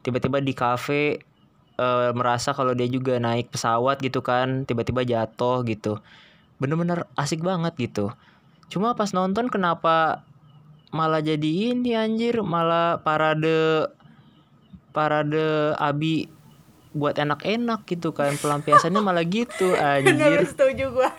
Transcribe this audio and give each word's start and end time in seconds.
tiba-tiba 0.00 0.40
di 0.40 0.52
kafe 0.56 1.20
eh, 1.80 2.10
merasa 2.12 2.52
kalau 2.52 2.72
dia 2.76 2.88
juga 2.88 3.16
naik 3.16 3.52
pesawat 3.52 4.00
gitu 4.00 4.20
kan 4.20 4.64
tiba-tiba 4.68 5.04
jatuh 5.04 5.64
gitu. 5.64 6.00
Bener-bener 6.60 7.08
asik 7.16 7.40
banget 7.40 7.72
gitu. 7.76 8.12
Cuma 8.70 8.94
pas 8.94 9.10
nonton 9.10 9.48
kenapa 9.48 10.22
malah 10.90 11.22
jadi 11.22 11.74
ini 11.74 11.94
anjir 11.94 12.42
malah 12.42 12.98
parade 13.00 13.86
parade 14.90 15.74
abi 15.78 16.26
buat 16.90 17.14
enak-enak 17.14 17.86
gitu 17.86 18.10
kan 18.10 18.34
pelampiasannya 18.42 18.98
malah 18.98 19.22
gitu 19.22 19.78
anjir. 19.78 20.42
setuju 20.46 20.90
gua. 20.90 21.10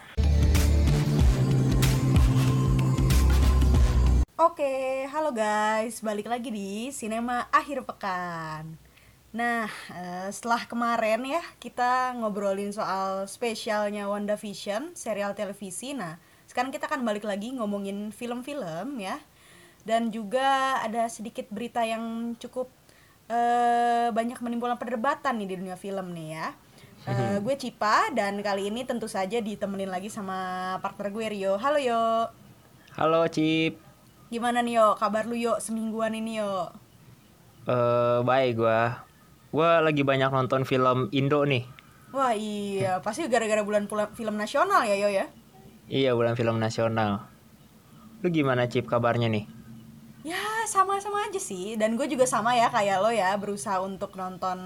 Oke, 4.41 5.05
halo 5.13 5.29
guys, 5.29 6.01
balik 6.01 6.25
lagi 6.25 6.49
di 6.49 6.89
Sinema 6.89 7.45
Akhir 7.53 7.85
Pekan. 7.85 8.73
Nah, 9.37 9.69
eh, 9.93 10.33
setelah 10.33 10.65
kemarin 10.65 11.21
ya 11.29 11.45
kita 11.61 12.17
ngobrolin 12.17 12.73
soal 12.73 13.29
spesialnya 13.29 14.09
WandaVision, 14.09 14.97
serial 14.97 15.37
televisi. 15.37 15.93
Nah, 15.93 16.17
sekarang 16.49 16.73
kita 16.73 16.89
akan 16.89 17.05
balik 17.05 17.21
lagi 17.21 17.53
ngomongin 17.53 18.09
film-film 18.09 18.97
ya. 18.97 19.21
Dan 19.85 20.09
juga 20.09 20.81
ada 20.81 21.05
sedikit 21.05 21.45
berita 21.53 21.85
yang 21.85 22.33
cukup 22.41 22.73
eh, 23.29 24.09
banyak 24.09 24.41
menimbulkan 24.41 24.81
perdebatan 24.81 25.37
nih 25.37 25.53
di 25.53 25.55
dunia 25.61 25.77
film 25.77 26.17
nih 26.17 26.27
ya. 26.41 26.47
Eh, 27.05 27.37
gue 27.45 27.55
Cipa 27.61 28.09
dan 28.09 28.41
kali 28.41 28.73
ini 28.73 28.89
tentu 28.89 29.05
saja 29.05 29.37
ditemenin 29.37 29.93
lagi 29.93 30.09
sama 30.09 30.81
partner 30.81 31.13
gue 31.13 31.25
Rio. 31.29 31.61
Halo 31.61 31.77
Yo. 31.77 32.25
halo 32.97 33.23
Cip 33.29 33.90
Gimana 34.31 34.63
nih 34.63 34.79
Yo? 34.79 34.95
Kabar 34.95 35.27
lu 35.27 35.35
Yo 35.35 35.59
semingguan 35.59 36.15
ini 36.15 36.39
Yo? 36.39 36.71
eh 37.61 38.19
baik 38.25 38.57
gua. 38.57 39.05
Gua 39.51 39.83
lagi 39.83 40.01
banyak 40.01 40.31
nonton 40.31 40.63
film 40.63 41.11
Indo 41.11 41.43
nih. 41.43 41.67
Wah 42.11 42.33
iya, 42.33 42.99
pasti 42.99 43.23
gara-gara 43.27 43.61
bulan 43.61 43.85
pula- 43.85 44.11
film 44.11 44.35
nasional 44.35 44.83
ya 44.83 44.95
Yo 44.97 45.09
ya? 45.11 45.27
iya 45.91 46.15
bulan 46.15 46.33
film 46.33 46.55
nasional. 46.57 47.27
Lu 48.23 48.31
gimana 48.31 48.65
Cip 48.65 48.87
kabarnya 48.87 49.27
nih? 49.27 49.43
Ya 50.23 50.39
sama-sama 50.63 51.27
aja 51.27 51.41
sih. 51.41 51.75
Dan 51.75 51.99
gue 51.99 52.07
juga 52.07 52.23
sama 52.23 52.55
ya 52.55 52.69
kayak 52.69 53.01
lo 53.01 53.09
ya 53.09 53.33
Berusaha 53.35 53.81
untuk 53.81 54.13
nonton 54.15 54.57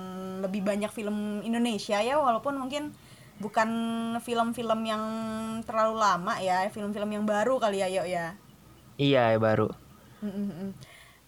lebih 0.43 0.61
banyak 0.61 0.91
film 0.91 1.39
Indonesia 1.41 1.95
ya 1.97 2.19
Walaupun 2.19 2.59
mungkin 2.59 2.91
bukan 3.39 3.69
film-film 4.19 4.83
yang 4.83 5.03
terlalu 5.63 5.95
lama 5.95 6.35
ya 6.43 6.67
Film-film 6.67 7.07
yang 7.07 7.23
baru 7.23 7.55
kali 7.55 7.79
ya 7.79 7.87
Yo 7.87 8.03
ya 8.03 8.35
iya 9.03 9.21
baru 9.43 9.63
Mm-mm-mm. 10.25 10.69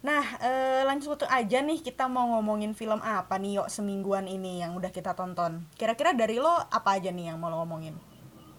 Nah, 0.08 0.26
eh, 0.48 0.82
langsung 0.90 1.14
aja 1.40 1.58
nih 1.68 1.80
kita 1.88 2.06
mau 2.16 2.26
ngomongin 2.38 2.73
film 2.80 3.00
apa 3.18 3.36
nih 3.44 3.52
yuk 3.62 3.68
semingguan 3.76 4.26
ini 4.36 4.52
yang 4.64 4.72
udah 4.80 4.92
kita 4.98 5.12
tonton. 5.20 5.54
Kira-kira 5.80 6.12
dari 6.22 6.38
lo 6.45 6.54
apa 6.78 6.90
aja 6.98 7.10
nih 7.18 7.26
yang 7.34 7.38
mau 7.42 7.50
lo 7.54 7.58
ngomongin? 7.64 7.95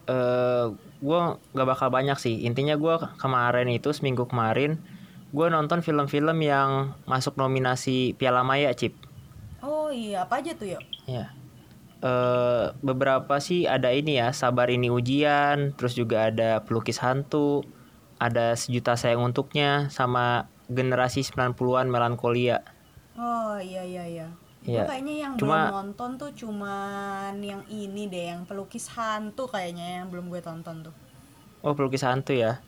eh 0.09 0.59
gua 1.05 1.17
nggak 1.53 1.67
bakal 1.71 1.89
banyak 1.95 2.17
sih 2.23 2.35
intinya 2.47 2.73
gua 2.83 2.93
ke- 3.01 3.09
kemarin 3.21 3.67
itu 3.75 3.87
seminggu 3.97 4.23
kemarin 4.31 4.69
gua 5.35 5.45
nonton 5.55 5.79
film-film 5.87 6.37
yang 6.51 6.69
masuk 7.11 7.33
nominasi 7.41 7.89
Piala 8.19 8.41
Maya 8.49 8.69
Cip 8.79 8.93
Oh 9.67 9.87
iya, 10.01 10.15
apa 10.25 10.33
aja 10.39 10.51
tuh 10.59 10.67
yuk? 10.73 10.83
ya 11.11 11.19
eh 12.05 12.63
beberapa 12.87 13.33
sih 13.47 13.59
ada 13.75 13.89
ini 13.97 14.11
ya 14.21 14.25
sabar 14.41 14.67
ini 14.75 14.87
ujian 14.97 15.57
terus 15.77 15.93
juga 16.01 16.17
ada 16.29 16.43
pelukis 16.65 16.99
hantu 17.05 17.37
ada 18.19 18.53
sejuta 18.53 18.93
sayang 18.93 19.23
untuknya 19.23 19.87
sama 19.89 20.45
generasi 20.67 21.23
90-an 21.23 21.87
melankolia 21.87 22.61
Oh 23.15 23.55
iya 23.57 23.81
iya 23.81 24.03
iya. 24.05 24.27
Gua 24.61 24.83
kayaknya 24.85 25.15
yang 25.17 25.33
Cuma- 25.35 25.65
belum 25.65 25.75
nonton 25.91 26.09
tuh 26.15 26.31
cuman 26.33 27.35
yang 27.39 27.63
ini 27.67 28.05
deh, 28.05 28.27
yang 28.29 28.43
pelukis 28.43 28.87
hantu 28.89 29.43
kayaknya 29.45 29.99
yang 29.99 30.07
belum 30.07 30.27
gue 30.27 30.39
tonton 30.39 30.83
tuh. 30.83 30.95
oh 31.59 31.73
pelukis 31.73 31.99
hantu 32.01 32.31
ya. 32.33 32.59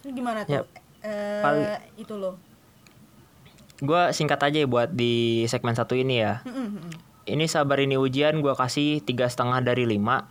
Itu 0.00 0.10
gimana 0.10 0.42
Ya, 0.44 0.62
tuh? 0.62 0.70
Eh 1.00 1.38
paling- 1.40 1.66
itu 1.96 2.14
lo. 2.14 2.34
gua 3.80 4.10
singkat 4.10 4.36
aja 4.40 4.58
ya 4.58 4.66
buat 4.66 4.92
di 4.92 5.14
segmen 5.46 5.72
satu 5.72 5.94
ini 5.94 6.20
ya 6.20 6.44
Mm-mm-mm. 6.44 6.92
ini 7.24 7.44
sabar 7.46 7.78
ini 7.78 7.96
ujian 7.96 8.36
gua 8.38 8.52
kasih 8.52 9.00
tiga 9.00 9.24
setengah 9.24 9.62
dari 9.62 9.86
lima 9.86 10.28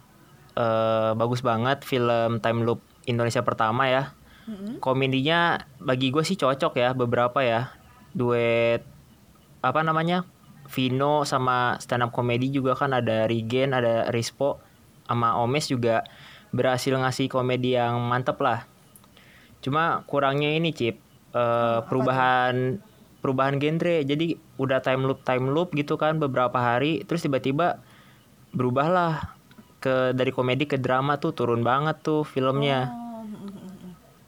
eh 0.53 1.11
bagus 1.13 1.41
banget 1.41 1.81
film 1.81 2.37
time 2.37 2.61
loop 2.61 2.77
Indonesia 3.03 3.41
pertama 3.41 3.87
ya 3.87 4.13
Mm-mm. 4.49 4.81
komedinya 4.81 5.61
bagi 5.77 6.09
gue 6.09 6.25
sih 6.25 6.33
cocok 6.33 6.73
ya 6.81 6.97
beberapa 6.97 7.45
ya. 7.45 7.69
Duet 8.17 8.81
apa 9.61 9.85
namanya 9.85 10.25
Vino 10.69 11.21
sama 11.21 11.77
stand 11.77 12.09
up 12.09 12.09
komedi 12.09 12.49
juga 12.49 12.73
kan. 12.73 12.97
Ada 12.97 13.29
Rigen 13.29 13.77
ada 13.77 14.09
Rispo 14.09 14.57
sama 15.05 15.37
Omes 15.37 15.69
juga 15.69 16.01
berhasil 16.49 16.97
ngasih 16.97 17.29
komedi 17.29 17.77
yang 17.77 18.01
mantep 18.09 18.41
lah. 18.41 18.65
Cuma 19.61 20.01
kurangnya 20.09 20.49
ini 20.49 20.73
Cip 20.73 20.97
eh, 21.37 21.79
perubahan 21.85 22.81
perubahan 23.21 23.61
genre. 23.61 24.01
Jadi 24.01 24.33
udah 24.57 24.81
time 24.81 25.05
loop 25.05 25.21
time 25.21 25.53
loop 25.53 25.77
gitu 25.77 25.93
kan 26.01 26.17
beberapa 26.17 26.57
hari. 26.57 27.05
Terus 27.05 27.21
tiba-tiba 27.21 27.85
berubahlah 28.49 29.37
ke 29.79 30.11
dari 30.17 30.33
komedi 30.33 30.65
ke 30.65 30.81
drama 30.81 31.21
tuh 31.21 31.37
turun 31.37 31.61
banget 31.61 32.01
tuh 32.01 32.25
filmnya. 32.25 32.89
Oh. 32.89 33.08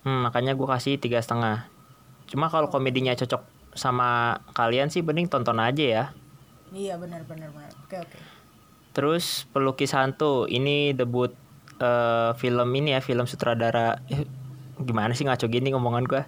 Hmm, 0.01 0.25
makanya 0.25 0.57
gue 0.57 0.65
kasih 0.65 0.97
tiga 0.97 1.21
setengah. 1.21 1.69
Cuma 2.25 2.49
kalau 2.49 2.67
komedinya 2.67 3.13
cocok 3.13 3.43
sama 3.71 4.39
kalian 4.51 4.89
sih, 4.89 5.05
mending 5.05 5.29
tonton 5.29 5.61
aja 5.61 5.85
ya. 5.85 6.05
Iya 6.71 6.97
benar 6.97 7.27
benar 7.27 7.51
benar. 7.51 7.71
Oke 7.85 7.99
oke. 7.99 8.17
Terus 8.91 9.45
pelukis 9.51 9.93
hantu, 9.93 10.47
ini 10.47 10.91
debut 10.91 11.31
eh, 11.77 12.31
film 12.35 12.67
ini 12.73 12.93
ya, 12.93 12.99
film 12.99 13.25
sutradara. 13.25 14.01
eh, 14.07 14.25
gimana 14.81 15.13
sih 15.13 15.23
ngaco 15.23 15.45
gini 15.45 15.69
ngomongan 15.69 16.05
gue? 16.09 16.23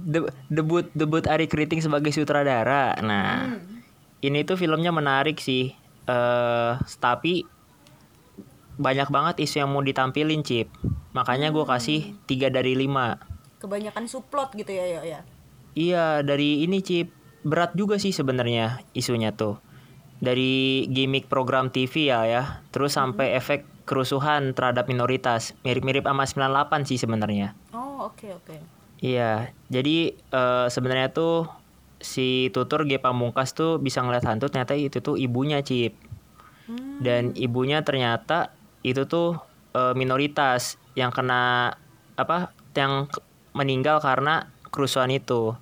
De- 0.00 0.32
debut 0.48 0.88
debut 0.94 1.26
Ari 1.26 1.44
Kriting 1.44 1.82
sebagai 1.82 2.08
sutradara. 2.10 2.96
Nah, 3.00 3.52
Hmm. 3.52 3.82
ini 4.20 4.44
tuh 4.44 4.54
filmnya 4.54 4.90
menarik 4.90 5.36
sih. 5.36 5.74
eh 6.06 6.72
tapi 6.98 7.44
banyak 8.74 9.08
banget 9.08 9.34
isu 9.40 9.60
yang 9.60 9.70
mau 9.70 9.84
ditampilin, 9.84 10.40
Cip. 10.40 10.72
Makanya 11.10 11.50
gue 11.50 11.64
kasih 11.66 12.14
tiga 12.30 12.48
dari 12.50 12.78
lima. 12.78 13.18
Kebanyakan 13.58 14.06
suplot 14.06 14.54
gitu 14.56 14.70
ya 14.70 14.86
Yo 14.86 15.02
ya. 15.02 15.20
Iya, 15.74 16.06
dari 16.26 16.64
ini 16.66 16.82
Cip. 16.82 17.12
Berat 17.40 17.72
juga 17.72 17.96
sih 17.96 18.12
sebenarnya 18.12 18.84
isunya 18.92 19.32
tuh. 19.32 19.56
Dari 20.20 20.84
gimmick 20.92 21.32
program 21.32 21.72
TV 21.72 22.12
ya 22.12 22.28
ya, 22.28 22.42
terus 22.68 22.92
sampai 22.92 23.32
efek 23.32 23.64
kerusuhan 23.88 24.52
terhadap 24.52 24.84
minoritas. 24.92 25.56
Mirip-mirip 25.64 26.04
sama 26.04 26.28
98 26.28 26.84
sih 26.84 27.00
sebenarnya. 27.00 27.56
Oh 27.72 28.12
oke 28.12 28.28
oke. 28.28 28.56
Iya, 29.00 29.56
jadi 29.72 30.12
eh, 30.12 30.66
sebenarnya 30.68 31.16
tuh 31.16 31.48
si 32.00 32.52
tutur 32.52 32.84
G 32.84 33.00
Pamungkas 33.00 33.56
tuh 33.56 33.80
bisa 33.80 34.04
ngeliat 34.04 34.24
hantu 34.28 34.52
ternyata 34.52 34.76
itu 34.76 35.00
tuh 35.00 35.16
ibunya 35.16 35.64
Cip. 35.64 35.96
Hmm. 36.68 37.00
Dan 37.00 37.32
ibunya 37.32 37.80
ternyata 37.80 38.52
itu 38.84 39.08
tuh 39.08 39.40
eh, 39.74 39.94
minoritas 39.94 40.80
yang 40.98 41.14
kena 41.14 41.74
apa 42.18 42.52
yang 42.74 43.06
meninggal 43.54 43.98
karena 43.98 44.50
kerusuhan 44.70 45.10
itu. 45.10 45.54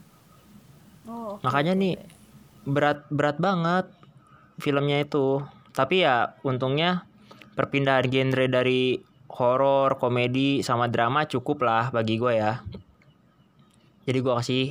Oh, 1.09 1.41
oke, 1.41 1.45
Makanya 1.45 1.73
nih 1.73 1.97
berat 2.69 3.09
berat 3.09 3.41
banget 3.41 3.89
filmnya 4.61 5.01
itu. 5.01 5.41
Tapi 5.73 6.05
ya 6.05 6.37
untungnya 6.45 7.09
perpindahan 7.57 8.11
genre 8.11 8.47
dari 8.51 9.01
horor, 9.31 9.97
komedi 9.97 10.61
sama 10.67 10.91
drama 10.91 11.25
cukup 11.25 11.65
lah 11.65 11.95
bagi 11.95 12.19
gue 12.19 12.33
ya. 12.37 12.61
Jadi 14.05 14.19
gue 14.19 14.35
kasih 14.35 14.65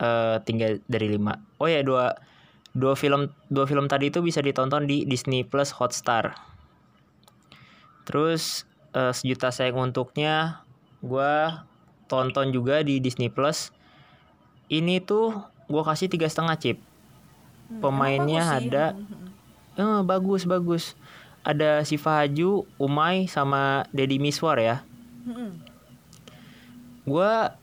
eh, 0.00 0.36
tiga 0.46 0.78
dari 0.88 1.06
lima. 1.12 1.36
Oh 1.60 1.68
ya 1.68 1.84
dua 1.84 2.16
dua 2.72 2.96
film 2.96 3.28
dua 3.52 3.68
film 3.68 3.84
tadi 3.84 4.08
itu 4.08 4.24
bisa 4.24 4.40
ditonton 4.40 4.88
di 4.88 5.04
Disney 5.04 5.44
Plus 5.44 5.76
Hotstar. 5.76 6.32
Terus 8.08 8.64
eh, 8.92 9.12
sejuta 9.12 9.48
sayang 9.52 9.90
untuknya 9.90 10.64
gue 11.02 11.34
tonton 12.06 12.52
juga 12.52 12.84
di 12.84 13.00
Disney 13.02 13.32
Plus. 13.32 13.72
Ini 14.68 15.02
tuh 15.02 15.36
gue 15.68 15.82
kasih 15.82 16.08
tiga 16.12 16.28
setengah 16.28 16.56
chip. 16.60 16.78
Hmm, 17.68 17.80
Pemainnya 17.80 18.42
sih. 18.44 18.68
ada 18.68 18.94
Hmm, 18.94 19.04
hmm, 19.08 19.18
hmm. 19.18 19.30
Eh, 19.80 20.00
bagus 20.04 20.42
bagus. 20.44 20.84
Ada 21.42 21.82
Siva 21.82 22.22
Haju, 22.22 22.68
Umay 22.78 23.26
sama 23.26 23.88
Deddy 23.90 24.22
Miswar 24.22 24.60
ya. 24.60 24.86
Hmm, 25.26 25.34
hmm. 25.34 25.50
Gua 27.02 27.58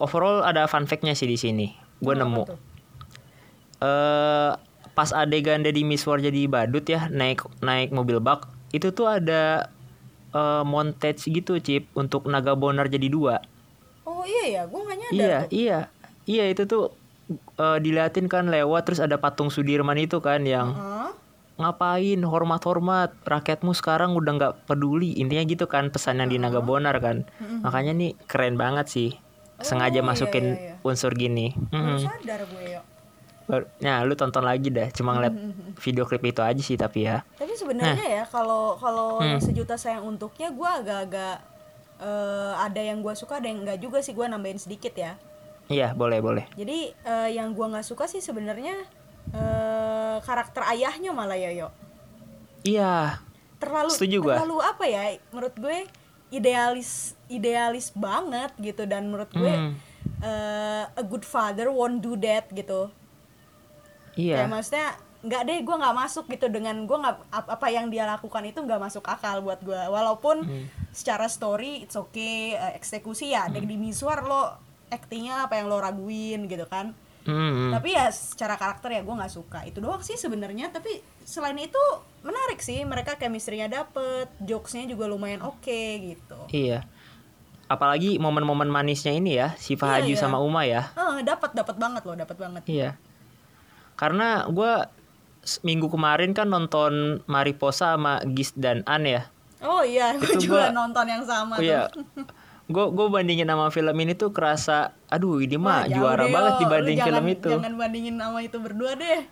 overall 0.00 0.40
ada 0.40 0.64
fun 0.64 0.88
fact-nya 0.88 1.12
sih 1.12 1.28
di 1.28 1.36
sini. 1.36 1.68
Gue 2.00 2.16
Oh, 2.16 2.18
nemu. 2.22 2.42
Eh 3.82 4.52
pas 4.92 5.10
adegan 5.12 5.64
Deddy 5.64 5.84
Miswar 5.88 6.20
jadi 6.20 6.44
badut 6.48 6.84
ya 6.84 7.08
naik 7.08 7.44
naik 7.64 7.90
mobil 7.96 8.20
bak 8.20 8.48
itu 8.76 8.92
tuh 8.92 9.08
ada 9.08 9.72
eh, 10.32 10.62
montage 10.62 11.24
gitu 11.24 11.56
chip 11.58 11.88
untuk 11.92 12.26
naga 12.26 12.52
bonar 12.52 12.86
jadi 12.86 13.06
dua. 13.06 13.40
Oh 14.02 14.22
iya 14.22 14.44
ya, 14.50 14.62
gue 14.64 14.76
nggak 14.76 14.98
nyadar 14.98 15.14
Iya 15.14 15.38
tuh. 15.38 15.50
iya 15.52 15.78
iya 16.24 16.44
itu 16.46 16.62
tuh 16.64 16.84
eh, 17.56 17.78
diliatin 17.78 18.26
kan 18.26 18.46
lewat 18.46 18.82
terus 18.84 18.98
ada 18.98 19.16
patung 19.16 19.48
Sudirman 19.48 19.96
itu 19.96 20.18
kan 20.18 20.42
yang 20.42 20.72
Heeh. 20.72 21.10
ngapain 21.54 22.18
hormat-hormat 22.18 23.14
rakyatmu 23.22 23.70
sekarang 23.72 24.12
udah 24.12 24.32
nggak 24.34 24.52
peduli 24.64 25.14
intinya 25.14 25.44
gitu 25.44 25.64
kan 25.64 25.88
pesan 25.88 26.18
yang 26.18 26.28
di 26.28 26.36
Nagabonar 26.36 26.98
kan 26.98 27.22
makanya 27.60 27.92
nih 27.92 28.10
keren 28.24 28.56
banget 28.56 28.88
sih 28.88 29.10
sengaja 29.60 29.94
Oh, 29.94 30.02
iya, 30.02 30.08
masukin 30.08 30.44
iya, 30.48 30.74
iya. 30.74 30.74
unsur 30.82 31.12
gini 31.12 31.54
sadar 32.00 32.42
gue 32.44 32.64
yuk. 32.72 32.84
Baru- 33.44 33.68
nah 33.78 34.00
lu 34.00 34.12
tonton 34.12 34.40
lagi 34.40 34.68
dah 34.68 34.86
cuma 34.88 35.12
ngeliat 35.12 35.34
video 35.76 36.02
klip 36.02 36.22
itu 36.24 36.40
aja 36.40 36.58
sih 36.58 36.74
tapi 36.74 37.04
ya 37.04 37.26
Tapi 37.32 37.52
sebenarnya 37.52 38.06
ya 38.12 38.24
kalau 38.24 38.74
kalau 38.76 39.18
Hmm. 39.18 39.38
sejuta 39.38 39.74
sayang 39.74 40.04
untuknya 40.04 40.48
gue 40.48 40.70
agak-agak 40.72 41.36
eh, 41.98 42.52
ada 42.56 42.80
yang 42.80 42.98
gue 42.98 43.12
suka 43.12 43.36
ada 43.36 43.46
yang 43.46 43.62
enggak 43.62 43.78
juga 43.78 43.98
sih 43.98 44.10
gue 44.10 44.24
nambahin 44.24 44.56
sedikit 44.56 44.92
ya. 44.92 45.14
iya 45.66 45.90
boleh 45.92 46.18
boleh 46.18 46.44
Jadi 46.52 46.78
eh, 46.92 47.28
yang 47.32 47.50
gue 47.50 47.62
nggak 47.64 47.84
suka 47.84 48.04
sih 48.04 48.18
sebenarnya 48.18 48.74
eh, 49.30 50.16
karakter 50.20 50.62
ayahnya 50.68 51.10
malah 51.10 51.36
ya 51.36 51.50
yo. 51.52 51.68
iya 52.62 53.18
Terlalu 53.56 53.90
Setuju 53.90 54.16
gua. 54.20 54.34
terlalu 54.36 54.58
apa 54.60 54.84
ya? 54.84 55.02
Menurut 55.28 55.54
gue 55.54 55.78
idealis 56.32 56.90
idealis 57.28 57.92
banget 57.92 58.50
gitu 58.56 58.82
dan 58.84 59.06
menurut 59.06 59.30
gue 59.30 59.52
Hmm. 59.52 59.72
eh, 60.20 60.84
a 60.88 61.02
good 61.02 61.22
father 61.22 61.68
won't 61.68 61.98
do 61.98 62.14
that 62.16 62.50
gitu. 62.50 62.90
Iya. 64.14 64.36
Kayak 64.38 64.50
maksudnya 64.50 64.88
nggak 65.22 65.42
deh 65.44 65.58
gue 65.60 65.76
nggak 65.78 65.96
masuk 65.96 66.24
gitu 66.26 66.46
dengan 66.46 66.82
gue 66.82 66.98
nggak 66.98 67.16
ap- 67.30 67.50
apa 67.52 67.66
yang 67.68 67.86
dia 67.86 68.02
lakukan 68.04 68.42
itu 68.42 68.58
nggak 68.58 68.80
masuk 68.80 69.04
akal 69.04 69.38
buat 69.38 69.60
gue 69.60 69.78
walaupun 69.86 70.42
Hmm. 70.42 70.66
secara 70.90 71.26
story 71.26 71.80
it's 71.80 71.94
okay 71.94 72.52
eh, 72.52 72.74
eksekusi 72.74 73.30
ya 73.30 73.46
ada 73.46 73.56
di 73.56 73.76
Miswar 73.76 74.22
lo 74.22 74.50
actingnya 74.88 75.46
apa 75.46 75.56
yang 75.56 75.66
lo 75.66 75.78
raguin 75.78 76.46
gitu 76.46 76.66
kan. 76.66 76.90
Mm-mm. 77.22 77.70
tapi 77.70 77.94
ya 77.94 78.10
secara 78.10 78.58
karakter 78.58 78.90
ya 78.90 79.00
gue 79.00 79.14
nggak 79.14 79.30
suka. 79.30 79.62
Itu 79.62 79.78
doang 79.78 80.02
sih 80.02 80.18
sebenarnya 80.18 80.68
tapi 80.68 80.90
selain 81.22 81.54
itu 81.54 81.78
menarik 82.20 82.58
sih 82.58 82.82
mereka 82.82 83.14
chemistry-nya 83.14 83.70
dapet 83.70 84.26
jokesnya 84.38 84.90
juga 84.90 85.06
lumayan 85.06 85.38
oke 85.40 85.80
gitu. 86.02 86.38
Iya. 86.50 86.82
Apalagi 87.70 88.18
momen-momen 88.18 88.66
manisnya 88.66 89.14
ini 89.14 89.38
ya 89.38 89.54
si 89.54 89.72
Iya, 89.72 89.80
Fahaju 89.80 90.10
iya. 90.10 90.18
sama 90.18 90.42
Uma 90.42 90.66
ya. 90.66 90.90
Eh 90.92 91.22
dapat 91.22 91.54
dapat 91.54 91.78
banget 91.78 92.02
loh 92.02 92.18
dapat 92.18 92.36
banget. 92.36 92.62
Iya. 92.66 92.90
Karena 94.02 94.28
gue 94.44 94.72
minggu 95.60 95.86
kemarin 95.86 96.30
kan 96.32 96.46
nonton 96.46 97.22
Mariposa 97.24 97.94
sama 97.94 98.18
Gis 98.28 98.50
dan 98.52 98.82
An 98.84 99.02
ya. 99.04 99.30
oh 99.60 99.78
iya 99.80 100.18
gue 100.18 100.42
juga 100.42 100.66
gua- 100.68 100.74
nonton 100.74 101.06
yang 101.06 101.22
sama 101.22 101.54
Oh 101.54 101.62
iya. 101.62 101.86
Gue 102.64 102.84
gue 102.88 103.06
bandingin 103.06 103.44
sama 103.44 103.70
film 103.70 103.94
ini 103.96 104.10
tuh 104.12 104.30
kerasa, 104.30 104.90
aduh 105.06 105.38
ini 105.38 105.54
mah 105.54 105.86
juara 105.86 106.24
deh, 106.24 106.32
banget 106.32 106.52
yo. 106.52 106.60
dibanding 106.60 106.96
Lu 106.96 107.02
film 107.04 107.14
jangan, 107.20 107.34
itu. 107.36 107.48
Jangan 107.48 107.72
bandingin 107.76 108.16
sama 108.16 108.38
itu 108.40 108.56
berdua 108.58 108.92
deh. 108.96 109.22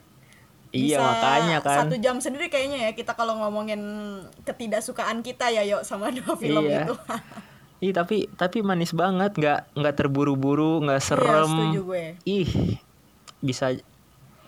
Iya 0.70 0.86
Bisa 0.92 1.02
makanya 1.02 1.58
kan. 1.60 1.78
Satu 1.82 1.96
jam 1.96 2.16
sendiri 2.16 2.46
kayaknya 2.46 2.78
ya 2.80 2.90
kita 2.92 3.12
kalau 3.12 3.34
ngomongin 3.36 3.82
ketidaksukaan 4.44 5.18
kita 5.20 5.46
ya 5.48 5.62
yuk 5.64 5.82
sama 5.82 6.10
dua 6.16 6.34
film 6.36 6.62
Iya. 6.62 6.86
itu. 6.86 6.94
Ih 7.80 7.90
tapi 7.90 8.30
tapi 8.30 8.60
manis 8.60 8.92
banget, 8.92 9.34
nggak 9.34 9.74
nggak 9.74 9.94
terburu-buru, 9.96 10.78
nggak 10.80 11.00
serem. 11.00 11.26
Iya, 11.48 11.58
setuju 11.66 11.80
gue. 11.82 12.04
Ih 12.24 12.50
bisa 13.40 13.74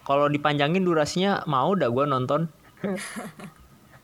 kalau 0.03 0.27
dipanjangin 0.27 0.83
durasinya 0.83 1.47
mau 1.47 1.73
dah 1.75 1.89
gue 1.91 2.05
nonton. 2.07 2.51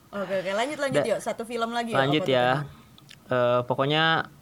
Oke 0.08 0.40
oke 0.40 0.56
lanjut 0.56 0.80
lanjut 0.80 1.04
Da- 1.04 1.08
yuk 1.12 1.20
satu 1.20 1.44
film 1.44 1.68
lagi 1.76 1.92
Lanjut 1.92 2.24
ya. 2.24 2.64
Eh, 3.28 3.60
pokoknya 3.68 4.32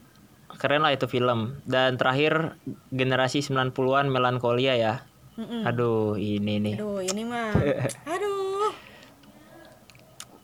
keren 0.63 0.87
lah 0.87 0.95
itu 0.95 1.11
film. 1.11 1.59
Dan 1.67 1.99
terakhir 1.99 2.55
generasi 2.95 3.43
90-an 3.43 4.07
melankolia 4.07 4.79
ya. 4.79 4.95
Mm-mm. 5.35 5.67
Aduh, 5.67 6.15
ini 6.23 6.63
nih. 6.63 6.75
Aduh 6.79 7.03
ini 7.03 7.23
mah. 7.27 7.51
Aduh. 8.15 8.71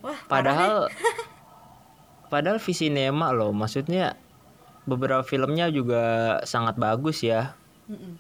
Wah. 0.03 0.19
Padahal 0.27 0.91
padahal 2.35 2.59
Visinema 2.59 3.31
loh, 3.31 3.55
maksudnya 3.55 4.19
beberapa 4.91 5.23
filmnya 5.23 5.71
juga 5.71 6.39
sangat 6.43 6.83
bagus 6.83 7.23
ya. 7.23 7.55
Mm-mm. 7.87 8.19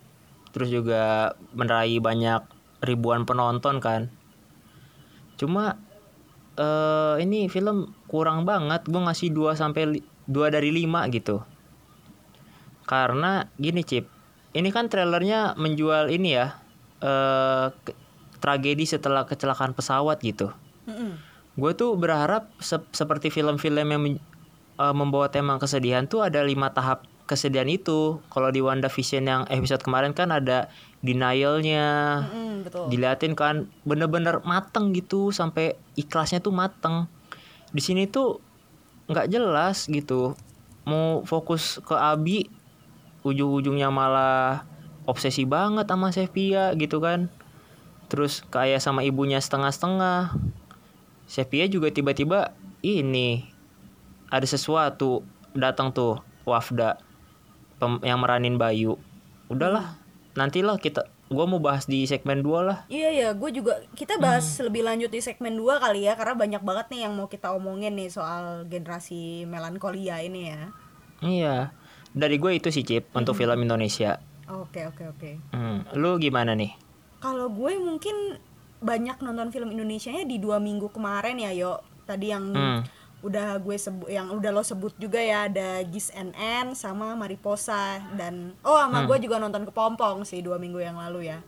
Terus 0.55 0.71
juga 0.71 1.35
meraih 1.50 1.99
banyak 1.99 2.47
ribuan 2.82 3.25
penonton 3.25 3.79
kan. 3.79 4.11
Cuma 5.38 5.79
eh 6.58 7.17
ini 7.23 7.46
film 7.46 7.94
kurang 8.06 8.44
banget. 8.44 8.84
Gue 8.84 9.00
ngasih 9.00 9.32
2 9.32 9.55
sampai 9.56 10.02
2 10.29 10.55
dari 10.55 10.70
5 10.75 11.08
gitu. 11.14 11.40
Karena 12.84 13.49
gini, 13.56 13.87
Cip. 13.87 14.11
Ini 14.52 14.69
kan 14.69 14.90
trailernya 14.93 15.56
menjual 15.56 16.12
ini 16.12 16.37
ya. 16.37 16.58
ke- 17.82 17.99
tragedi 18.38 18.87
setelah 18.87 19.26
kecelakaan 19.26 19.75
pesawat 19.75 20.23
gitu. 20.23 20.50
Gue 21.55 21.73
tuh 21.75 21.99
berharap 21.99 22.46
sep- 22.58 22.90
seperti 22.90 23.31
film-film 23.31 23.87
yang 23.87 24.02
eh, 24.79 24.94
membawa 24.94 25.26
tema 25.26 25.58
kesedihan 25.58 26.06
tuh 26.06 26.23
ada 26.23 26.43
lima 26.43 26.70
tahap 26.70 27.02
kesedihan 27.32 27.67
itu. 27.67 28.20
Kalau 28.29 28.52
di 28.52 28.61
WandaVision 28.61 29.25
yang 29.25 29.43
episode 29.49 29.81
kemarin 29.81 30.12
kan 30.12 30.29
ada 30.29 30.69
denialnya, 31.00 32.23
Mm-mm, 32.29 32.69
betul. 32.69 32.87
diliatin 32.93 33.32
kan 33.32 33.73
bener-bener 33.88 34.44
mateng 34.44 34.93
gitu 34.93 35.32
sampai 35.32 35.81
ikhlasnya 35.96 36.44
tuh 36.44 36.52
mateng. 36.52 37.08
Di 37.73 37.81
sini 37.81 38.05
tuh 38.05 38.44
nggak 39.08 39.32
jelas 39.32 39.88
gitu. 39.88 40.37
Mau 40.84 41.25
fokus 41.25 41.81
ke 41.81 41.96
Abi, 41.96 42.52
ujung-ujungnya 43.25 43.88
malah 43.88 44.69
obsesi 45.08 45.49
banget 45.49 45.88
sama 45.88 46.12
Sepia 46.12 46.76
gitu 46.76 47.00
kan. 47.00 47.32
Terus 48.12 48.44
kayak 48.52 48.84
sama 48.84 49.02
ibunya 49.02 49.40
setengah-setengah. 49.40 50.37
Sepia 51.25 51.64
juga 51.64 51.88
tiba-tiba 51.88 52.52
ini 52.84 53.49
ada 54.29 54.44
sesuatu 54.44 55.25
datang 55.56 55.93
tuh 55.93 56.20
Wafda 56.43 56.99
pem- 57.82 57.99
yang 58.00 58.17
meranin 58.17 58.55
Bayu. 58.55 58.94
Udahlah, 59.49 59.99
nantilah 60.32 60.79
kita 60.79 61.02
gua 61.26 61.44
mau 61.44 61.58
bahas 61.58 61.84
di 61.84 62.05
segmen 62.05 62.38
2 62.38 62.62
lah. 62.62 62.79
Iya 62.87 63.11
ya, 63.11 63.29
gue 63.32 63.50
juga 63.50 63.82
kita 63.93 64.17
bahas 64.17 64.46
Hmm. 64.55 64.69
lebih 64.69 64.84
lanjut 64.84 65.08
di 65.08 65.19
segmen 65.19 65.56
2 65.56 65.81
kali 65.81 66.05
ya 66.05 66.14
karena 66.14 66.37
banyak 66.37 66.62
banget 66.62 66.87
nih 66.88 67.00
yang 67.02 67.12
mau 67.12 67.26
kita 67.26 67.50
omongin 67.50 67.93
nih 67.93 68.06
soal 68.06 68.62
generasi 68.64 69.43
melankolia 69.44 70.20
ini 70.20 70.46
ya. 70.46 70.62
Iya. 71.20 71.56
Dari 72.12 72.37
gue 72.37 72.52
itu 72.55 72.69
sih 72.69 72.82
Cip 72.82 73.11
untuk 73.11 73.32
film 73.34 73.56
Indonesia. 73.58 74.20
Oke, 74.46 74.84
oke, 74.84 75.08
oke. 75.08 75.31
Hmm, 75.50 75.88
lu 75.94 76.17
gimana 76.17 76.52
nih? 76.52 76.76
Kalau 77.19 77.49
gue 77.49 77.73
mungkin 77.75 78.37
banyak 78.79 79.19
nonton 79.19 79.49
film 79.49 79.70
Indonesianya 79.70 80.23
di 80.23 80.37
dua 80.37 80.58
minggu 80.58 80.91
kemarin 80.91 81.41
ya, 81.41 81.51
yo. 81.51 81.81
Tadi 82.05 82.27
yang 82.29 82.44
Hmm. 82.51 82.81
Udah 83.22 83.55
gue 83.62 83.79
sebut 83.79 84.10
yang 84.10 84.34
udah 84.34 84.50
lo 84.50 84.67
sebut 84.67 84.91
juga 84.98 85.22
ya 85.22 85.46
ada 85.46 85.79
Gis 85.86 86.10
NN 86.10 86.74
sama 86.74 87.14
Mariposa 87.14 88.02
dan 88.19 88.50
oh 88.67 88.74
sama 88.74 89.06
gue 89.06 89.17
juga 89.22 89.38
nonton 89.38 89.62
Kepompong 89.62 90.26
sih 90.26 90.43
dua 90.43 90.58
minggu 90.58 90.82
yang 90.82 90.98
lalu 90.98 91.31
ya. 91.31 91.38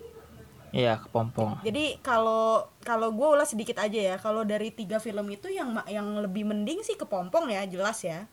Iya, 0.74 0.98
kepompong. 0.98 1.62
Jadi 1.62 2.02
kalau 2.02 2.66
kalau 2.82 3.14
gue 3.14 3.28
ulas 3.30 3.54
sedikit 3.54 3.78
aja 3.78 3.94
ya, 3.94 4.16
kalau 4.18 4.42
dari 4.42 4.74
tiga 4.74 4.98
film 4.98 5.22
itu 5.30 5.46
yang 5.46 5.70
yang 5.86 6.18
lebih 6.18 6.42
mending 6.42 6.82
sih 6.82 6.98
Kepompong 6.98 7.46
ya, 7.46 7.62
jelas 7.62 8.02
ya. 8.02 8.26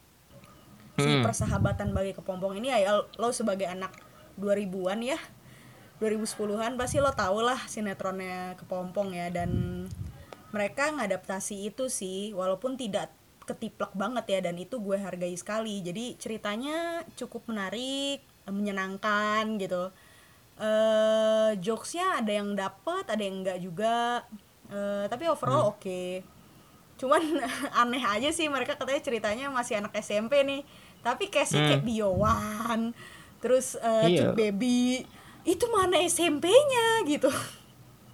Si 0.98 1.05
Hmm. 1.05 1.21
persahabatan 1.21 1.93
bagi 1.93 2.17
Kepompong 2.17 2.57
ini 2.57 2.74
ya 2.74 2.98
lo 2.98 3.29
sebagai 3.29 3.69
anak 3.69 3.93
2000-an 4.41 5.05
ya. 5.05 5.21
2010-an 6.01 6.81
pasti 6.81 6.98
lo 6.98 7.13
tau 7.13 7.45
lah 7.45 7.62
sinetronnya 7.69 8.57
Kepompong 8.57 9.13
ya 9.13 9.29
dan 9.29 9.86
mereka 10.50 10.89
ngadaptasi 10.98 11.69
itu 11.69 11.93
sih 11.93 12.33
walaupun 12.33 12.74
tidak 12.74 13.13
ketiplek 13.51 13.91
banget 13.93 14.25
ya 14.31 14.39
dan 14.39 14.55
itu 14.55 14.79
gue 14.79 14.96
hargai 14.96 15.36
sekali. 15.36 15.84
Jadi 15.84 16.15
ceritanya 16.15 17.03
cukup 17.20 17.51
menarik, 17.51 18.24
menyenangkan 18.48 19.60
gitu. 19.60 19.91
Eh 20.62 21.51
jokesnya 21.60 22.24
ada 22.24 22.31
yang 22.31 22.55
dapet 22.55 23.03
ada 23.12 23.20
yang 23.20 23.43
enggak 23.43 23.60
juga. 23.60 24.24
Eh, 24.72 25.05
tapi 25.12 25.27
overall 25.27 25.75
oke. 25.75 26.24
Cuman 26.96 27.20
aneh 27.81 28.03
aja 28.08 28.31
sih 28.31 28.48
mereka 28.48 28.79
katanya 28.79 29.01
ceritanya 29.03 29.46
masih 29.51 29.84
anak 29.84 29.91
SMP 30.00 30.48
nih. 30.48 30.63
Tapi 31.01 31.27
case-nya 31.34 31.75
kayak 31.75 31.84
Biowan 31.84 32.93
terus 33.41 33.75
eh, 33.81 34.15
Iya. 34.22 34.31
Baby. 34.31 35.03
Itu 35.41 35.67
mana 35.74 35.98
SMP-nya 36.05 37.01
gitu. 37.10 37.27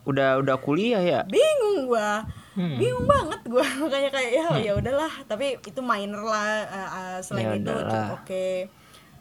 Udah 0.08 0.40
udah 0.40 0.56
kuliah 0.56 1.04
ya? 1.04 1.22
bingung 1.28 1.92
gua 1.92 2.24
Hmm. 2.58 2.74
bingung 2.82 3.06
banget 3.06 3.42
gua. 3.46 3.62
Makanya 3.86 4.10
kayak 4.10 4.32
ya 4.34 4.48
ya 4.58 4.74
udahlah. 4.74 5.14
Tapi 5.30 5.62
itu 5.62 5.78
minor 5.86 6.26
lah 6.26 6.66
eh, 6.66 6.90
eh, 6.90 7.18
selain 7.22 7.46
Ya 7.46 7.52
itu 7.54 7.70
udahlah. 7.70 7.86
cukup 7.86 8.18
oke. 8.26 8.50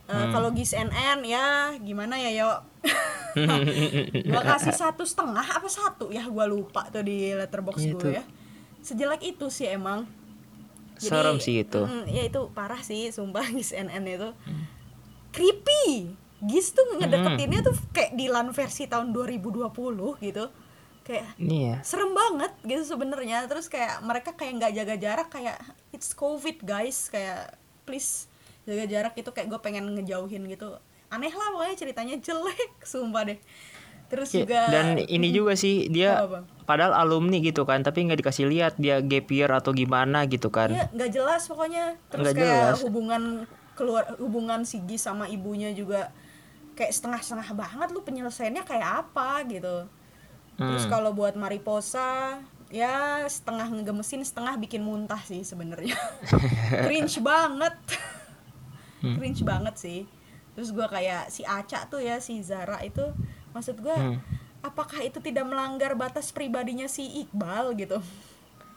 Eh, 0.06 0.26
kalau 0.32 0.48
Gis 0.56 0.72
NN 0.72 1.18
ya 1.22 1.76
gimana 1.76 2.16
ya 2.16 2.30
yo? 2.32 2.50
Gua 4.32 4.42
kasih 4.56 4.72
satu 4.72 5.04
setengah 5.04 5.44
apa 5.44 5.68
satu? 5.68 6.08
Ya 6.08 6.24
gua 6.24 6.48
lupa 6.48 6.88
tuh 6.88 7.04
di 7.04 7.36
letterbox 7.36 7.76
Iya, 7.76 7.92
gue 7.92 8.12
ya. 8.16 8.24
Sejelek 8.80 9.20
itu 9.20 9.52
sih 9.52 9.68
emang. 9.68 10.08
Serem 10.96 11.36
sih 11.36 11.60
itu. 11.60 11.84
mm, 11.84 12.08
ya 12.08 12.24
itu 12.24 12.48
parah 12.56 12.80
sih 12.80 13.12
sumpah 13.12 13.44
Gis 13.56 13.76
NN 13.76 14.04
itu. 14.08 14.30
Hmm. 14.32 14.64
creepy. 15.28 16.16
Gis 16.40 16.72
tuh 16.72 16.84
ngedeketinnya 16.96 17.60
tuh 17.60 17.76
kayak 17.92 18.16
Dilan 18.16 18.56
versi 18.56 18.88
tahun 18.88 19.12
2020 19.12 19.68
gitu 20.24 20.44
kayak 21.06 21.38
Iya. 21.38 21.78
serem 21.80 22.10
banget 22.10 22.50
gitu 22.62 22.82
sebenarnya 22.84 23.46
terus 23.46 23.66
kayak 23.66 24.02
mereka 24.02 24.34
kayak 24.34 24.58
nggak 24.58 24.72
jaga 24.74 24.94
jarak 24.96 25.28
kayak 25.30 25.54
it's 25.90 26.10
covid 26.10 26.58
guys 26.60 27.06
kayak 27.06 27.54
please 27.82 28.26
jaga 28.62 28.84
jarak 28.84 29.14
itu 29.14 29.30
kayak 29.30 29.46
gue 29.46 29.60
pengen 29.60 29.86
ngejauhin 29.94 30.42
gitu 30.44 30.74
aneh 31.06 31.30
lah 31.30 31.48
pokoknya 31.52 31.76
ceritanya 31.76 32.18
jelek 32.18 32.74
sumpah 32.84 33.22
deh 33.24 33.38
terus 34.06 34.30
Iya, 34.30 34.42
juga 34.42 34.60
Dan 34.68 34.86
ini 35.00 35.28
juga 35.30 35.54
sih 35.54 35.86
dia 35.86 36.18
Apa, 36.20 36.26
Bang? 36.32 36.44
padahal 36.62 36.94
alumni 36.96 37.38
gitu 37.38 37.62
kan, 37.62 37.82
tapi 37.82 38.02
nggak 38.02 38.18
dikasih 38.20 38.46
lihat 38.46 38.74
dia 38.76 38.98
gap 39.00 39.26
year 39.28 39.50
atau 39.50 39.70
gimana 39.70 40.26
gitu 40.26 40.46
kan. 40.46 40.70
Iya, 40.70 40.86
nggak 40.92 41.10
jelas 41.12 41.42
pokoknya. 41.44 41.98
Terus 42.06 42.22
Nggak 42.24 42.34
kayak 42.36 42.54
jelas. 42.70 42.78
hubungan 42.82 43.22
keluar 43.74 44.06
hubungan 44.16 44.62
si 44.62 44.78
Gis 44.82 45.02
sama 45.02 45.26
ibunya 45.26 45.70
juga 45.70 46.14
kayak 46.74 46.90
setengah-setengah 46.92 47.50
banget 47.52 47.88
lu 47.90 48.00
penyelesaiannya 48.00 48.62
kayak 48.62 48.88
apa 49.04 49.42
gitu. 49.44 49.90
Terus 50.56 50.84
Hmm. 50.84 50.92
kalau 50.92 51.10
buat 51.12 51.34
Mariposa 51.34 52.40
ya 52.66 53.22
setengah 53.22 53.68
ngegemesin, 53.70 54.20
setengah 54.20 54.56
bikin 54.56 54.80
muntah 54.80 55.20
sih 55.20 55.40
sebenarnya. 55.42 55.94
Cringe 56.84 57.20
banget. 57.20 57.76
Hmm. 58.98 59.14
Cringe 59.14 59.42
banget 59.42 59.74
sih. 59.76 60.00
Terus 60.52 60.70
gua 60.70 60.88
kayak 60.88 61.28
si 61.28 61.44
Aca 61.44 61.84
tuh 61.86 62.00
ya 62.00 62.16
si 62.16 62.40
Zara 62.40 62.80
itu 62.80 63.04
maksud 63.52 63.78
gua 63.78 63.94
Hmm. 63.94 64.18
apakah 64.60 64.98
itu 65.00 65.20
tidak 65.20 65.44
melanggar 65.44 65.92
batas 65.94 66.28
pribadinya 66.30 66.84
si 66.86 67.22
Iqbal 67.22 67.76
gitu 67.76 68.00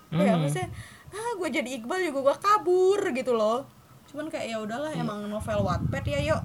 kayak 0.10 0.34
Hmm. 0.34 0.42
maksudnya 0.44 0.70
ah 1.10 1.32
gue 1.36 1.50
jadi 1.50 1.70
Iqbal 1.76 2.00
juga 2.04 2.20
gue 2.24 2.36
kabur 2.38 3.02
gitu 3.10 3.34
loh 3.34 3.66
cuman 4.06 4.28
kayak 4.28 4.46
ya 4.48 4.58
udahlah 4.60 4.90
emang 4.92 5.26
novel 5.26 5.62
Wattpad 5.62 6.02
ya 6.04 6.20
yuk 6.24 6.42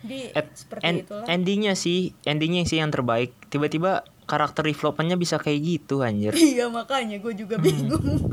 di 0.00 0.28
At- 0.30 0.52
seperti 0.54 0.84
en- 0.84 1.00
itulah 1.02 1.26
endingnya 1.26 1.74
sih, 1.74 1.98
endingnya 2.22 2.62
sih 2.62 2.78
yang 2.78 2.88
terbaik. 2.88 3.34
Tiba-tiba 3.46 4.06
karakter 4.26 4.66
developmentnya 4.66 5.14
bisa 5.14 5.38
kayak 5.38 5.60
gitu 5.62 6.02
anjir. 6.02 6.34
iya 6.52 6.66
makanya 6.66 7.16
gue 7.16 7.32
juga 7.32 7.56
bingung 7.64 8.26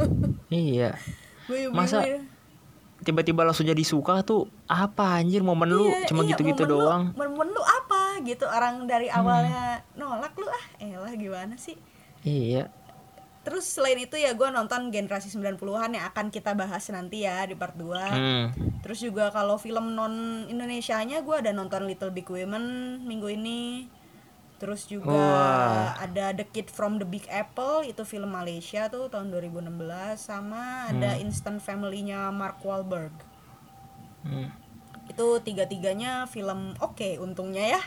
iya. 0.47 0.97
gue 1.45 1.57
bingung 1.63 1.75
Masa 1.75 2.01
ya. 2.01 2.19
Tiba-tiba 2.99 3.43
langsung 3.43 3.63
jadi 3.63 3.83
suka 3.83 4.23
tuh 4.23 4.47
apa 4.63 5.19
anjir 5.19 5.39
momen 5.39 5.67
lu 5.67 5.85
Iya, 5.85 6.07
cuma 6.07 6.23
iya, 6.23 6.29
gitu-gitu 6.31 6.63
momen 6.63 6.71
lu- 6.71 6.81
doang. 6.81 7.03
momen 7.13 7.47
lu 7.49 7.59
apa 7.61 8.01
gitu 8.21 8.45
orang 8.45 8.85
dari 8.85 9.05
Hmm. 9.05 9.19
awalnya 9.19 9.63
nolak 9.93 10.31
lu 10.33 10.47
ah 10.47 10.65
elah 10.77 11.11
gimana 11.11 11.53
sih 11.53 11.75
Iya. 12.21 12.71
terus 13.43 13.67
selain 13.67 13.99
itu 13.99 14.15
ya 14.15 14.31
gue 14.31 14.47
nonton 14.47 14.87
generasi 14.87 15.27
90-an 15.27 15.59
yang 15.91 16.07
akan 16.07 16.31
kita 16.31 16.55
bahas 16.55 16.87
nanti 16.87 17.21
ya 17.21 17.43
di 17.43 17.53
part 17.53 17.75
2 17.75 17.91
Hmm. 18.07 18.45
Terus 18.79 18.99
juga 19.01 19.27
kalau 19.29 19.55
film 19.57 19.91
non 19.91 20.15
Indonesianya 20.45 21.19
gue 21.21 21.35
ada 21.37 21.51
nonton 21.51 21.83
Little 21.83 22.09
Big 22.09 22.23
Women 22.25 22.63
minggu 23.01 23.27
ini. 23.33 23.87
Terus 24.61 24.87
juga 24.87 25.11
Wah. 25.11 25.97
ada 25.99 26.31
The 26.31 26.47
Kid 26.47 26.71
from 26.71 27.01
the 27.01 27.07
Big 27.07 27.27
Apple 27.27 27.83
itu 27.83 28.07
film 28.07 28.31
Malaysia 28.31 28.87
tuh 28.87 29.11
tahun 29.11 29.33
2016 29.33 29.69
sama 30.15 30.87
ada 30.87 31.19
Instant 31.19 31.59
Family-nya 31.59 32.31
Mark 32.31 32.63
Wahlberg. 32.63 33.11
Hmm. 34.23 34.53
Itu 35.11 35.43
tiga-tiganya 35.43 36.31
film 36.31 36.79
oke 36.79 37.19
untungnya 37.19 37.79
ya 37.79 37.81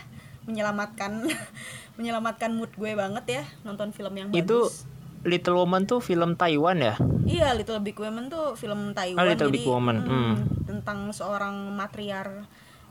menyelamatkan 0.47 1.27
menyelamatkan 1.97 2.55
mood 2.55 2.71
gue 2.77 2.93
banget 2.95 3.25
ya 3.41 3.43
nonton 3.67 3.91
film 3.91 4.13
yang 4.15 4.29
Itu 4.31 4.69
bagus. 4.69 4.85
Little 5.27 5.59
Woman 5.59 5.83
tuh 5.89 5.99
film 5.99 6.39
Taiwan 6.39 6.79
ya? 6.79 6.95
Iya, 7.27 7.51
Little 7.57 7.83
Big 7.83 7.99
Women 7.99 8.31
tuh 8.31 8.55
film 8.55 8.95
Taiwan. 8.95 9.19
Ah, 9.19 9.27
Little 9.27 9.51
jadi, 9.51 9.57
Big 9.59 9.67
Woman, 9.67 9.97
mm, 9.99 10.07
hmm. 10.07 10.35
tentang 10.63 11.11
seorang 11.11 11.75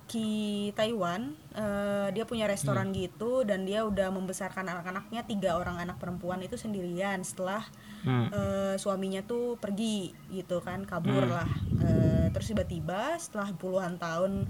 matriarki 0.06 0.70
Taiwan. 0.78 1.34
Eh, 1.56 2.08
dia 2.14 2.24
punya 2.24 2.46
restoran 2.46 2.92
Hmm. 2.92 2.96
gitu 2.96 3.42
dan 3.42 3.66
dia 3.66 3.82
udah 3.82 4.12
membesarkan 4.12 4.68
anak-anaknya 4.68 5.26
tiga 5.26 5.58
orang 5.58 5.80
anak 5.82 5.98
perempuan 5.98 6.38
itu 6.44 6.54
sendirian 6.54 7.24
setelah 7.24 7.64
Hmm. 8.04 8.30
eh, 8.30 8.74
suaminya 8.78 9.26
tuh 9.26 9.58
pergi 9.58 10.14
gitu 10.30 10.62
kan, 10.62 10.86
kabur 10.86 11.26
Hmm. 11.26 11.34
lah. 11.34 11.48
Eh, 11.82 12.26
terus 12.30 12.46
tiba-tiba 12.54 13.18
setelah 13.18 13.50
puluhan 13.56 13.98
tahun 13.98 14.46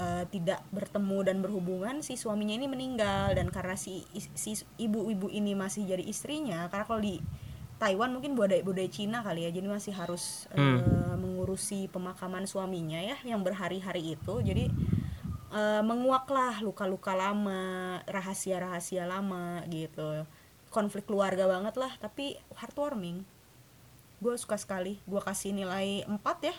eh, 0.00 0.24
tidak 0.32 0.64
bertemu 0.72 1.18
dan 1.28 1.36
berhubungan 1.44 2.00
si 2.00 2.16
suaminya 2.16 2.56
ini 2.56 2.64
meninggal 2.64 3.36
dan 3.36 3.52
karena 3.52 3.76
si 3.76 4.00
si 4.32 4.56
ibu-ibu 4.80 5.28
ini 5.28 5.52
masih 5.52 5.84
jadi 5.84 6.00
istrinya 6.00 6.72
karena 6.72 6.88
kalau 6.88 7.04
di 7.04 7.20
Taiwan 7.80 8.12
mungkin 8.12 8.36
budaya 8.36 8.60
budaya 8.60 8.86
Cina 8.86 9.24
kali 9.24 9.48
ya 9.48 9.50
jadi 9.50 9.64
masih 9.66 9.96
harus 9.96 10.44
Hmm. 10.52 10.84
eh, 10.84 11.16
mengurusi 11.16 11.88
pemakaman 11.88 12.44
suaminya 12.44 13.00
ya 13.00 13.16
yang 13.24 13.40
berhari-hari 13.40 14.14
itu 14.14 14.34
jadi 14.44 14.68
eh, 15.50 15.82
menguaklah 15.82 16.60
luka-luka 16.60 17.16
lama 17.16 17.60
rahasia-rahasia 18.06 19.08
lama 19.08 19.64
gitu 19.66 20.28
konflik 20.70 21.08
keluarga 21.08 21.48
banget 21.48 21.74
lah 21.74 21.90
tapi 21.98 22.36
heartwarming 22.54 23.24
gue 24.20 24.34
suka 24.36 24.54
sekali 24.54 25.00
gue 25.08 25.18
kasih 25.18 25.50
nilai 25.50 26.04
4 26.04 26.20
ya 26.44 26.54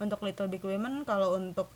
untuk 0.00 0.24
Little 0.24 0.48
Big 0.50 0.64
Women 0.64 1.04
kalau 1.04 1.36
untuk 1.36 1.68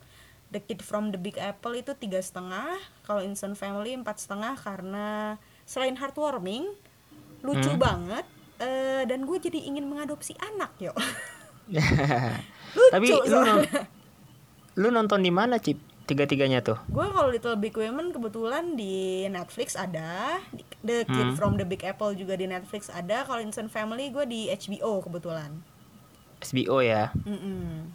The 0.49 0.59
Kid 0.59 0.81
from 0.81 1.13
the 1.13 1.19
Big 1.21 1.37
Apple 1.37 1.77
itu 1.77 1.93
tiga 1.93 2.17
setengah 2.17 2.75
kalau 3.05 3.21
Instant 3.21 3.55
Family 3.55 3.93
empat 3.93 4.25
setengah 4.25 4.57
karena 4.57 5.37
selain 5.63 5.95
heartwarming 5.95 6.67
lucu 7.45 7.69
Hmm. 7.69 7.79
banget 7.79 8.25
eh, 8.59 9.03
dan 9.03 9.23
gue 9.23 9.37
jadi 9.37 9.59
ingin 9.63 9.85
mengadopsi 9.85 10.33
anak 10.39 10.71
yo 10.77 10.93
lucu 12.73 12.91
Tapi 12.91 13.05
lu, 13.07 13.17
soalnya. 13.23 13.85
lu 14.75 14.87
nonton 14.89 15.19
di 15.19 15.29
mana, 15.29 15.57
Cip? 15.57 15.77
Tiga-tiganya 16.07 16.63
tuh. 16.63 16.79
gue 16.87 17.03
kalau 17.03 17.27
Little 17.27 17.59
Big 17.59 17.75
Women 17.75 18.15
kebetulan 18.15 18.79
di 18.79 19.27
Netflix 19.27 19.75
ada 19.75 20.39
The 20.79 21.03
Kid 21.03 21.27
Hmm. 21.27 21.35
from 21.35 21.53
the 21.55 21.67
Big 21.67 21.83
Apple 21.83 22.15
juga 22.15 22.33
di 22.33 22.47
Netflix 22.47 22.87
ada 22.87 23.27
kalau 23.27 23.43
Instant 23.43 23.67
Family 23.67 24.07
gue 24.07 24.23
di 24.23 24.47
HBO 24.47 25.03
kebetulan 25.03 25.59
SBO 26.39 26.79
ya. 26.79 27.11
Mm-mm. 27.19 27.91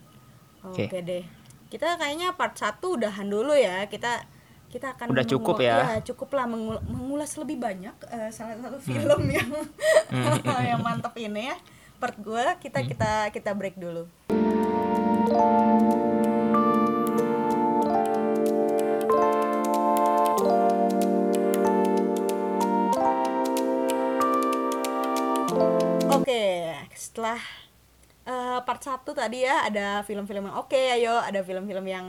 Oke. 0.63 0.87
Oke 0.87 1.01
deh. 1.01 1.25
Kita 1.67 1.97
kayaknya 1.97 2.35
part 2.35 2.53
1 2.53 2.85
udahan 2.85 3.25
dulu 3.25 3.55
ya. 3.55 3.87
Kita 3.87 4.29
kita 4.73 4.97
akan 4.97 5.13
Udah 5.13 5.25
cukup 5.29 5.61
ya? 5.61 6.01
cukup 6.03 6.33
lah 6.33 6.49
mengul- 6.49 6.81
mengulas 6.89 7.37
lebih 7.37 7.61
banyak 7.61 7.93
eh, 8.09 8.33
salah 8.33 8.57
satu 8.57 8.81
Hmm. 8.81 8.89
film 8.89 9.23
yang 9.29 9.51
yang 10.73 10.81
mantep 10.81 11.13
ini 11.15 11.53
ya. 11.53 11.57
Part 12.01 12.17
gue 12.19 12.45
kita 12.59 12.81
Hmm. 12.81 12.89
kita 12.89 13.13
kita 13.31 13.51
break 13.53 13.77
dulu. 13.77 14.09
Oke, 26.13 26.45
setelah 26.95 27.39
eh, 28.25 28.59
part 28.63 28.81
1 28.81 29.03
tadi 29.13 29.43
ya 29.43 29.67
ada 29.67 29.87
film-film 30.03 30.49
yang 30.49 30.57
oke 30.57 30.77
ayo, 30.77 31.19
ada 31.19 31.43
film-film 31.43 31.83
yang 31.85 32.07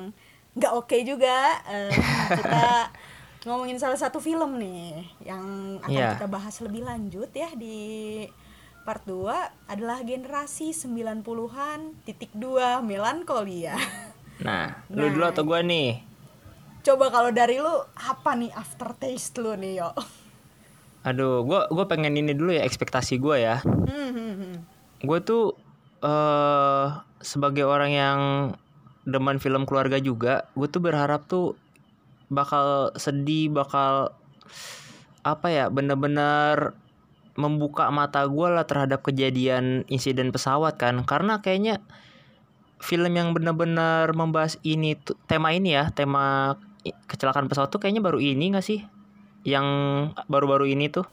nggak 0.53 0.73
oke 0.73 0.97
juga. 1.01 1.59
Eh, 1.65 1.91
kita 2.29 2.65
ngomongin 3.45 3.75
salah 3.75 3.97
satu 3.97 4.17
film 4.17 4.55
nih 4.55 5.03
yang 5.21 5.43
akan 5.79 5.91
Iya. 5.91 6.15
kita 6.15 6.27
bahas 6.27 6.55
lebih 6.59 6.81
lanjut 6.81 7.27
ya 7.29 7.51
di 7.53 8.23
part 8.83 9.03
2 9.03 9.27
adalah 9.67 9.99
generasi 10.01 10.71
90-an 10.71 12.03
titik 12.03 12.31
2 12.31 12.79
melankolia. 12.81 13.75
Nah, 14.39 14.83
lu 14.89 15.07
Nah. 15.07 15.11
dulu 15.11 15.25
atau 15.25 15.43
gua 15.43 15.59
nih? 15.59 16.03
Coba 16.81 17.07
kalau 17.07 17.31
dari 17.31 17.57
lu 17.57 17.71
apa 17.95 18.31
nih 18.33 18.51
aftertaste 18.51 19.39
lu 19.39 19.55
nih 19.55 19.79
yo? 19.79 19.91
Aduh, 21.03 21.43
gua 21.43 21.67
gua 21.67 21.85
pengen 21.85 22.11
ini 22.13 22.31
dulu 22.31 22.51
ya 22.51 22.63
ekspektasi 22.63 23.19
gua 23.19 23.35
ya. 23.35 23.57
Hmm, 23.63 24.11
hmm, 24.11 24.33
hmm. 24.35 24.55
Gue 24.99 25.19
tuh 25.19 25.55
eh 25.99 26.87
sebagai 27.19 27.63
orang 27.63 27.91
yang 27.91 28.19
demen 29.03 29.39
film 29.39 29.67
keluarga 29.67 29.99
juga, 29.99 30.47
gue 30.55 30.67
tuh 30.71 30.79
berharap 30.79 31.27
tuh 31.27 31.59
bakal 32.31 32.95
sedih, 32.95 33.51
bakal 33.51 34.15
apa 35.23 35.47
ya, 35.51 35.65
bener-bener 35.67 36.75
membuka 37.33 37.89
mata 37.89 38.23
gue 38.29 38.47
lah 38.47 38.63
terhadap 38.63 39.01
kejadian 39.01 39.83
insiden 39.89 40.29
pesawat 40.29 40.77
kan, 40.77 41.01
karena 41.03 41.41
kayaknya 41.41 41.81
film 42.83 43.15
yang 43.15 43.31
bener-bener 43.31 44.11
membahas 44.11 44.59
ini 44.61 44.99
tuh 44.99 45.15
tema 45.25 45.55
ini 45.55 45.73
ya, 45.75 45.89
tema 45.95 46.59
kecelakaan 46.83 47.47
pesawat 47.47 47.71
tuh 47.71 47.79
kayaknya 47.79 48.03
baru 48.03 48.19
ini 48.19 48.51
gak 48.51 48.65
sih? 48.67 48.83
Yang 49.47 49.67
baru-baru 50.27 50.71
ini 50.71 50.91
tuh 50.91 51.07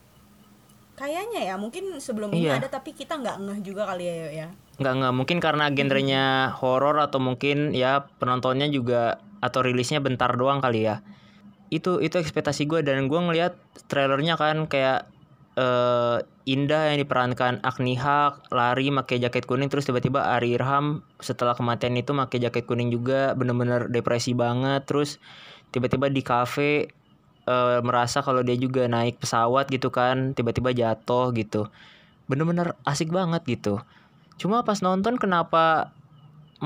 Kayaknya 1.00 1.40
ya, 1.48 1.54
mungkin 1.56 1.96
sebelum 1.96 2.28
ini 2.36 2.44
Iya. 2.44 2.60
ada 2.60 2.68
tapi 2.68 2.92
kita 2.92 3.16
nggak 3.16 3.40
ngeh 3.40 3.58
juga 3.64 3.88
kali 3.88 4.04
ya 4.04 4.14
ya. 4.44 4.48
nggak 4.80 4.94
nggak 4.96 5.14
mungkin 5.16 5.38
karena 5.44 5.68
genrenya 5.72 6.24
horor 6.56 7.00
atau 7.00 7.20
mungkin 7.20 7.72
ya 7.76 8.08
penontonnya 8.16 8.64
juga 8.68 9.20
atau 9.40 9.60
rilisnya 9.60 10.00
bentar 10.00 10.32
doang 10.40 10.60
kali 10.64 10.88
ya 10.88 11.04
itu 11.68 12.00
itu 12.00 12.16
ekspektasi 12.16 12.64
gue 12.64 12.80
dan 12.80 13.04
gue 13.04 13.20
ngelihat 13.20 13.60
trailernya 13.92 14.40
kan 14.40 14.64
kayak 14.68 15.04
eh 15.56 16.24
Indah 16.48 16.90
yang 16.90 16.98
diperankan 17.04 17.60
Agni 17.62 17.94
Haq 17.94 18.48
lari 18.50 18.90
pakai 18.90 19.22
jaket 19.22 19.44
kuning 19.46 19.68
terus 19.70 19.86
tiba-tiba 19.86 20.34
Ari 20.34 20.56
Irham 20.58 21.04
setelah 21.22 21.54
kematian 21.54 21.94
itu 21.94 22.10
pakai 22.10 22.42
jaket 22.42 22.64
kuning 22.66 22.90
juga 22.90 23.36
bener-bener 23.38 23.86
depresi 23.86 24.32
banget 24.34 24.82
terus 24.88 25.20
tiba-tiba 25.70 26.10
di 26.10 26.24
kafe 26.24 26.88
eh, 27.50 27.78
merasa 27.88 28.18
kalau 28.26 28.40
dia 28.46 28.56
juga 28.64 28.82
naik 28.94 29.18
pesawat 29.22 29.66
gitu 29.74 29.88
kan 29.98 30.16
tiba-tiba 30.36 30.70
jatuh 30.80 31.26
gitu. 31.34 31.60
Bener-bener 32.30 32.68
asik 32.86 33.10
banget 33.18 33.42
gitu. 33.48 33.82
Cuma 34.40 34.62
pas 34.68 34.78
nonton 34.86 35.14
kenapa 35.22 35.90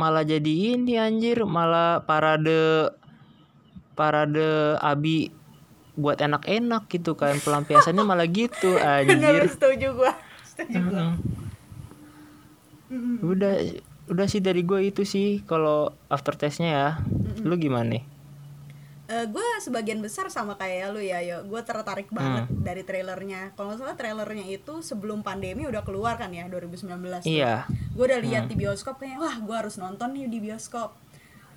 malah 0.01 0.25
jadi 0.27 0.53
ini 0.77 0.95
anjir 0.99 1.39
malah 1.47 2.03
parade 2.09 2.93
parade 3.95 4.49
abi 4.83 5.31
buat 5.95 6.19
enak-enak 6.19 6.91
gitu 6.91 7.15
kan. 7.15 7.39
Pelampiasannya 7.41 8.05
malah 8.11 8.29
gitu 8.29 8.77
Bener, 8.77 9.43
anjir. 9.43 9.43
setuju 9.49 9.89
gue 9.95 10.13
setuju 10.45 10.79
Mm-mm. 12.93 13.19
udah 13.25 13.55
udah 14.13 14.27
sih 14.29 14.45
dari 14.45 14.61
gue 14.69 14.93
itu 14.93 15.03
sih 15.09 15.41
kalau 15.49 15.91
after 16.13 16.35
testnya 16.37 16.71
ya. 16.71 16.89
Lu 17.43 17.57
gimana 17.57 17.99
nih 17.99 18.03
gue 19.05 19.45
Eh, 19.55 19.61
sebagian 19.61 20.01
besar 20.01 20.33
sama 20.33 20.57
kayak 20.57 20.97
lu 20.97 21.01
ya 21.01 21.21
yo. 21.21 21.45
Gue 21.45 21.61
tertarik 21.61 22.09
banget 22.09 22.49
Hmm. 22.49 22.65
dari 22.65 22.83
trailernya. 22.83 23.53
Kalau 23.53 23.71
nggak 23.71 23.81
salah 23.85 23.97
trailernya 23.97 24.49
itu 24.49 24.81
sebelum 24.81 25.21
pandemi 25.21 25.69
udah 25.69 25.85
keluar 25.85 26.17
kan 26.17 26.33
ya 26.33 26.49
2019 26.49 27.21
tuh. 27.21 27.29
iya. 27.29 27.69
Gue 27.93 28.09
udah 28.09 28.21
lihat 28.25 28.49
di 28.49 28.57
bioskop 28.57 28.97
kayak 28.99 29.21
wah 29.21 29.37
gue 29.37 29.57
harus 29.57 29.77
nonton 29.77 30.17
nih 30.17 30.27
di 30.27 30.41
bioskop. 30.41 30.97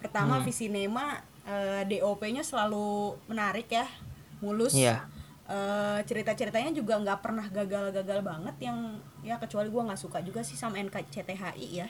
Pertama 0.03 0.43
Visinema 0.43 1.23
eh, 1.47 1.87
DOP-nya 1.87 2.43
selalu 2.43 3.15
menarik 3.31 3.71
ya 3.71 3.87
mulus. 4.43 4.75
Iya. 4.75 5.07
Eh, 5.47 5.99
cerita-ceritanya 6.03 6.75
juga 6.75 6.99
nggak 6.99 7.23
pernah 7.23 7.47
gagal-gagal 7.47 8.19
banget 8.19 8.55
yang 8.59 8.99
ya 9.23 9.39
kecuali 9.39 9.71
gue 9.71 9.79
nggak 9.87 9.97
suka 9.97 10.19
juga 10.19 10.43
sih 10.43 10.59
sama 10.59 10.75
NKCTHI 10.83 11.67
ya. 11.71 11.87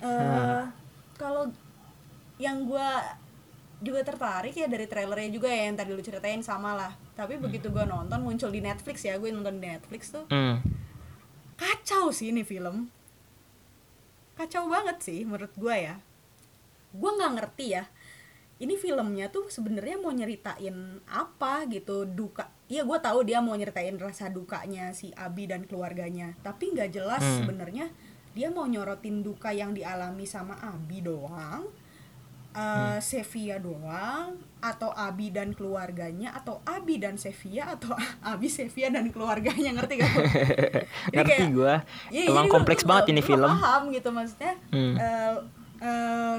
Eh, 0.00 0.62
kalau 1.14 1.52
yang 2.40 2.64
gue 2.64 2.88
juga 3.80 4.04
tertarik 4.04 4.52
ya 4.52 4.68
dari 4.68 4.84
trailernya 4.84 5.30
juga 5.32 5.48
ya 5.48 5.72
yang 5.72 5.76
tadi 5.76 5.90
lu 5.96 6.04
ceritain 6.04 6.44
sama 6.44 6.76
lah. 6.76 6.92
Tapi 7.16 7.40
begitu 7.40 7.72
gue 7.72 7.84
nonton 7.84 8.20
muncul 8.20 8.52
di 8.52 8.60
Netflix 8.60 9.04
ya 9.04 9.16
gue 9.16 9.32
nonton 9.32 9.56
di 9.60 9.66
Netflix 9.68 10.12
tuh. 10.12 10.24
Hmm. 10.28 10.60
kacau 11.60 12.08
sih 12.08 12.32
ini 12.32 12.40
film. 12.40 12.88
Kacau 14.32 14.64
banget 14.72 14.96
sih 15.04 15.28
menurut 15.28 15.52
gue 15.56 15.76
ya. 15.76 16.00
Gue 16.96 17.10
nggak 17.12 17.32
ngerti 17.36 17.66
ya 17.76 17.84
ini 18.60 18.76
filmnya 18.76 19.32
tuh 19.32 19.48
sebenarnya 19.48 19.96
mau 19.96 20.12
nyeritain 20.12 21.00
apa 21.08 21.64
gitu 21.72 22.04
duka. 22.04 22.52
Iya 22.68 22.84
gue 22.84 22.98
tahu 23.00 23.24
dia 23.24 23.40
mau 23.40 23.56
nyeritain 23.56 23.96
rasa 23.96 24.28
dukanya 24.28 24.92
si 24.92 25.08
Abi 25.16 25.48
dan 25.48 25.64
keluarganya. 25.64 26.36
Tapi 26.44 26.76
nggak 26.76 26.92
jelas 26.92 27.24
Hmm. 27.24 27.44
sebenarnya 27.44 27.88
dia 28.36 28.52
mau 28.52 28.68
nyorotin 28.68 29.24
duka 29.24 29.50
yang 29.50 29.72
dialami 29.72 30.28
sama 30.28 30.60
Abi 30.60 31.00
doang 31.00 31.66
eh 32.50 32.98
Sevia 32.98 33.56
doang 33.56 34.34
atau 34.58 34.90
Abi 34.90 35.30
dan 35.30 35.50
keluarganya 35.50 36.34
atau 36.34 36.58
Abi 36.62 36.96
dan 36.96 37.14
Sevia 37.14 37.70
atau 37.70 37.94
Abi 38.26 38.46
Sevia 38.46 38.88
dan 38.88 39.08
keluarganya 39.08 39.70
ngerti 39.72 39.94
gak? 39.96 40.10
Ngerti 41.14 41.44
gue 41.48 41.74
Iya, 42.10 42.28
emang 42.28 42.44
jadi 42.44 42.52
kompleks 42.52 42.82
lu- 42.82 42.88
banget 42.88 43.04
lu- 43.04 43.10
ini 43.10 43.20
lu 43.20 43.28
film 43.28 43.48
paham 43.48 43.82
gitu 43.88 44.08
maksudnya 44.10 44.52
Hmm. 44.68 44.94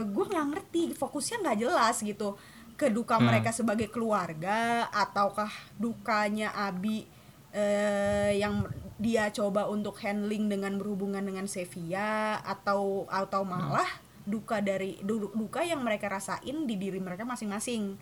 gue 0.06 0.26
nggak 0.28 0.48
ngerti 0.48 0.82
fokusnya 0.94 1.42
nggak 1.42 1.58
jelas 1.60 1.98
gitu 2.00 2.38
ke 2.76 2.90
duka 2.90 3.16
Hmm. 3.16 3.26
mereka 3.26 3.50
sebagai 3.50 3.88
keluarga 3.88 4.86
ataukah 4.92 5.50
dukanya 5.76 6.52
Abi 6.52 7.08
eh, 7.52 8.38
yang 8.38 8.64
dia 8.96 9.28
coba 9.30 9.66
untuk 9.66 9.98
handling 9.98 10.46
dengan 10.46 10.78
berhubungan 10.78 11.20
dengan 11.20 11.46
Sevia 11.46 12.38
atau 12.40 13.08
atau 13.08 13.42
malah 13.42 13.90
duka 14.24 14.60
dari 14.60 15.02
du- 15.02 15.32
duka 15.32 15.62
yang 15.62 15.82
mereka 15.82 16.08
rasain 16.08 16.66
di 16.66 16.76
diri 16.76 16.98
mereka 16.98 17.24
masing-masing. 17.24 17.98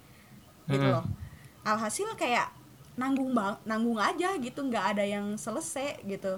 Gitu 0.66 0.80
Hmm. 0.82 1.00
loh. 1.00 1.06
Alhasil 1.64 2.08
kayak 2.16 2.52
nanggung 2.96 3.32
bang 3.32 3.56
nanggung 3.64 3.96
aja 3.96 4.36
gitu 4.36 4.60
nggak 4.62 4.94
ada 4.94 5.04
yang 5.04 5.36
selesai 5.36 6.04
gitu. 6.04 6.36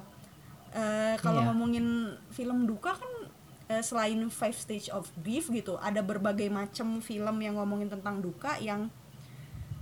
Eh, 0.71 1.15
kalau 1.17 1.41
Iya. 1.41 1.47
ngomongin 1.49 1.85
film 2.29 2.63
duka 2.63 2.93
kan 2.93 3.11
eh, 3.67 3.79
selain 3.79 4.19
Five 4.27 4.53
Stage 4.53 4.91
of 4.91 5.07
Grief 5.17 5.47
gitu 5.47 5.75
ada 5.77 5.99
berbagai 5.99 6.47
macam 6.47 6.99
film 6.99 7.35
yang 7.39 7.55
ngomongin 7.55 7.87
tentang 7.87 8.19
duka 8.19 8.59
yang 8.59 8.91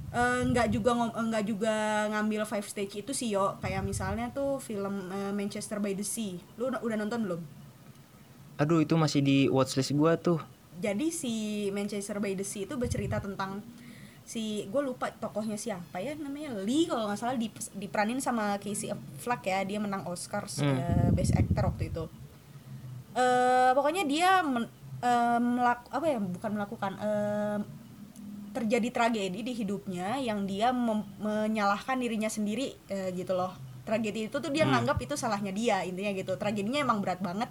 eh, 0.10 0.42
nggak 0.42 0.70
juga 0.70 0.94
ngom- 0.94 1.14
eh, 1.14 1.26
nggak 1.28 1.46
juga 1.46 1.74
ngambil 2.10 2.42
Five 2.44 2.66
Stage 2.66 2.98
itu 2.98 3.12
sih 3.12 3.30
yo. 3.30 3.58
Kayak 3.60 3.84
misalnya 3.84 4.30
tuh 4.30 4.58
film 4.58 5.10
eh, 5.10 5.30
Manchester 5.30 5.78
by 5.78 5.94
the 5.94 6.02
Sea. 6.02 6.38
Lu 6.56 6.70
udah 6.70 6.98
nonton 6.98 7.22
belum 7.22 7.42
aduh 8.60 8.84
itu 8.84 8.94
masih 8.94 9.24
di 9.24 9.38
watchlist 9.48 9.92
gue 9.92 10.14
tuh. 10.20 10.40
Jadi 10.78 11.10
si 11.10 11.34
Manchester 11.72 12.20
by 12.20 12.36
the 12.36 12.44
Sea 12.44 12.64
itu 12.64 12.76
bercerita 12.76 13.18
tentang 13.18 13.64
si 14.22 14.64
gue 14.66 14.80
lupa 14.80 15.10
tokohnya 15.10 15.56
siapa 15.56 15.98
ya 15.98 16.14
namanya 16.14 16.54
Lee 16.60 16.86
kalau 16.86 17.08
nggak 17.08 17.18
salah 17.18 17.34
dip- 17.34 17.74
diperanin 17.74 18.20
sama 18.20 18.60
Casey 18.60 18.88
Affleck 18.88 19.42
ya 19.44 19.64
dia 19.64 19.80
menang 19.80 20.06
Oscar 20.06 20.46
Hmm. 20.46 20.76
eh, 20.76 21.10
Best 21.10 21.34
Actor 21.34 21.74
waktu 21.74 21.90
itu. 21.90 22.06
Eh 23.16 23.72
pokoknya 23.74 24.04
dia 24.04 24.40
men- 24.42 24.70
eh, 25.02 25.40
melak 25.40 25.88
apa 25.90 26.06
ya 26.06 26.20
bukan 26.20 26.52
melakukan 26.54 26.94
eh, 27.00 27.58
terjadi 28.50 28.90
tragedi 28.90 29.40
di 29.42 29.54
hidupnya 29.54 30.18
yang 30.18 30.44
dia 30.44 30.74
menyalahkan 30.74 31.96
dirinya 31.96 32.28
sendiri 32.28 32.76
eh, 32.88 33.10
gitu 33.12 33.34
loh. 33.34 33.52
Tragedi 33.82 34.28
itu 34.28 34.38
tuh 34.38 34.52
dia 34.52 34.64
Hmm. 34.64 34.78
nganggap 34.78 35.02
itu 35.02 35.16
salahnya 35.16 35.50
dia 35.50 35.82
intinya 35.82 36.14
gitu. 36.14 36.38
Tragedinya 36.38 36.84
emang 36.84 37.02
berat 37.02 37.20
banget 37.20 37.50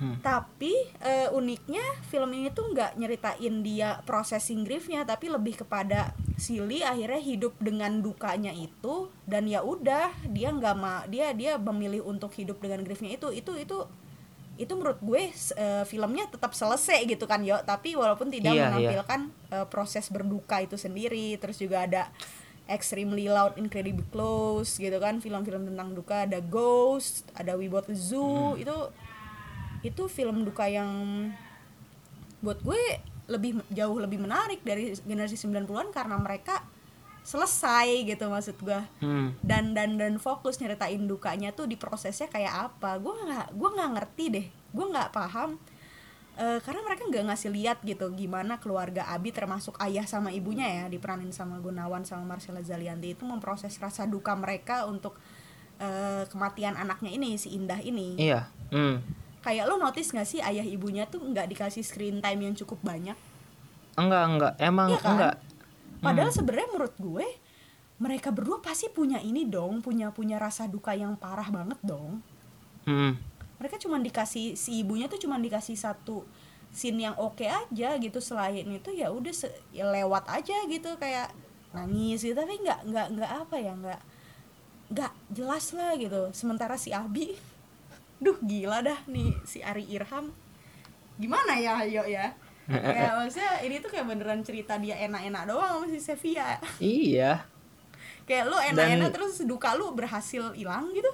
Hmm. 0.00 0.16
tapi 0.24 0.72
eh, 1.04 1.28
uniknya 1.28 1.84
film 2.08 2.32
ini 2.32 2.48
tuh 2.48 2.72
nggak 2.72 2.96
nyeritain 2.96 3.60
dia 3.60 4.00
processing 4.08 4.64
griefnya 4.64 5.04
tapi 5.04 5.28
lebih 5.28 5.60
kepada 5.60 6.16
Silly 6.40 6.80
akhirnya 6.80 7.20
hidup 7.20 7.52
dengan 7.60 8.00
dukanya 8.00 8.48
itu 8.48 9.12
dan 9.28 9.44
ya 9.44 9.60
udah 9.60 10.08
dia 10.32 10.48
nggak 10.56 10.72
ma 10.72 11.04
dia 11.04 11.36
dia 11.36 11.60
memilih 11.60 12.00
untuk 12.08 12.32
hidup 12.32 12.64
dengan 12.64 12.80
griefnya 12.80 13.12
itu 13.12 13.28
itu 13.28 13.52
itu 13.60 13.84
itu 14.56 14.72
menurut 14.72 14.96
gue 15.04 15.28
eh, 15.36 15.84
filmnya 15.84 16.32
tetap 16.32 16.56
selesai 16.56 17.04
gitu 17.04 17.28
kan 17.28 17.44
yo 17.44 17.60
tapi 17.60 17.92
walaupun 17.92 18.32
tidak 18.32 18.56
Iya, 18.56 18.56
iya. 18.56 18.66
menampilkan 18.72 19.20
eh, 19.52 19.66
proses 19.68 20.08
berduka 20.08 20.64
itu 20.64 20.80
sendiri 20.80 21.36
terus 21.36 21.60
juga 21.60 21.84
ada 21.84 22.08
extremely 22.68 23.28
loud 23.28 23.56
incredibly 23.60 24.04
close 24.08 24.80
gitu 24.80 24.96
kan 24.96 25.20
film-film 25.20 25.68
tentang 25.68 25.92
duka 25.92 26.24
ada 26.24 26.40
ghost 26.40 27.28
ada 27.36 27.52
we 27.52 27.68
bought 27.68 27.84
a 27.88 27.96
zoo 27.96 28.56
itu 28.56 28.72
itu 29.80 30.08
film 30.08 30.44
duka 30.44 30.68
yang 30.68 30.88
buat 32.40 32.60
gue 32.64 32.80
lebih 33.30 33.62
jauh 33.70 33.96
lebih 34.00 34.18
menarik 34.20 34.60
dari 34.66 34.96
generasi 35.06 35.38
90-an 35.38 35.94
karena 35.94 36.16
mereka 36.18 36.64
selesai 37.20 38.08
gitu 38.08 38.32
maksud 38.32 38.56
gue. 38.64 38.80
Hmm. 39.04 39.36
dan 39.44 39.76
dan 39.76 40.00
dan 40.00 40.16
fokus 40.16 40.56
nyeritain 40.58 41.04
dukanya 41.04 41.52
tuh 41.52 41.68
di 41.68 41.76
prosesnya 41.76 42.26
kayak 42.32 42.72
apa. 42.72 42.96
Gue 42.96 43.12
nggak 43.12 43.54
gue 43.54 43.68
nggak 43.76 43.90
ngerti 43.96 44.24
deh. 44.32 44.46
Gue 44.72 44.86
nggak 44.88 45.12
paham 45.12 45.60
Eh, 46.40 46.58
karena 46.64 46.80
mereka 46.80 47.04
nggak 47.04 47.26
ngasih 47.28 47.52
lihat 47.52 47.78
gitu 47.84 48.08
gimana 48.16 48.56
keluarga 48.56 49.04
Abi 49.12 49.28
termasuk 49.28 49.76
ayah 49.76 50.08
sama 50.08 50.32
ibunya 50.32 50.64
ya 50.64 50.84
diperanin 50.88 51.36
sama 51.36 51.60
Gunawan 51.60 52.08
sama 52.08 52.24
Marcella 52.24 52.64
Zalianti 52.64 53.12
itu 53.12 53.28
memproses 53.28 53.76
rasa 53.76 54.08
duka 54.08 54.32
mereka 54.32 54.88
untuk 54.88 55.20
eh, 55.76 56.24
kematian 56.32 56.80
anaknya 56.80 57.12
ini 57.12 57.36
si 57.36 57.52
Indah 57.52 57.84
ini. 57.84 58.16
Iya. 58.16 58.48
Hmm. 58.72 59.04
Kayak 59.40 59.64
lo 59.68 59.80
notice 59.80 60.12
gak 60.12 60.28
sih 60.28 60.40
ayah 60.44 60.64
ibunya 60.64 61.08
tuh 61.08 61.20
nggak 61.20 61.48
dikasih 61.48 61.80
screen 61.80 62.20
time 62.20 62.40
yang 62.44 62.54
cukup 62.56 62.80
banyak? 62.84 63.16
Enggak 63.96 64.24
enggak. 64.28 64.54
Emang 64.60 64.88
Iya 64.92 65.00
kan? 65.00 65.10
enggak. 65.12 65.34
Padahal 66.00 66.30
sebenarnya 66.32 66.68
menurut 66.72 66.96
gue 66.96 67.26
mereka 68.00 68.32
berdua 68.32 68.64
pasti 68.64 68.88
punya 68.88 69.20
ini 69.20 69.44
dong 69.44 69.84
punya 69.84 70.08
punya 70.08 70.40
rasa 70.40 70.64
duka 70.64 70.96
yang 70.96 71.16
parah 71.20 71.48
banget 71.48 71.76
dong. 71.84 72.24
Hmm. 72.88 73.16
mereka 73.60 73.76
cuma 73.76 74.00
dikasih 74.00 74.56
si 74.56 74.80
ibunya 74.80 75.04
tuh 75.04 75.20
cuma 75.20 75.36
dikasih 75.36 75.76
satu 75.76 76.24
scene 76.72 77.04
yang 77.04 77.12
oke 77.20 77.44
aja 77.44 78.00
gitu. 78.00 78.16
Selain 78.24 78.64
itu 78.64 78.88
ya 78.96 79.12
udah 79.12 79.32
ya 79.68 79.84
lewat 79.84 80.24
aja 80.32 80.64
gitu 80.64 80.96
kayak 80.96 81.28
nangis 81.76 82.24
gitu. 82.24 82.32
Tapi 82.32 82.56
nggak 82.56 82.88
nggak 82.88 83.06
nggak 83.20 83.30
apa 83.44 83.56
ya 83.60 83.72
nggak 83.76 84.00
nggak 84.96 85.12
jelas 85.36 85.76
lah 85.76 85.92
gitu. 86.00 86.32
Sementara 86.32 86.80
si 86.80 86.88
Abi 86.96 87.36
duh 88.20 88.36
gila 88.44 88.84
dah 88.84 89.00
nih 89.08 89.32
si 89.48 89.64
Ari 89.64 89.88
Irham. 89.88 90.30
Gimana 91.16 91.56
ya 91.56 91.80
ayo 91.80 92.04
ya? 92.04 92.32
Kayak 92.70 93.12
maksudnya 93.18 93.52
ini 93.66 93.76
tuh 93.82 93.90
kayak 93.90 94.06
beneran 94.06 94.40
cerita 94.46 94.78
dia 94.78 94.94
enak-enak 95.00 95.42
doang 95.48 95.82
sama 95.82 95.86
si 95.90 95.98
Sevia 95.98 96.60
iya. 96.78 97.42
Kayak 98.28 98.46
lu 98.46 98.56
enak-enak 98.60 99.10
Dan- 99.10 99.14
terus 99.16 99.42
duka 99.42 99.74
lu 99.74 99.90
berhasil 99.96 100.54
hilang 100.54 100.92
gitu. 100.94 101.10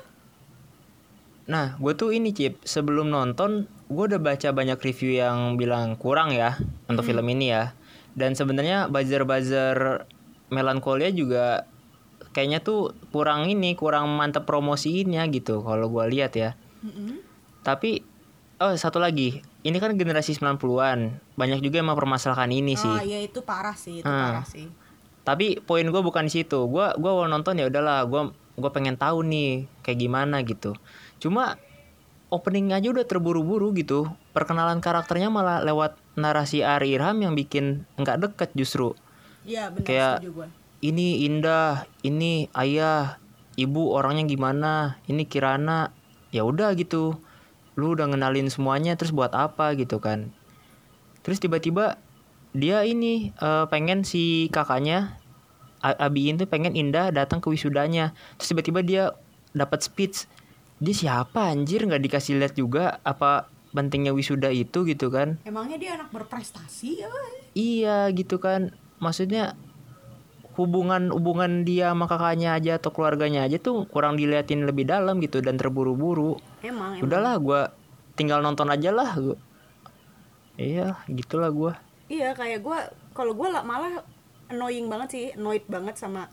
Nah, 1.47 1.79
gue 1.79 1.95
tuh 1.95 2.11
ini 2.11 2.35
Cip, 2.35 2.59
sebelum 2.66 3.07
nonton, 3.07 3.71
gue 3.87 4.05
udah 4.11 4.19
baca 4.19 4.51
banyak 4.51 4.83
review 4.83 5.14
yang 5.14 5.55
bilang 5.55 5.95
kurang 5.95 6.35
ya 6.35 6.59
untuk 6.90 7.07
film 7.07 7.23
ini 7.31 7.55
ya. 7.55 7.71
Dan 8.19 8.35
sebenarnya 8.35 8.90
buzzer-buzzer 8.90 10.11
melankolia 10.51 11.14
juga 11.14 11.71
kayaknya 12.35 12.66
tuh 12.66 12.99
kurang 13.14 13.47
ini, 13.47 13.79
kurang 13.79 14.11
mantep 14.19 14.42
promosiinnya 14.42 15.23
gitu 15.31 15.62
kalau 15.62 15.87
gue 15.87 16.05
lihat 16.11 16.35
ya. 16.35 16.59
Tapi 17.62 18.01
oh 18.59 18.72
satu 18.72 18.96
lagi. 18.96 19.42
Ini 19.61 19.77
kan 19.77 19.94
generasi 19.94 20.33
90-an 20.33 20.99
banyak 21.35 21.59
juga 21.59 21.83
yang 21.83 21.90
mempermasalahkan 21.90 22.49
ini 22.49 22.75
sih. 22.75 22.87
oh 22.87 23.03
iya 23.03 23.18
itu 23.20 23.42
parah 23.42 23.75
sih 23.75 24.01
itu 24.01 24.07
Hmm. 24.07 24.22
parah 24.33 24.46
sih. 24.46 24.70
Tapi 25.22 25.59
poin 25.59 25.83
gue 25.83 25.99
bukan 26.01 26.25
di 26.25 26.33
situ. 26.33 26.66
Gue 26.66 26.87
gua 26.94 27.11
awal 27.12 27.27
nonton 27.27 27.59
ya 27.59 27.66
udahlah 27.66 28.07
gue 28.07 28.22
gue 28.57 28.70
pengen 28.70 28.94
tahu 28.94 29.27
nih 29.27 29.66
kayak 29.83 29.99
gimana 29.99 30.40
gitu. 30.40 30.79
Cuma 31.18 31.59
opening 32.29 32.70
aja 32.70 32.87
udah 32.87 33.03
terburu-buru 33.03 33.75
gitu. 33.75 34.07
Perkenalan 34.31 34.79
karakternya 34.79 35.27
malah 35.27 35.61
lewat 35.61 35.99
narasi 36.14 36.62
Ari 36.62 36.94
Irham 36.94 37.18
yang 37.18 37.35
bikin 37.35 37.83
nggak 37.96 38.22
deket 38.22 38.51
justru. 38.55 38.94
Iya 39.42 39.70
benar 39.70 39.83
Kayak- 39.83 40.18
setuju 40.22 40.33
gue 40.33 40.49
ini 40.85 41.25
Indah 41.25 41.88
ini 42.03 42.46
Ayah 42.53 43.16
ibu 43.57 43.90
orangnya 43.90 44.29
gimana 44.29 45.01
ini 45.05 45.25
Kirana 45.25 45.90
ya 46.30 46.42
udah 46.46 46.72
gitu. 46.78 47.18
Lu 47.76 47.92
udah 47.92 48.08
ngenalin 48.08 48.48
semuanya 48.48 48.96
terus 48.96 49.12
buat 49.12 49.32
apa 49.36 49.76
gitu 49.76 50.00
kan. 50.00 50.32
Terus 51.26 51.42
tiba-tiba 51.42 52.00
dia 52.56 52.82
ini 52.86 53.34
eh, 53.36 53.64
pengen 53.68 54.06
si 54.06 54.48
kakaknya 54.48 55.20
Abiin 55.84 56.40
tuh 56.40 56.48
pengen 56.50 56.74
Indah 56.74 57.14
datang 57.14 57.38
ke 57.38 57.46
wisudanya. 57.52 58.16
Terus 58.40 58.48
tiba-tiba 58.56 58.80
dia 58.82 59.04
dapat 59.54 59.84
speech 59.86 60.26
dia 60.82 60.94
siapa 60.96 61.52
anjir? 61.52 61.84
Nggak 61.84 62.02
dikasih 62.10 62.40
lihat 62.40 62.54
juga 62.58 62.98
apa 63.06 63.48
pentingnya 63.76 64.16
wisuda 64.16 64.48
itu 64.48 64.88
gitu 64.88 65.12
kan. 65.12 65.36
Emangnya 65.44 65.76
dia 65.76 65.90
anak 66.00 66.08
berprestasi 66.10 67.04
ya 67.04 67.08
Bang? 67.12 67.32
Iya 67.52 67.98
gitu 68.16 68.40
kan. 68.40 68.72
Maksudnya 68.98 69.52
hubungan 70.57 71.12
hubungan 71.12 71.62
dia 71.62 71.92
sama 71.92 72.09
kakaknya 72.09 72.57
aja 72.57 72.81
atau 72.81 72.90
keluarganya 72.92 73.45
aja 73.45 73.61
tuh 73.61 73.85
kurang 73.88 74.16
diliatin 74.16 74.64
lebih 74.64 74.88
dalam 74.88 75.21
gitu 75.21 75.45
dan 75.45 75.61
terburu-buru. 75.61 76.40
Emang 76.64 76.97
emang. 76.97 77.05
Udahlah 77.05 77.35
gua 77.37 77.61
tinggal 78.16 78.40
nonton 78.40 78.73
aja 78.73 78.90
lah 78.90 79.12
gua. 79.16 79.37
iya 80.57 80.97
gitulah 81.07 81.53
gua. 81.53 81.73
Iya 82.07 82.33
kayak 82.33 82.62
gue 82.62 82.79
kalau 83.12 83.35
gue 83.35 83.49
malah 83.51 84.01
annoying 84.47 84.87
banget 84.87 85.09
sih, 85.11 85.27
annoyed 85.35 85.66
banget 85.66 85.99
sama 85.99 86.31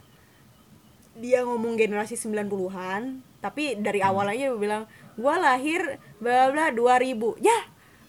dia 1.13 1.45
ngomong 1.45 1.77
generasi 1.77 2.17
90-an, 2.17 3.21
tapi 3.41 3.77
dari 3.77 4.01
awal 4.01 4.29
aja 4.33 4.49
dia 4.49 4.57
bilang 4.57 4.83
gue 5.13 5.35
lahir 5.37 5.97
bla 6.21 6.49
bla 6.53 6.69
2000. 6.69 7.37
Ya, 7.41 7.59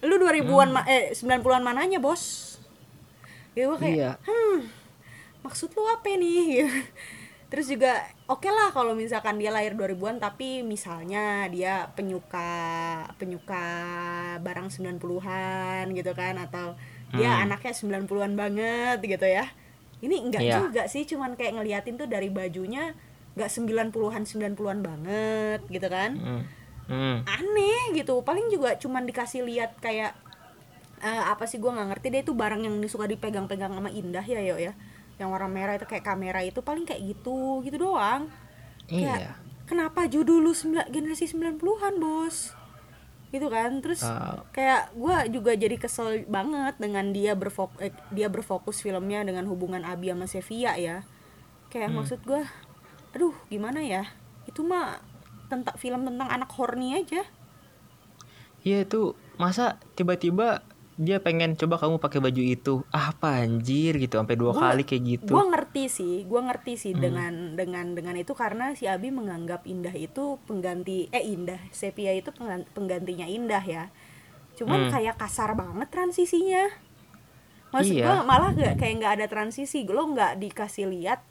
lu 0.05 0.17
2000-an 0.21 0.71
ma- 0.73 0.89
eh 0.89 1.13
90-an 1.13 1.65
mananya, 1.65 2.01
Bos? 2.01 2.57
Ya 3.57 3.69
gue 3.71 3.79
kayak, 3.81 3.97
iya. 3.97 4.11
Hmm, 4.25 4.69
maksud 5.45 5.71
lu 5.71 5.85
apa 5.87 6.09
nih? 6.11 6.65
Terus 7.53 7.71
juga 7.71 8.03
oke 8.27 8.49
lah 8.49 8.73
kalau 8.73 8.97
misalkan 8.97 9.39
dia 9.39 9.53
lahir 9.53 9.77
2000-an 9.77 10.19
tapi 10.19 10.65
misalnya 10.65 11.47
dia 11.47 11.87
penyuka 11.95 12.51
penyuka 13.15 13.63
barang 14.41 14.73
90-an 14.73 15.87
gitu 15.93 16.11
kan 16.13 16.35
atau 16.41 16.75
dia 17.13 17.31
Hmm. 17.31 17.47
anaknya 17.47 17.71
90-an 17.71 18.33
banget 18.35 18.99
gitu 19.01 19.23
ya. 19.23 19.47
Ini 20.03 20.17
enggak 20.19 20.43
Iya. 20.43 20.55
juga 20.59 20.83
sih, 20.85 21.07
cuman 21.07 21.33
kayak 21.33 21.55
ngeliatin 21.55 21.95
tuh 21.95 22.05
dari 22.05 22.27
bajunya 22.27 22.91
enggak 23.35 23.51
90-an 23.51 24.23
90-an 24.25 24.79
banget 24.81 25.61
gitu 25.69 25.87
kan 25.87 26.11
Hmm. 26.19 26.43
Hmm. 26.85 27.19
aneh 27.25 27.95
gitu 27.95 28.21
paling 28.21 28.47
juga 28.49 28.77
cuman 28.77 29.05
dikasih 29.05 29.41
lihat 29.43 29.79
kayak 29.79 30.13
eh, 31.01 31.25
apa 31.25 31.45
sih 31.45 31.57
gua 31.57 31.73
nggak 31.73 31.89
ngerti 31.91 32.07
deh 32.11 32.21
itu 32.23 32.33
barang 32.33 32.61
yang 32.61 32.77
suka 32.85 33.05
dipegang-pegang 33.05 33.73
sama 33.73 33.89
Indah 33.89 34.21
ya 34.23 34.41
yo 34.41 34.57
ya 34.57 34.73
yang 35.21 35.31
warna 35.31 35.47
merah 35.47 35.75
itu 35.79 35.87
kayak 35.87 36.03
kamera 36.03 36.43
itu 36.43 36.59
paling 36.61 36.83
kayak 36.83 37.03
gitu 37.03 37.63
gitu 37.63 37.79
doang. 37.79 38.27
Kayak, 38.91 39.19
iya. 39.19 39.33
kenapa 39.65 40.05
judul 40.11 40.45
lu 40.45 40.53
sembilan- 40.53 40.91
generasi 40.91 41.31
90-an 41.31 41.97
bos? 42.03 42.53
Gitu 43.31 43.47
kan? 43.51 43.83
Terus 43.83 44.03
Ah. 44.07 44.43
kayak 44.55 44.95
gua 44.95 45.27
juga 45.27 45.55
jadi 45.59 45.75
kesel 45.79 46.27
banget 46.31 46.79
dengan 46.79 47.11
dia 47.11 47.35
berfokus 47.35 47.91
dia 48.15 48.31
berfokus 48.31 48.79
filmnya 48.83 49.27
dengan 49.27 49.47
hubungan 49.51 49.83
Abi 49.83 50.11
sama 50.11 50.27
Sevia 50.31 50.79
ya. 50.79 51.03
Kayak 51.71 51.91
maksud 51.95 52.21
gua 52.23 52.47
aduh 53.15 53.35
gimana 53.51 53.83
ya? 53.83 54.07
Itu 54.47 54.63
mah 54.63 54.99
tentang 55.51 55.77
film 55.79 56.07
tentang 56.07 56.29
anak 56.31 56.51
horny 56.55 56.99
aja. 56.99 57.23
Iya 58.65 58.87
itu 58.87 59.13
masa 59.37 59.77
tiba-tiba 59.93 60.63
dia 60.95 61.19
pengen 61.19 61.55
coba 61.55 61.75
kamu 61.77 61.99
pakai 61.99 62.23
baju 62.23 62.39
itu 62.39 62.75
apa 62.89 63.43
anjir 63.43 63.99
gitu 63.99 64.15
sampai 64.15 64.35
dua 64.35 64.51
Gua- 64.51 64.63
kali 64.71 64.83
kayak 64.83 65.03
gitu 65.05 65.31
Gua 65.31 65.45
ngerti 65.45 65.85
sih, 65.89 66.15
gua 66.23 66.47
ngerti 66.47 66.73
sih 66.77 66.93
dengan 66.95 67.53
dengan 67.53 67.93
dengan 67.93 68.15
itu 68.15 68.31
karena 68.33 68.73
si 68.73 68.87
Abi 68.87 69.11
menganggap 69.11 69.65
Indah 69.65 69.91
itu 69.91 70.39
pengganti 70.43 71.11
eh 71.11 71.25
Indah, 71.25 71.59
Sepia 71.71 72.11
itu 72.11 72.31
penggan- 72.31 72.67
penggantinya 72.71 73.27
Indah 73.27 73.59
ya. 73.61 73.91
Cuman 74.55 74.87
Hmm. 74.87 74.91
kayak 74.93 75.19
kasar 75.19 75.53
banget 75.53 75.91
transisinya. 75.91 76.71
Maksud 77.71 77.91
Iya. 77.93 78.07
gua 78.07 78.19
malah 78.23 78.51
gak 78.53 78.79
kayak 78.79 78.95
nggak 78.97 79.13
ada 79.19 79.27
transisi, 79.27 79.83
lo 79.85 80.07
nggak 80.07 80.39
dikasih 80.39 80.87
lihat 80.87 81.27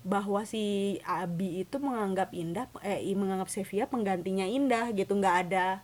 bahwa 0.00 0.46
si 0.46 0.62
Abi 1.02 1.60
itu 1.60 1.76
menganggap 1.76 2.30
Indah 2.30 2.70
eh 2.80 3.02
menganggap 3.12 3.50
Sevia 3.50 3.84
penggantinya 3.84 4.46
Indah 4.46 4.94
gitu, 4.94 5.12
nggak 5.12 5.50
ada 5.50 5.82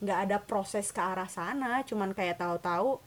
nggak 0.00 0.18
ada 0.28 0.36
proses 0.42 0.92
ke 0.92 1.00
arah 1.00 1.28
sana, 1.28 1.80
cuman 1.84 2.12
kayak 2.12 2.36
tahu-tahu 2.36 3.00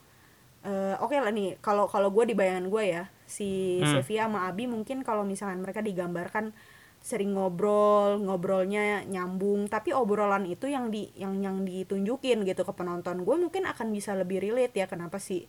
eh, 0.59 0.95
oke 0.99 1.15
lah 1.15 1.31
nih 1.31 1.55
kalau 1.63 1.87
kalau 1.87 2.11
gue 2.11 2.27
di 2.27 2.35
bayangan 2.35 2.67
gue 2.67 2.83
ya 2.83 3.03
si 3.23 3.79
Hmm. 3.79 4.01
Sevia 4.03 4.27
sama 4.27 4.49
Abi 4.49 4.67
mungkin 4.67 5.07
kalau 5.07 5.23
misalkan 5.23 5.63
mereka 5.63 5.79
digambarkan 5.79 6.51
sering 6.99 7.31
ngobrol 7.31 8.19
ngobrolnya 8.19 9.07
nyambung 9.07 9.71
tapi 9.71 9.95
obrolan 9.95 10.43
itu 10.43 10.67
yang 10.67 10.91
di 10.91 11.07
yang 11.15 11.39
yang 11.39 11.63
ditunjukin 11.63 12.43
gitu 12.43 12.67
ke 12.67 12.73
penonton 12.75 13.23
gue 13.23 13.35
mungkin 13.39 13.63
akan 13.71 13.87
bisa 13.95 14.11
lebih 14.19 14.43
relate 14.43 14.75
ya 14.75 14.85
kenapa 14.91 15.15
si 15.15 15.47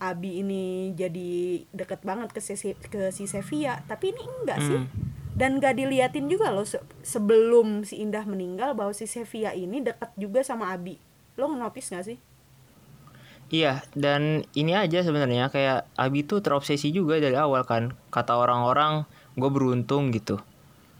Abi 0.00 0.40
ini 0.40 0.96
jadi 0.96 1.60
deket 1.76 2.00
banget 2.00 2.32
ke 2.32 2.40
si 2.40 2.56
ke 2.72 3.12
si 3.12 3.28
Sevia 3.28 3.84
tapi 3.84 4.16
ini 4.16 4.24
enggak 4.24 4.58
sih 4.64 4.80
Hmm. 4.80 4.88
Dan 5.38 5.62
gak 5.62 5.78
diliatin 5.78 6.26
juga 6.32 6.50
loh 6.54 6.66
se- 6.66 6.82
sebelum 7.06 7.82
si 7.88 8.02
Indah 8.04 8.24
meninggal 8.26 8.74
bahwa 8.78 8.92
si 8.94 9.06
Sevia 9.06 9.50
ini 9.54 9.78
deket 9.82 10.10
juga 10.18 10.40
sama 10.42 10.74
Abi 10.74 10.98
lo 11.38 11.46
notice 11.54 11.90
gak 11.94 12.04
sih 12.10 12.18
Iya, 13.50 13.82
dan 13.98 14.46
ini 14.54 14.78
aja 14.78 15.02
sebenarnya 15.02 15.50
kayak 15.50 15.90
Abi 15.98 16.22
tuh 16.22 16.38
terobsesi 16.38 16.94
juga 16.94 17.18
dari 17.18 17.34
awal 17.34 17.66
kan. 17.66 17.98
Kata 18.14 18.38
orang-orang, 18.38 19.02
gue 19.34 19.50
beruntung 19.50 20.14
gitu. 20.14 20.38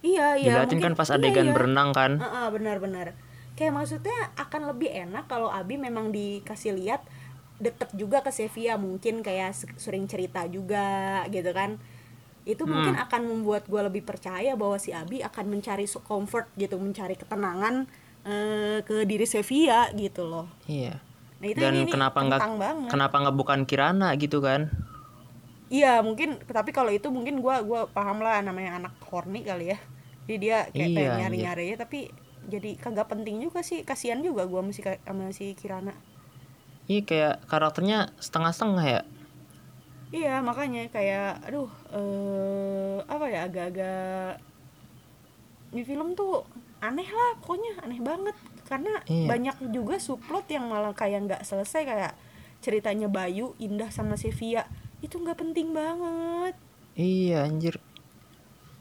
Iya 0.02 0.34
iya. 0.40 0.54
Diliatin 0.58 0.80
kan 0.82 0.92
pas 0.98 1.08
iya, 1.12 1.16
adegan 1.20 1.46
iya. 1.46 1.54
berenang 1.54 1.90
kan. 1.94 2.18
Heeh, 2.18 2.46
benar-benar. 2.50 3.14
Kayak 3.54 3.72
maksudnya 3.78 4.18
akan 4.34 4.62
lebih 4.72 4.90
enak 4.90 5.28
kalau 5.28 5.52
Abi 5.52 5.76
memang 5.76 6.10
dikasih 6.10 6.74
lihat 6.74 7.04
deket 7.60 7.92
juga 7.94 8.24
ke 8.24 8.32
Sevia 8.32 8.80
mungkin 8.80 9.20
kayak 9.20 9.52
se- 9.52 9.70
sering 9.78 10.08
cerita 10.10 10.42
juga 10.50 11.22
gitu 11.30 11.52
kan. 11.54 11.76
Itu 12.48 12.64
Hmm. 12.66 12.72
mungkin 12.80 12.94
akan 12.96 13.22
membuat 13.30 13.68
gue 13.68 13.80
lebih 13.88 14.02
percaya 14.06 14.52
bahwa 14.56 14.76
si 14.80 14.90
Abi 14.94 15.20
akan 15.24 15.46
mencari 15.52 15.84
comfort 15.86 16.46
gitu, 16.56 16.76
mencari 16.80 17.14
ketenangan 17.18 17.86
eh, 18.26 18.78
ke 18.84 19.08
diri 19.08 19.24
Sevia 19.24 19.88
gitu 19.96 20.28
loh. 20.28 20.46
Iya. 20.68 20.94
Nah 21.40 21.48
itu 21.48 21.60
Dan 21.62 21.74
ini, 21.74 21.92
kenapa 21.92 22.18
nggak 22.22 22.42
kenapa 22.92 23.14
nggak 23.22 23.36
bukan 23.40 23.60
Kirana 23.68 24.12
gitu 24.16 24.38
kan? 24.44 24.70
Iya 25.70 26.02
mungkin 26.06 26.28
tapi 26.58 26.70
kalau 26.76 26.90
itu 26.98 27.08
mungkin 27.16 27.34
gua 27.44 27.56
gua 27.68 27.80
paham 27.96 28.18
lah 28.26 28.36
namanya 28.48 28.70
anak 28.82 28.94
horny 29.08 29.40
kali 29.48 29.64
ya. 29.72 29.78
Jadi 30.26 30.36
dia 30.44 30.56
kayak 30.76 30.90
Iya, 30.92 30.94
pengen 30.96 31.14
nyari-nyari 31.20 31.62
aja 31.70 31.76
tapi 31.86 31.98
jadi 32.52 32.70
kagak 32.82 33.06
penting 33.12 33.36
juga 33.44 33.60
sih 33.68 33.78
kasihan 33.88 34.20
juga 34.26 34.42
gua 34.50 34.60
sama 34.66 34.72
si, 34.76 34.82
sama 34.82 35.24
si 35.38 35.44
Kirana. 35.60 35.94
Iya 36.90 37.00
kayak 37.08 37.34
karakternya 37.50 37.98
setengah-setengah 38.24 38.84
ya. 38.94 39.00
Iya 40.10 40.42
makanya 40.42 40.90
kayak 40.90 41.46
aduh 41.46 41.70
eh 41.94 42.98
apa 43.06 43.24
ya 43.26 43.46
agak-agak 43.46 44.42
di 45.70 45.82
film 45.86 46.18
tuh 46.18 46.42
aneh 46.82 47.06
lah 47.06 47.38
pokoknya 47.38 47.78
aneh 47.86 48.02
banget 48.02 48.34
karena 48.66 48.98
Iya. 49.06 49.26
banyak 49.30 49.56
juga 49.70 49.96
subplot 49.98 50.50
yang 50.50 50.66
malah 50.66 50.90
kayak 50.90 51.30
nggak 51.30 51.42
selesai 51.46 51.82
kayak 51.86 52.12
ceritanya 52.58 53.06
Bayu 53.06 53.54
Indah 53.56 53.86
sama 53.88 54.18
Sevia 54.18 54.66
itu 54.98 55.14
nggak 55.14 55.38
penting 55.38 55.70
banget 55.70 56.54
Iya 56.92 57.46
anjir. 57.46 57.78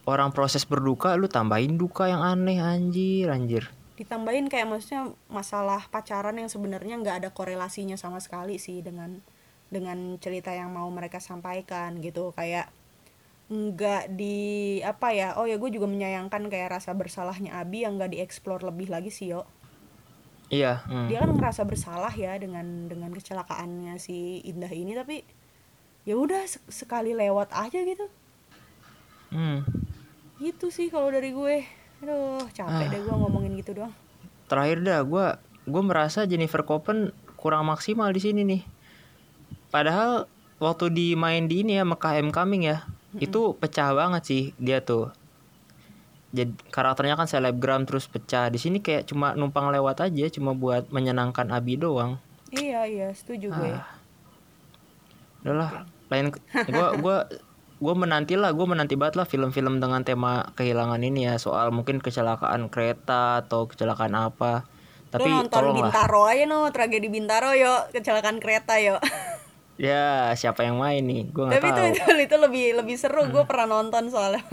Orang 0.04 0.34
proses 0.34 0.66
berduka 0.66 1.14
lu 1.14 1.30
tambahin 1.30 1.78
duka 1.78 2.10
yang 2.10 2.26
aneh 2.26 2.58
anjir 2.58 3.30
anjir. 3.30 3.70
ditambahin 3.96 4.48
kayak 4.48 4.64
maksudnya 4.66 5.12
masalah 5.28 5.84
pacaran 5.88 6.34
yang 6.34 6.48
sebenarnya 6.48 6.96
nggak 6.98 7.16
ada 7.20 7.30
korelasinya 7.30 8.00
sama 8.00 8.18
sekali 8.18 8.56
sih 8.56 8.80
dengan 8.80 9.20
dengan 9.70 9.98
cerita 10.18 10.50
yang 10.50 10.70
mau 10.70 10.90
mereka 10.90 11.18
sampaikan 11.18 11.98
gitu 11.98 12.34
kayak 12.34 12.70
nggak 13.48 14.14
di 14.14 14.38
apa 14.80 15.10
ya 15.10 15.34
oh 15.34 15.46
ya 15.46 15.58
gue 15.58 15.70
juga 15.70 15.86
menyayangkan 15.86 16.46
kayak 16.48 16.70
rasa 16.72 16.94
bersalahnya 16.94 17.54
Abi 17.56 17.82
yang 17.82 17.98
nggak 17.98 18.14
dieksplor 18.14 18.62
lebih 18.62 18.90
lagi 18.90 19.10
sih 19.10 19.30
yo 19.30 19.46
Iya. 20.50 20.82
hmm. 20.84 21.08
dia 21.08 21.18
kan 21.20 21.30
ngerasa 21.32 21.62
bersalah 21.64 22.10
ya 22.10 22.34
dengan 22.36 22.66
dengan 22.86 23.10
kecelakaannya 23.10 23.98
si 23.98 24.42
Indah 24.44 24.70
ini 24.70 24.94
tapi 24.94 25.22
ya 26.02 26.14
udah 26.14 26.42
sek- 26.44 26.66
sekali 26.68 27.14
lewat 27.14 27.50
aja 27.52 27.78
gitu 27.80 28.10
Hmm. 29.30 29.62
gitu 30.40 30.70
sih 30.70 30.90
kalau 30.90 31.10
dari 31.10 31.30
gue 31.30 31.62
aduh 32.02 32.42
capek 32.50 32.82
Ah. 32.82 32.90
deh 32.90 32.98
gue 33.00 33.16
ngomongin 33.16 33.54
gitu 33.56 33.76
doang 33.76 33.94
Terakhir 34.46 34.82
dah 34.82 35.02
gue 35.04 35.26
gue 35.66 35.84
merasa 35.84 36.26
Jennifer 36.26 36.62
Copen 36.64 37.14
kurang 37.36 37.70
maksimal 37.70 38.10
di 38.10 38.18
sini 38.18 38.42
nih. 38.42 38.62
Padahal 39.70 40.26
waktu 40.58 40.90
di 40.90 41.08
main 41.14 41.46
di 41.46 41.62
ini 41.62 41.78
ya 41.78 41.86
Mekah 41.86 42.20
M 42.20 42.30
Coming 42.34 42.66
ya, 42.66 42.86
itu 43.18 43.54
pecah 43.58 43.94
banget 43.94 44.22
sih 44.26 44.44
dia 44.58 44.82
tuh. 44.82 45.14
Jadi 46.30 46.54
karakternya 46.70 47.18
kan 47.18 47.26
selebgram 47.26 47.90
terus 47.90 48.06
pecah. 48.06 48.54
Di 48.54 48.62
sini 48.62 48.82
kayak 48.82 49.10
cuma 49.10 49.34
numpang 49.34 49.74
lewat 49.74 50.06
aja, 50.06 50.26
cuma 50.30 50.54
buat 50.54 50.90
menyenangkan 50.94 51.50
Abi 51.50 51.78
doang. 51.82 52.22
Iya 52.54 52.86
iya 52.86 53.08
setuju 53.14 53.50
gue. 53.50 53.74
Ah. 53.74 53.90
Udahlah, 55.42 55.86
lain 56.14 56.34
gua 56.74 56.88
gua 56.98 57.18
gua 57.80 57.94
menanti 57.98 58.38
lah, 58.38 58.54
gua 58.54 58.70
menanti 58.70 58.94
banget 58.94 59.18
lah 59.18 59.26
film-film 59.26 59.82
dengan 59.82 60.06
tema 60.06 60.54
kehilangan 60.54 61.02
ini 61.02 61.30
ya, 61.30 61.42
soal 61.42 61.74
mungkin 61.74 61.98
kecelakaan 61.98 62.70
kereta 62.70 63.46
atau 63.46 63.66
kecelakaan 63.66 64.14
apa. 64.14 64.70
Tapi 65.10 65.26
Lu 65.26 65.42
nonton 65.42 65.50
tolong 65.50 65.78
lah. 65.82 65.90
Bintaro 65.90 66.22
aja 66.30 66.46
no, 66.46 66.70
tragedi 66.70 67.10
Bintaro 67.10 67.58
yuk, 67.58 67.90
kecelakaan 67.90 68.38
kereta 68.38 68.78
yuk. 68.78 69.02
Ya, 69.80 70.36
siapa 70.36 70.68
yang 70.68 70.76
main 70.76 71.00
nih? 71.08 71.32
Gua 71.32 71.48
nggak 71.48 71.64
Tapi 71.64 71.70
itu, 71.72 71.80
tahu. 71.80 71.88
itu 71.96 72.12
itu 72.28 72.36
lebih 72.36 72.66
lebih 72.84 72.96
seru, 73.00 73.32
gue 73.32 73.44
pernah 73.48 73.80
nonton 73.80 74.12
soalnya. 74.12 74.44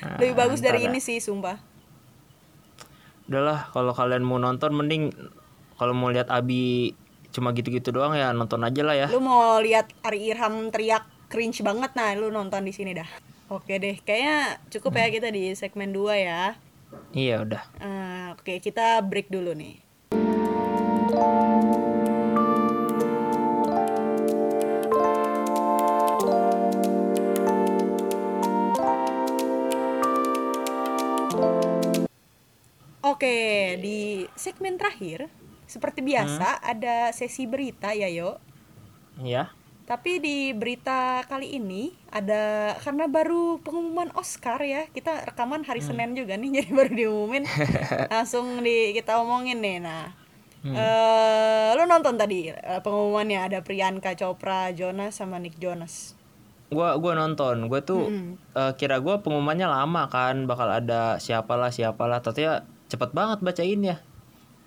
Nah, 0.00 0.16
lebih 0.16 0.32
bagus 0.32 0.64
dari 0.64 0.88
ini 0.88 0.96
sih, 0.96 1.20
sumpah. 1.20 1.60
Udahlah, 3.28 3.68
kalau 3.76 3.92
kalian 3.92 4.24
mau 4.24 4.40
nonton 4.40 4.72
mending 4.72 5.12
kalau 5.76 5.92
mau 5.92 6.08
lihat 6.08 6.32
Abi 6.32 6.96
cuma 7.30 7.54
gitu-gitu 7.54 7.94
doang 7.94 8.16
ya 8.16 8.32
nonton 8.32 8.64
aja 8.64 8.80
lah 8.80 8.96
ya. 8.96 9.06
Lu 9.12 9.20
mau 9.20 9.60
lihat 9.60 9.92
Ari 10.04 10.32
Irham 10.32 10.72
teriak 10.72 11.04
cringe 11.28 11.60
banget 11.60 11.92
nah, 11.92 12.12
lu 12.16 12.32
nonton 12.32 12.64
di 12.64 12.72
sini 12.72 12.96
dah. 12.96 13.08
Oke 13.52 13.76
deh, 13.76 14.00
kayaknya 14.00 14.56
cukup 14.72 14.96
ya 14.96 15.06
kita 15.12 15.28
di 15.28 15.52
segmen 15.52 15.92
2 15.92 16.16
ya. 16.16 16.56
Iya 17.12 17.44
udah. 17.44 17.62
Eh, 17.82 18.26
oke, 18.34 18.52
kita 18.62 19.04
break 19.04 19.28
dulu 19.30 19.52
nih. 19.54 19.74
Oke, 33.20 33.76
di 33.84 34.24
segmen 34.32 34.80
terakhir 34.80 35.28
seperti 35.68 36.00
biasa 36.00 36.56
ada 36.64 37.12
sesi 37.12 37.44
berita 37.44 37.92
ya, 37.92 38.08
yo. 38.08 38.40
Iya. 39.20 39.52
Tapi 39.84 40.24
di 40.24 40.56
berita 40.56 41.20
kali 41.28 41.60
ini 41.60 41.92
ada 42.08 42.72
karena 42.80 43.12
baru 43.12 43.60
pengumuman 43.60 44.08
Oscar 44.16 44.56
ya. 44.64 44.88
Kita 44.88 45.28
rekaman 45.28 45.68
hari 45.68 45.84
Senin 45.84 46.16
juga 46.16 46.40
nih 46.40 46.48
jadi 46.64 46.70
baru 46.72 46.92
diumumin. 46.96 47.44
Langsung 48.16 48.64
di 48.64 48.96
kita 48.96 49.20
omongin 49.20 49.60
nih. 49.60 49.84
Nah, 49.84 50.16
eh 50.64 51.76
lu 51.76 51.84
nonton 51.84 52.16
tadi 52.16 52.48
eh, 52.48 52.80
pengumumannya 52.80 53.52
ada 53.52 53.60
Priyanka 53.60 54.16
Chopra, 54.16 54.72
Jonas 54.72 55.20
sama 55.20 55.36
Nick 55.36 55.60
Jonas. 55.60 56.16
Gua 56.72 56.96
gua 56.96 57.12
nonton. 57.12 57.68
Gua 57.68 57.84
tuh 57.84 58.08
eh, 58.56 58.72
kira 58.80 58.96
gua 58.96 59.20
pengumumannya 59.20 59.68
lama 59.68 60.08
kan, 60.08 60.48
bakal 60.48 60.72
ada 60.72 61.20
siapalah 61.20 61.68
siapalah. 61.68 62.24
Ternyata 62.24 62.79
cepet 62.90 63.10
banget 63.14 63.38
bacainnya. 63.40 63.96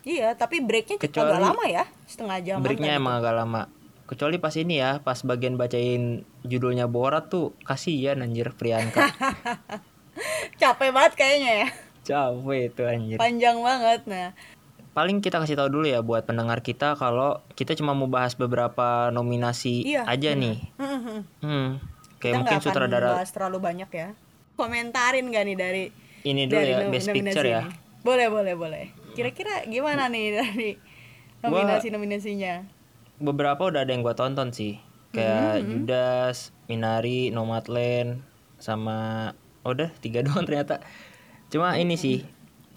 Iya, 0.03 0.36
tapi 0.36 0.59
breaknya 0.59 0.99
agak 0.99 1.12
Kecuali- 1.12 1.43
lama 1.43 1.63
ya, 1.67 1.83
setengah 2.07 2.38
jam. 2.43 2.57
Breaknya 2.59 2.95
emang 2.95 3.19
agak 3.19 3.36
lama. 3.36 3.67
Kecuali 4.03 4.36
pas 4.36 4.51
ini 4.55 4.79
ya, 4.79 4.99
pas 4.99 5.15
bagian 5.23 5.55
bacain 5.55 6.27
judulnya 6.43 6.91
Borat 6.91 7.31
tuh 7.31 7.55
kasihan 7.63 8.19
anjir 8.19 8.51
Priyanka. 8.51 9.07
Capek 10.62 10.91
banget 10.91 11.13
kayaknya 11.15 11.51
ya. 11.65 11.67
Capek 12.03 12.59
itu 12.67 12.81
anjir. 12.83 13.17
Panjang 13.19 13.57
banget. 13.63 14.01
Nah, 14.07 14.36
Paling 14.93 15.25
kita 15.25 15.41
kasih 15.41 15.57
tahu 15.57 15.73
dulu 15.73 15.89
ya 15.89 16.05
buat 16.05 16.21
pendengar 16.21 16.62
kita 16.62 16.93
kalau 16.93 17.41
kita 17.57 17.73
cuma 17.73 17.97
mau 17.97 18.05
bahas 18.05 18.38
beberapa 18.38 19.09
nominasi 19.09 19.89
Iya, 19.89 20.05
aja 20.05 20.38
nih. 20.38 20.62
Hmm. 21.41 21.81
Kayak 22.21 22.21
kita 22.21 22.38
mungkin 22.38 22.57
akan 22.62 22.62
sutradara 22.62 23.09
terlalu 23.25 23.57
banyak 23.57 23.89
ya. 23.89 24.13
Komentarin 24.53 25.33
gak 25.33 25.43
nih 25.49 25.57
dari 25.57 25.83
ini 26.29 26.45
dulu 26.45 26.62
dari 26.62 26.71
ya 26.77 26.77
Best 26.93 27.09
Picture 27.09 27.47
ya. 27.47 27.65
Boleh, 28.03 28.27
boleh, 28.27 28.53
boleh. 28.53 28.85
Kira-kira 29.13 29.63
gimana 29.65 30.07
nih 30.07 30.35
dari 30.35 30.71
nominasi-nominasinya? 31.41 32.67
Beberapa 33.17 33.63
udah 33.63 33.81
ada 33.81 33.91
yang 33.91 34.01
gua 34.01 34.13
tonton 34.13 34.51
sih. 34.51 34.79
Kayak 35.09 35.61
Hmm, 35.61 35.67
Judas, 35.69 36.37
Minari, 36.65 37.29
Nomadland 37.29 38.19
sama 38.57 39.29
oh, 39.61 39.71
udah 39.71 39.87
tiga 39.97 40.19
doang 40.25 40.43
ternyata. 40.43 40.83
Cuma 41.47 41.77
ini 41.77 41.95
sih 41.95 42.25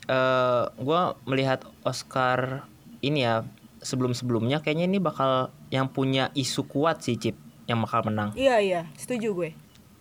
eh 0.06 0.64
gua 0.78 1.18
melihat 1.24 1.66
Oscar 1.82 2.68
ini 3.00 3.24
ya 3.24 3.42
sebelum-sebelumnya 3.80 4.60
kayaknya 4.60 4.86
ini 4.86 4.98
bakal 4.98 5.50
yang 5.68 5.88
punya 5.88 6.30
isu 6.32 6.64
kuat 6.64 7.00
sih 7.00 7.16
Cip 7.16 7.34
yang 7.66 7.80
bakal 7.80 8.06
menang. 8.06 8.30
Iya, 8.32 8.62
iya, 8.62 8.80
setuju 8.94 9.34
gue. 9.34 9.50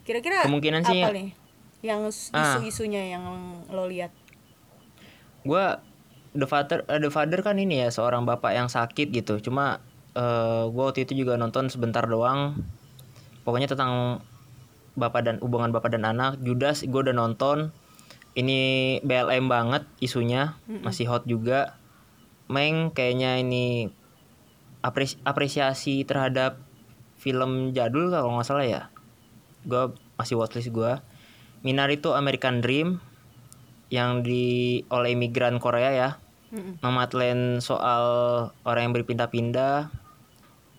Kira-kira 0.03 0.45
Kemungkinan 0.45 0.85
sih 0.85 1.01
apa 1.01 1.09
ya- 1.09 1.15
nih 1.15 1.29
yang 1.81 2.01
Ah. 2.29 2.61
isu-isunya 2.61 3.09
yang 3.09 3.25
lo 3.67 3.85
lihat? 3.85 4.13
Gua 5.45 5.79
The 6.36 6.49
Father 6.49 6.84
eh, 6.89 6.99
The 6.99 7.13
Father 7.13 7.39
kan 7.45 7.55
ini 7.62 7.86
ya 7.86 7.89
seorang 7.93 8.25
bapak 8.27 8.51
yang 8.51 8.67
sakit 8.67 9.13
gitu. 9.13 9.39
Cuma 9.39 9.79
eh 10.17 10.63
gua 10.67 10.91
waktu 10.91 11.08
itu 11.08 11.13
juga 11.15 11.38
nonton 11.38 11.69
sebentar 11.71 12.03
doang. 12.03 12.60
Pokoknya 13.45 13.69
tentang 13.69 14.25
bapak 14.97 15.21
dan 15.27 15.36
hubungan 15.43 15.69
bapak 15.69 15.93
dan 15.93 16.08
anak. 16.08 16.41
Judas 16.41 16.81
gue 16.81 17.01
udah 17.05 17.13
nonton. 17.13 17.69
Ini 18.36 18.99
BLM 18.99 19.47
banget 19.47 19.88
isunya, 20.03 20.60
masih 20.67 21.08
hot 21.08 21.23
juga. 21.23 21.79
Meng 22.51 22.91
kayaknya 22.91 23.39
ini 23.39 23.88
apres- 24.84 25.21
apresiasi 25.23 26.03
terhadap 26.03 26.60
film 27.15 27.71
jadul 27.71 28.12
kalau 28.12 28.36
nggak 28.36 28.47
salah 28.47 28.67
ya. 28.67 28.81
Gue 29.63 29.95
masih 30.19 30.36
watchlist 30.36 30.75
gue. 30.75 30.99
Minari 31.63 31.95
itu 32.01 32.12
American 32.12 32.60
Dream 32.60 32.99
yang 33.95 34.19
di 34.27 34.84
oleh 34.91 35.15
imigran 35.15 35.55
Korea 35.63 35.91
ya. 35.95 36.10
Nomadland 36.84 37.60
soal 37.63 38.03
orang 38.67 38.91
yang 38.91 38.93
berpindah-pindah. 38.95 39.91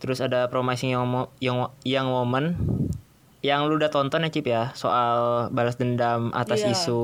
Terus 0.01 0.21
ada 0.21 0.49
Promising 0.53 0.93
Young, 0.93 1.33
Young, 1.41 1.73
Young 1.85 2.09
Woman 2.13 2.57
yang 3.45 3.71
lu 3.71 3.79
udah 3.79 3.93
tonton 3.93 4.27
ya 4.27 4.31
Cip 4.33 4.47
ya 4.49 4.75
soal 4.75 5.49
balas 5.55 5.79
dendam 5.79 6.35
atas 6.35 6.67
Iya, 6.67 6.75
isu 6.75 7.03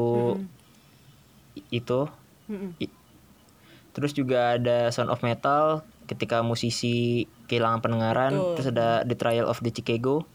itu. 1.71 2.01
Mm-mm. 2.51 2.75
Terus 3.93 4.13
juga 4.17 4.57
ada 4.57 4.89
Sound 4.91 5.13
of 5.13 5.23
Metal 5.23 5.85
ketika 6.09 6.41
musisi 6.43 7.29
kehilangan 7.47 7.85
pendengaran. 7.85 8.33
Betul. 8.35 8.53
Terus 8.59 8.69
ada 8.75 8.89
The 9.07 9.17
Trial 9.17 9.47
of 9.47 9.61
the 9.61 9.71
Chicago 9.71 10.27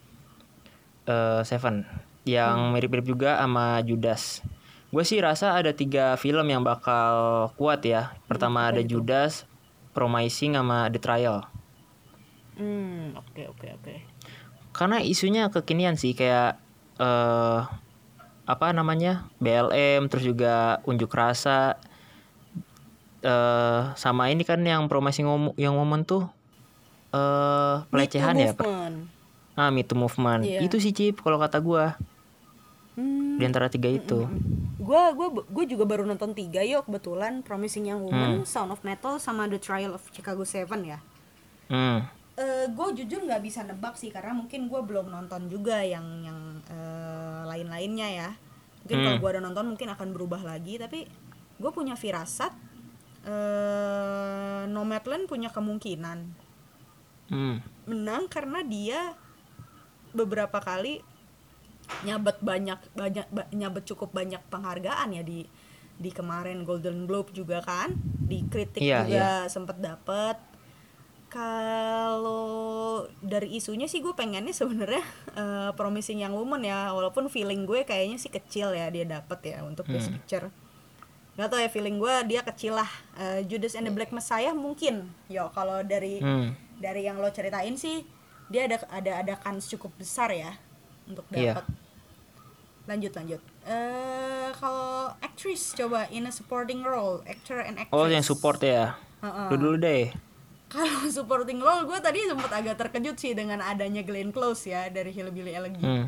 eh, 1.09 1.41
Seven 1.43 1.83
yang 2.27 2.71
mirip-mirip 2.75 3.07
juga 3.07 3.39
sama 3.39 3.81
Judas. 3.83 4.43
Gue 4.87 5.03
sih 5.03 5.19
rasa 5.19 5.59
ada 5.59 5.75
tiga 5.75 6.15
film 6.15 6.47
yang 6.47 6.63
bakal 6.63 7.49
kuat 7.59 7.83
ya. 7.83 8.15
Pertama 8.31 8.71
ada 8.71 8.79
Judas, 8.79 9.43
Promising 9.91 10.55
sama 10.55 10.87
The 10.87 10.99
Trial. 10.99 11.43
Hmm, 12.55 13.13
oke 13.19 13.51
oke 13.51 13.67
oke. 13.77 13.95
Karena 14.71 15.03
isunya 15.03 15.51
kekinian 15.51 15.99
sih 15.99 16.15
kayak 16.15 16.55
eh 16.97 17.59
apa 18.47 18.71
namanya 18.71 19.27
BLM 19.43 20.07
terus 20.07 20.23
juga 20.23 20.79
unjuk 20.87 21.11
rasa 21.11 21.75
eh 23.21 23.81
sama 23.99 24.31
ini 24.31 24.47
kan 24.47 24.63
yang 24.63 24.87
Promising 24.87 25.27
yang 25.59 25.75
Woman 25.75 26.07
tuh 26.07 26.31
eh 27.11 27.83
pelecehan 27.91 28.39
ya. 28.39 28.55
per-. 28.55 29.03
Ah, 29.57 29.73
Me 29.73 29.81
Too 29.81 29.97
Movement. 29.97 30.45
Iya. 30.45 30.61
Itu 30.63 30.77
sih 30.77 30.93
Cip 30.93 31.25
kalau 31.25 31.41
kata 31.41 31.57
gua 31.59 31.97
Hmm. 32.97 33.37
di 33.37 33.45
antara 33.45 33.69
tiga 33.69 33.85
itu. 33.85 34.25
Gua 34.81 35.13
gua 35.13 35.29
gua 35.45 35.65
juga 35.69 35.85
baru 35.85 36.01
nonton 36.01 36.33
tiga 36.33 36.65
yuk 36.65 36.89
kebetulan 36.89 37.45
Promising 37.45 37.85
Young 37.85 38.01
Woman, 38.01 38.41
Hmm. 38.41 38.43
Sound 38.43 38.73
of 38.73 38.81
Metal 38.81 39.21
sama 39.21 39.45
The 39.45 39.61
Trial 39.61 39.93
of 39.93 40.01
Chicago 40.09 40.41
Seven 40.41 40.81
ya. 40.83 40.99
Hmm. 41.69 42.09
gue 42.67 42.87
jujur 42.93 43.25
nggak 43.25 43.41
bisa 43.41 43.65
nebak 43.65 43.97
sih 43.97 44.13
karena 44.13 44.29
mungkin 44.29 44.69
gue 44.69 44.77
belum 44.77 45.09
nonton 45.09 45.49
juga 45.49 45.81
yang 45.81 46.05
yang 46.21 46.37
eh, 46.65 47.41
lain-lainnya 47.45 48.07
ya. 48.07 48.29
Mungkin 48.81 48.97
kalau 48.99 49.13
Hmm. 49.13 49.21
gue 49.21 49.29
udah 49.33 49.43
nonton 49.43 49.65
mungkin 49.67 49.89
akan 49.89 50.07
berubah 50.13 50.41
lagi 50.41 50.77
tapi 50.77 51.09
gue 51.57 51.71
punya 51.73 51.93
firasat 51.93 52.53
eh 53.25 54.63
Nomadland 54.67 55.25
punya 55.25 55.49
kemungkinan 55.49 56.19
Hmm. 57.27 57.59
menang 57.83 58.29
karena 58.29 58.61
dia 58.61 59.11
beberapa 60.13 60.63
kali 60.63 61.03
nyabet 61.99 62.37
banyak 62.39 62.79
banyak 62.93 63.27
ba- 63.27 63.49
nyabet 63.51 63.83
cukup 63.85 64.11
banyak 64.11 64.39
penghargaan 64.47 65.11
ya 65.11 65.21
di 65.21 65.47
di 65.95 66.09
kemarin 66.09 66.61
Golden 66.61 67.05
Globe 67.05 67.31
juga 67.31 67.57
kan 67.59 67.89
di 68.21 68.43
kritik 68.43 68.79
Iya, 68.79 69.01
juga 69.01 69.27
sempet 69.47 69.77
dapet. 69.77 70.37
Kalau 71.27 72.45
dari 73.19 73.55
isunya 73.55 73.85
sih 73.85 73.99
gue 73.99 74.11
pengennya 74.11 74.51
sebenarnya 74.51 75.03
eh, 75.33 75.69
Promising 75.71 76.19
Young 76.19 76.33
Woman 76.33 76.61
ya 76.61 76.89
walaupun 76.89 77.27
feeling 77.27 77.63
gue 77.63 77.83
kayaknya 77.83 78.15
sih 78.15 78.29
kecil 78.29 78.71
ya 78.71 78.87
dia 78.87 79.03
dapet 79.03 79.39
ya 79.47 79.61
untuk 79.61 79.85
Best 79.85 80.07
Hmm. 80.07 80.15
Picture. 80.17 80.47
Nggak 81.33 81.47
tau 81.47 81.59
ya 81.59 81.69
feeling 81.69 81.97
gue 81.97 82.15
dia 82.25 82.41
kecil 82.41 82.73
lah. 82.73 82.89
Eh, 83.15 83.45
Judas 83.45 83.73
and 83.73 83.85
the 83.85 83.91
Black 83.91 84.09
Messiah 84.09 84.51
mungkin. 84.51 85.09
Yo 85.27 85.49
kalau 85.51 85.81
dari 85.81 86.17
Hmm. 86.17 86.53
dari 86.75 87.03
yang 87.03 87.17
lo 87.17 87.29
ceritain 87.29 87.73
sih 87.73 88.05
dia 88.47 88.63
ada 88.63 88.79
ada 88.87 89.11
ada 89.19 89.33
kans 89.35 89.67
cukup 89.67 89.91
besar 89.95 90.29
ya 90.29 90.55
untuk 91.07 91.23
Iya. 91.31 91.55
dapat 91.55 91.65
lanjut 92.87 93.11
lanjut 93.11 93.41
eh 93.63 94.47
kalau 94.53 95.11
actress 95.19 95.71
coba 95.73 96.07
in 96.07 96.23
a 96.23 96.31
supporting 96.31 96.81
role 96.81 97.19
actor 97.23 97.59
and 97.59 97.75
actress 97.77 97.91
Oh 97.93 98.07
yang 98.07 98.21
support 98.21 98.59
ya. 98.59 98.95
Heeh. 99.19 99.47
Lu 99.49 99.55
dulu 99.57 99.75
deh. 99.77 100.07
kalau 100.67 100.87
supporting 101.11 101.57
role 101.57 101.83
gue 101.83 101.95
tadi 101.97 102.23
sempat 102.23 102.51
agak 102.53 102.75
terkejut 102.77 103.15
sih 103.15 103.31
dengan 103.31 103.59
adanya 103.59 104.01
Glenn 104.01 104.29
Close 104.29 104.67
ya 104.67 104.87
dari 104.87 105.09
Hillbilly 105.09 105.51
Elegy 105.51 105.79
Hmm. 105.79 106.07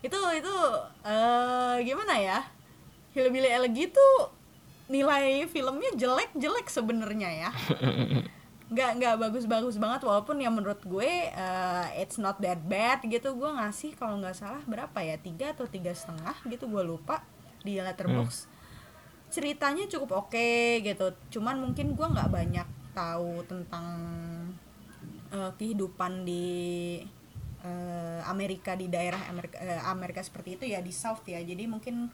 itu 0.00 0.12
itu 0.34 0.54
eh 1.02 1.76
gimana 1.82 2.14
ya 2.16 2.38
Hillbilly 3.12 3.48
Elegy 3.48 3.88
itu 3.88 4.06
nilai 4.86 5.44
filmnya 5.46 5.88
jelek 5.94 6.32
jelek 6.34 6.68
sebenarnya 6.68 7.30
ya 7.38 7.50
nggak 8.74 8.90
nggak 8.98 9.14
bagus-bagus 9.22 9.78
banget 9.78 10.02
walaupun 10.02 10.42
ya 10.42 10.50
menurut 10.50 10.82
gue 10.82 11.30
eh, 11.30 11.86
it's 12.02 12.18
not 12.18 12.42
that 12.42 12.58
bad 12.66 12.98
gitu. 13.06 13.32
Gue 13.38 13.48
ngasih 13.54 13.94
kalau 13.94 14.18
nggak 14.18 14.34
salah 14.34 14.62
berapa 14.66 14.98
ya 15.00 15.14
tiga 15.22 15.54
atau 15.54 15.70
tiga 15.70 15.94
setengah 15.94 16.34
gitu 16.50 16.66
gue 16.66 16.82
lupa 16.82 17.22
di 17.62 17.78
letterbox. 17.78 18.50
Ceritanya 19.30 19.86
cukup 19.86 20.26
oke 20.26 20.82
gitu 20.82 21.06
cuman 21.38 21.62
mungkin 21.62 21.94
gue 21.94 22.06
nggak 22.06 22.30
banyak 22.34 22.68
tahu 22.94 23.42
tentang 23.46 23.86
eh, 25.34 25.50
kehidupan 25.58 26.26
di 26.26 26.46
eh, 27.62 28.20
Amerika 28.26 28.78
di 28.78 28.86
daerah 28.90 29.22
Amerika 29.30 29.56
eh, 29.62 29.82
Amerika 29.86 30.20
seperti 30.22 30.58
itu 30.58 30.64
ya 30.66 30.82
di 30.82 30.90
South 30.94 31.26
ya. 31.26 31.42
Jadi 31.42 31.66
mungkin 31.70 32.10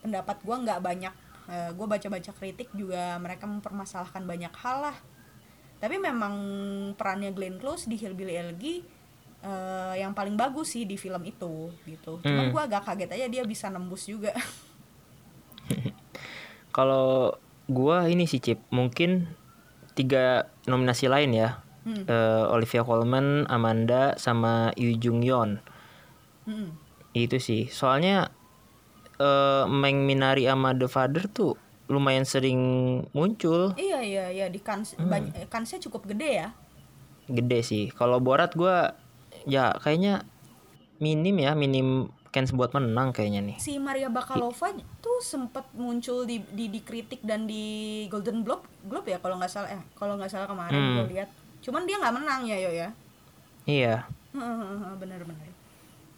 pendapat 0.00 0.40
gue 0.40 0.56
nggak 0.56 0.80
banyak 0.80 1.14
gue 1.50 1.82
baca-baca 1.82 2.30
kritik 2.38 2.70
juga 2.78 3.18
mereka 3.18 3.42
mempermasalahkan 3.42 4.22
banyak 4.22 4.54
hal 4.54 4.86
lah 4.86 4.96
tapi 5.80 5.96
memang 5.96 6.34
perannya 6.94 7.32
Glenn 7.32 7.56
Close 7.56 7.88
di 7.88 7.96
Hillbilly 7.96 8.36
Elegy 8.36 8.84
eh, 9.40 9.94
yang 9.96 10.12
paling 10.12 10.36
bagus 10.36 10.76
sih 10.76 10.84
di 10.84 10.94
film 10.94 11.24
itu 11.24 11.72
gitu 11.84 12.20
cuman 12.20 12.44
Hmm. 12.46 12.52
gue 12.52 12.62
agak 12.62 12.84
kaget 12.84 13.10
aja 13.10 13.26
dia 13.26 13.42
bisa 13.42 13.66
nembus 13.66 14.04
juga 14.04 14.30
Kalau 16.70 17.34
gua 17.66 18.06
ini 18.06 18.26
sih 18.26 18.38
Cip, 18.38 18.62
mungkin 18.70 19.30
tiga 19.94 20.46
nominasi 20.66 21.10
lain 21.10 21.34
ya. 21.34 21.62
Hmm. 21.82 22.04
Eh, 22.06 22.44
Olivia 22.50 22.84
Colman, 22.84 23.46
Amanda, 23.50 24.14
sama 24.20 24.70
Yu 24.76 24.94
Jung 24.94 25.24
Yeon. 25.24 25.58
Mm-mm. 26.46 26.70
Itu 27.10 27.42
sih. 27.42 27.66
Soalnya 27.66 28.30
eh 29.18 29.64
Meng 29.66 30.06
Minari 30.06 30.46
sama 30.46 30.72
The 30.72 30.88
Father 30.88 31.26
tuh 31.28 31.54
lumayan 31.90 32.22
sering 32.22 32.60
muncul. 33.10 33.74
iya 33.74 33.98
iya 33.98 34.24
iya 34.30 34.46
di 34.46 34.58
kans 34.58 34.94
bany- 34.96 35.34
eh, 35.34 35.44
kansnya 35.44 35.82
cukup 35.82 36.06
gede 36.06 36.30
ya 36.38 36.48
Gede 37.26 37.62
sih. 37.62 37.90
Kalau 37.90 38.18
Borat 38.18 38.54
gua 38.54 38.94
ya 39.44 39.70
kayaknya 39.76 40.22
minim 40.98 41.34
ya, 41.36 41.54
minim 41.54 42.06
chance 42.30 42.50
buat 42.50 42.70
menang 42.70 43.10
kayaknya 43.10 43.42
nih. 43.44 43.56
si 43.58 43.74
Maria 43.76 44.06
Bakalova 44.06 44.70
tuh 45.00 45.18
sempat 45.20 45.66
muncul 45.72 46.22
di, 46.22 46.38
di 46.48 46.66
dikritik 46.68 47.22
dan 47.22 47.42
di 47.44 47.62
Golden 48.06 48.42
Globe 48.42 48.62
Globe 48.80 49.08
ya 49.08 49.18
kalau 49.18 49.34
nggak 49.34 49.50
salah 49.50 49.66
eh 49.68 49.82
kalau 49.92 50.14
nggak 50.14 50.30
salah 50.30 50.46
kemarin 50.46 50.78
Hmm. 50.78 50.94
gue 50.96 51.06
lihat 51.10 51.28
cuman 51.60 51.82
dia 51.84 51.98
nggak 51.98 52.14
menang 52.14 52.40
ya 52.46 52.56
yo 52.56 52.70
ya 52.72 52.88
Iya. 53.66 53.94
bener-bener 54.96 55.50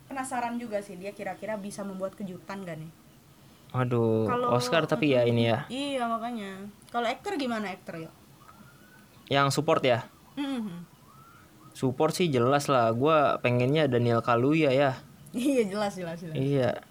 penasaran 0.05 0.57
juga 0.57 0.81
sih 0.81 0.95
dia 0.95 1.11
kira-kira 1.11 1.57
bisa 1.57 1.81
membuat 1.81 2.13
kejutan 2.13 2.61
gak 2.61 2.77
nih 2.77 2.93
Waduh, 3.73 4.29
Kalau- 4.29 4.53
Oscar 4.53 4.85
tapi 4.85 5.11
ya 5.11 5.25
ini 5.25 5.49
ya. 5.49 5.65
iya 5.67 6.05
makanya 6.05 6.69
kalau 6.89 7.09
aktor 7.09 7.35
gimana 7.35 7.69
aktor 7.69 7.97
ya 7.99 8.11
Yang 9.27 9.49
support 9.55 9.81
ya. 9.81 10.05
Mhm. 10.35 10.85
Support 11.73 12.13
sih 12.13 12.29
jelas 12.29 12.69
lah. 12.69 12.93
Gua 12.93 13.39
pengennya 13.39 13.89
Daniel 13.89 14.21
Kaluuya 14.21 14.69
ya. 14.71 15.01
iya 15.33 15.65
jelas 15.65 15.97
jelas 15.97 16.21
jelas 16.21 16.37
Iya. 16.37 16.85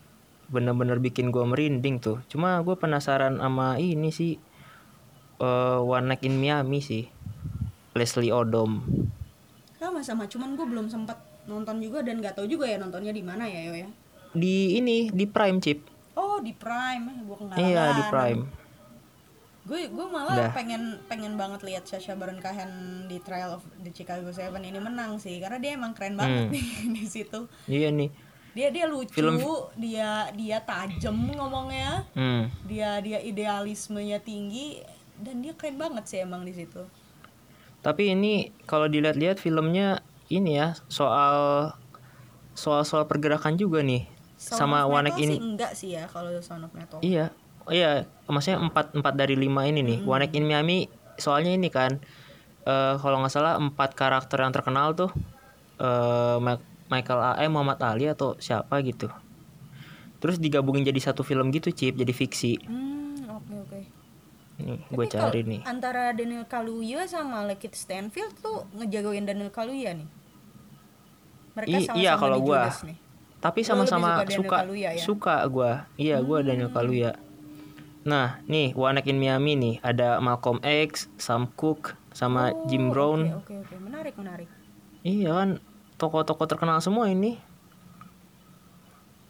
Bener-bener 0.48 0.98
bikin 0.98 1.30
gua 1.30 1.46
merinding 1.46 1.98
tuh. 1.98 2.17
Cuma 2.26 2.58
gue 2.60 2.74
penasaran 2.76 3.38
sama 3.38 3.78
ini 3.78 4.10
sih. 4.10 4.41
eh 5.38 5.80
One 5.80 6.06
Night 6.08 6.22
in 6.24 6.36
Miami 6.36 6.82
sih. 6.82 7.06
Leslie 7.91 8.32
Odom. 8.32 8.82
sama 9.76 10.00
sama 10.00 10.24
cuman 10.24 10.54
gue 10.54 10.63
belum 10.63 10.88
sempat 10.88 11.17
nonton 11.44 11.78
juga 11.78 12.00
dan 12.00 12.17
nggak 12.17 12.34
tahu 12.34 12.46
juga 12.46 12.63
ya 12.63 12.78
nontonnya 12.78 13.10
di 13.10 13.20
mana 13.20 13.44
ya 13.44 13.65
yo 13.65 13.74
ya 13.76 13.89
Di 14.32 14.78
ini 14.78 15.10
di 15.10 15.26
Prime 15.26 15.58
chip. 15.58 15.82
Oh 16.13 16.38
di 16.38 16.52
Prime 16.52 17.06
gue 17.21 17.36
ketinggalan 17.38 17.63
Iya 17.63 17.84
di 17.93 18.04
Prime. 18.08 18.41
gue 19.62 19.82
gue 19.88 20.08
malah 20.08 20.36
Udah. 20.41 20.52
pengen 20.52 20.82
pengen 21.06 21.34
banget 21.36 21.62
lihat 21.62 21.84
Sacha 21.84 22.12
Baron 22.12 22.38
Cohen 22.38 22.71
di 23.06 23.17
Trial 23.17 23.54
of 23.54 23.63
the 23.78 23.89
Chicago 23.89 24.26
Seven 24.30 24.60
ini 24.60 24.78
menang 24.78 25.15
sih 25.15 25.38
karena 25.38 25.58
dia 25.58 25.71
emang 25.74 25.93
keren 25.93 26.15
banget 26.15 26.50
Hmm. 26.50 26.52
nih 26.52 26.67
di 26.97 27.06
situ 27.06 27.45
Iya 27.65 27.89
nih. 27.89 28.10
dia 28.52 28.67
dia 28.67 28.84
lucu 28.84 29.13
Film- 29.13 29.39
dia 29.76 30.10
dia 30.32 30.58
tajam 30.60 31.13
ngomongnya 31.30 32.04
Hmm. 32.12 32.50
dia 32.63 32.97
dia 33.00 33.21
idealismenya 33.21 34.17
tinggi 34.19 34.82
dan 35.15 35.39
dia 35.39 35.54
keren 35.54 35.78
banget 35.78 36.04
sih 36.06 36.19
emang 36.19 36.41
di 36.41 36.52
situ 36.52 36.82
Tapi 37.80 38.12
ini 38.12 38.34
kalau 38.63 38.86
dilihat-lihat 38.86 39.38
filmnya 39.38 40.02
ini 40.28 40.54
ya 40.54 40.74
soal 40.86 41.69
soal 42.52 42.82
soal 42.82 43.06
pergerakan 43.06 43.56
juga 43.56 43.82
nih. 43.82 44.06
Sound 44.41 44.58
sama 44.58 44.77
of 44.82 44.89
One 44.89 45.06
Metal 45.06 45.13
Night 45.13 45.21
in 45.21 45.30
sih 45.30 45.38
enggak 45.38 45.71
sih 45.77 45.89
ya 45.93 46.04
kalau 46.10 46.30
Sound 46.41 46.65
of 46.65 46.73
Metal 46.73 46.99
Iya, 47.01 47.25
oh 47.65 47.73
iya, 47.73 47.89
maksudnya 48.25 48.58
empat 48.58 48.86
empat 48.97 49.13
dari 49.13 49.36
lima 49.38 49.62
ini 49.69 49.82
nih. 49.86 49.97
One 50.06 50.21
Night 50.25 50.34
in 50.34 50.45
Miami, 50.49 50.89
soalnya 51.17 51.51
ini 51.54 51.69
kan, 51.69 51.91
eh 52.65 52.93
kalau 53.01 53.21
nggak 53.21 53.34
salah 53.34 53.54
empat 53.58 53.93
karakter 53.97 54.38
yang 54.41 54.54
terkenal 54.54 54.93
tuh, 54.93 55.10
eh 55.82 56.38
Ma- 56.41 56.62
Michael 56.91 57.21
A. 57.21 57.32
eh, 57.41 57.49
Muhammad 57.49 57.80
Ali 57.82 58.06
atau 58.10 58.38
siapa 58.38 58.82
gitu. 58.86 59.08
Terus 60.21 60.38
digabungin 60.38 60.86
jadi 60.86 61.01
satu 61.01 61.25
film 61.25 61.49
gitu, 61.49 61.73
Cip, 61.73 61.97
jadi 61.97 62.13
fiksi. 62.13 62.62
hmm 62.69 63.25
oke 63.34 63.54
oke 63.65 63.80
Nih, 64.62 64.77
gue 64.93 65.06
cari 65.10 65.41
nih. 65.41 65.62
antara 65.65 66.13
Daniel 66.13 66.45
Kaluuya 66.45 67.10
sama 67.10 67.41
Lakeith 67.49 67.73
Stanfield 67.73 68.38
tuh 68.38 68.69
ngejagain 68.77 69.25
Daniel 69.25 69.49
Kaluuya 69.49 69.97
nih 69.97 70.06
mereka 71.58 71.73
I- 71.73 71.86
sama-sama 71.89 72.01
iya, 72.06 72.12
kalau 72.17 72.38
gua. 72.45 72.69
Nih 72.86 72.97
Tapi 73.41 73.65
sama-sama 73.65 74.21
suka 74.30 74.62
Kaluuya 74.62 74.93
ya? 74.93 75.01
suka 75.01 75.36
gua. 75.49 75.89
Iya, 75.97 76.21
gua 76.21 76.45
Daniel 76.45 76.69
Kaluuya. 76.69 77.17
Nah, 78.01 78.41
nih 78.45 78.73
One 78.73 78.97
Night 78.97 79.10
in 79.10 79.17
Miami 79.17 79.54
nih, 79.54 79.75
ada 79.82 80.21
Malcolm 80.21 80.62
X, 80.62 81.10
Sam 81.17 81.49
Cooke, 81.54 81.97
sama 82.13 82.54
Oh, 82.54 82.65
Jim 82.69 82.89
Brown. 82.89 83.30
Oke 83.41 83.58
oke 83.58 83.65
oke. 83.65 83.75
menarik 83.82 84.13
menarik. 84.17 84.49
Iya 85.01 85.34
kan 85.34 85.49
tokoh-tokoh 85.97 86.45
terkenal 86.45 86.82
semua 86.82 87.10
ini. 87.10 87.41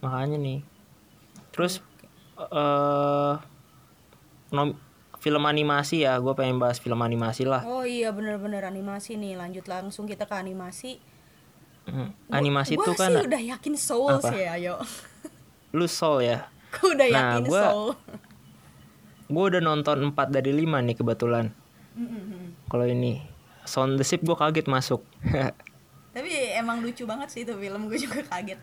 Makanya 0.02 0.36
nih. 0.36 0.60
Terus 1.52 1.80
eh 2.38 3.34
nom- 4.52 4.80
film 5.22 5.44
animasi 5.46 6.02
ya, 6.02 6.18
gue 6.18 6.34
pengen 6.34 6.58
bahas 6.58 6.82
film 6.82 6.98
animasi 6.98 7.46
lah. 7.46 7.62
Oh 7.62 7.86
iya 7.86 8.10
bener-bener 8.10 8.66
animasi 8.66 9.16
nih. 9.16 9.38
Lanjut 9.38 9.70
langsung 9.70 10.10
kita 10.10 10.26
ke 10.26 10.34
animasi. 10.34 10.98
Hmm, 11.84 12.14
Gua- 12.24 12.34
Animasi 12.34 12.74
gua 12.74 12.84
itu 12.84 12.92
kan 12.94 13.10
sih 13.12 13.26
udah 13.26 13.42
yakin 13.48 13.74
Soul 13.76 14.10
apa? 14.12 14.30
sih 14.30 14.40
ya, 14.40 14.52
ayo. 14.54 14.76
lu 15.78 15.86
Soul 15.86 16.24
ya. 16.24 16.46
Gue 16.72 16.94
udah 16.94 17.08
Nah, 17.08 17.20
yakin 17.36 17.44
gua- 17.46 17.66
Soul. 17.66 17.90
Gue 19.28 19.44
udah 19.48 19.62
nonton 19.62 19.98
4 20.08 20.28
dari 20.30 20.52
5 20.54 20.80
nih 20.82 20.94
kebetulan. 20.94 21.56
Kalau 22.66 22.86
ini 22.86 23.24
Sound 23.64 23.96
the 23.96 24.04
Ship 24.04 24.20
gue 24.20 24.34
kaget 24.34 24.66
masuk. 24.66 25.04
Tapi 26.14 26.28
emang 26.52 26.80
lucu 26.80 27.04
banget 27.04 27.28
sih 27.30 27.42
itu 27.42 27.54
film. 27.54 27.88
Gue 27.88 27.96
juga 27.98 28.20
kaget. 28.22 28.60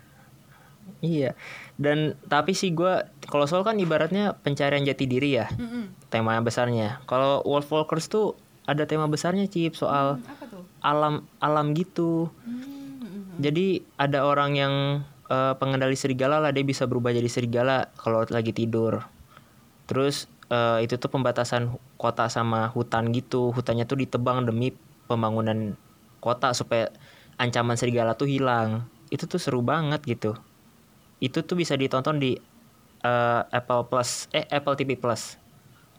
iya. 0.99 1.33
Dan 1.75 2.17
tapi 2.23 2.51
sih 2.51 2.69
gue 2.69 2.93
kalau 3.23 3.45
Soul 3.45 3.61
kan 3.63 3.75
ibaratnya 3.75 4.33
pencarian 4.35 4.81
jati 4.81 5.05
diri 5.05 5.33
ya, 5.33 5.49
Mm-mm. 5.51 5.89
tema 6.07 6.37
besarnya. 6.39 7.01
Kalau 7.03 7.41
Wolfwalkers 7.43 8.05
tuh 8.07 8.33
ada 8.63 8.83
tema 8.83 9.05
besarnya 9.05 9.45
Cip 9.45 9.73
soal 9.73 10.17
Hmm, 10.17 10.25
apa 10.27 10.45
tuh? 10.45 10.63
alam 10.79 11.13
alam 11.37 11.71
gitu. 11.71 12.29
Hmm, 12.39 12.78
Jadi 13.39 13.79
ada 13.95 14.27
orang 14.27 14.51
yang 14.59 14.73
eh, 15.31 15.53
pengendali 15.55 15.95
serigala 15.95 16.43
lah 16.43 16.51
dia 16.51 16.67
bisa 16.67 16.83
berubah 16.83 17.15
jadi 17.15 17.31
serigala 17.31 17.87
kalau 17.95 18.27
lagi 18.27 18.51
tidur. 18.51 19.07
Terus 19.87 20.27
eh, 20.51 20.83
itu 20.83 20.99
tuh 20.99 21.07
pembatasan 21.07 21.79
kota 21.95 22.27
sama 22.27 22.67
hutan 22.75 23.15
gitu. 23.15 23.55
Hutannya 23.55 23.87
tuh 23.87 24.03
ditebang 24.03 24.43
demi 24.43 24.75
pembangunan 25.07 25.79
kota 26.19 26.51
supaya 26.51 26.91
ancaman 27.39 27.79
serigala 27.79 28.19
tuh 28.19 28.27
hilang. 28.27 28.83
Itu 29.07 29.25
tuh 29.25 29.39
seru 29.39 29.63
banget 29.63 30.03
gitu. 30.03 30.35
Itu 31.23 31.47
tuh 31.47 31.55
bisa 31.55 31.79
ditonton 31.79 32.19
di 32.19 32.35
eh, 33.07 33.41
Apple 33.55 33.87
Plus 33.87 34.27
eh 34.35 34.43
Apple 34.51 34.75
TV 34.75 34.99
Plus. 34.99 35.39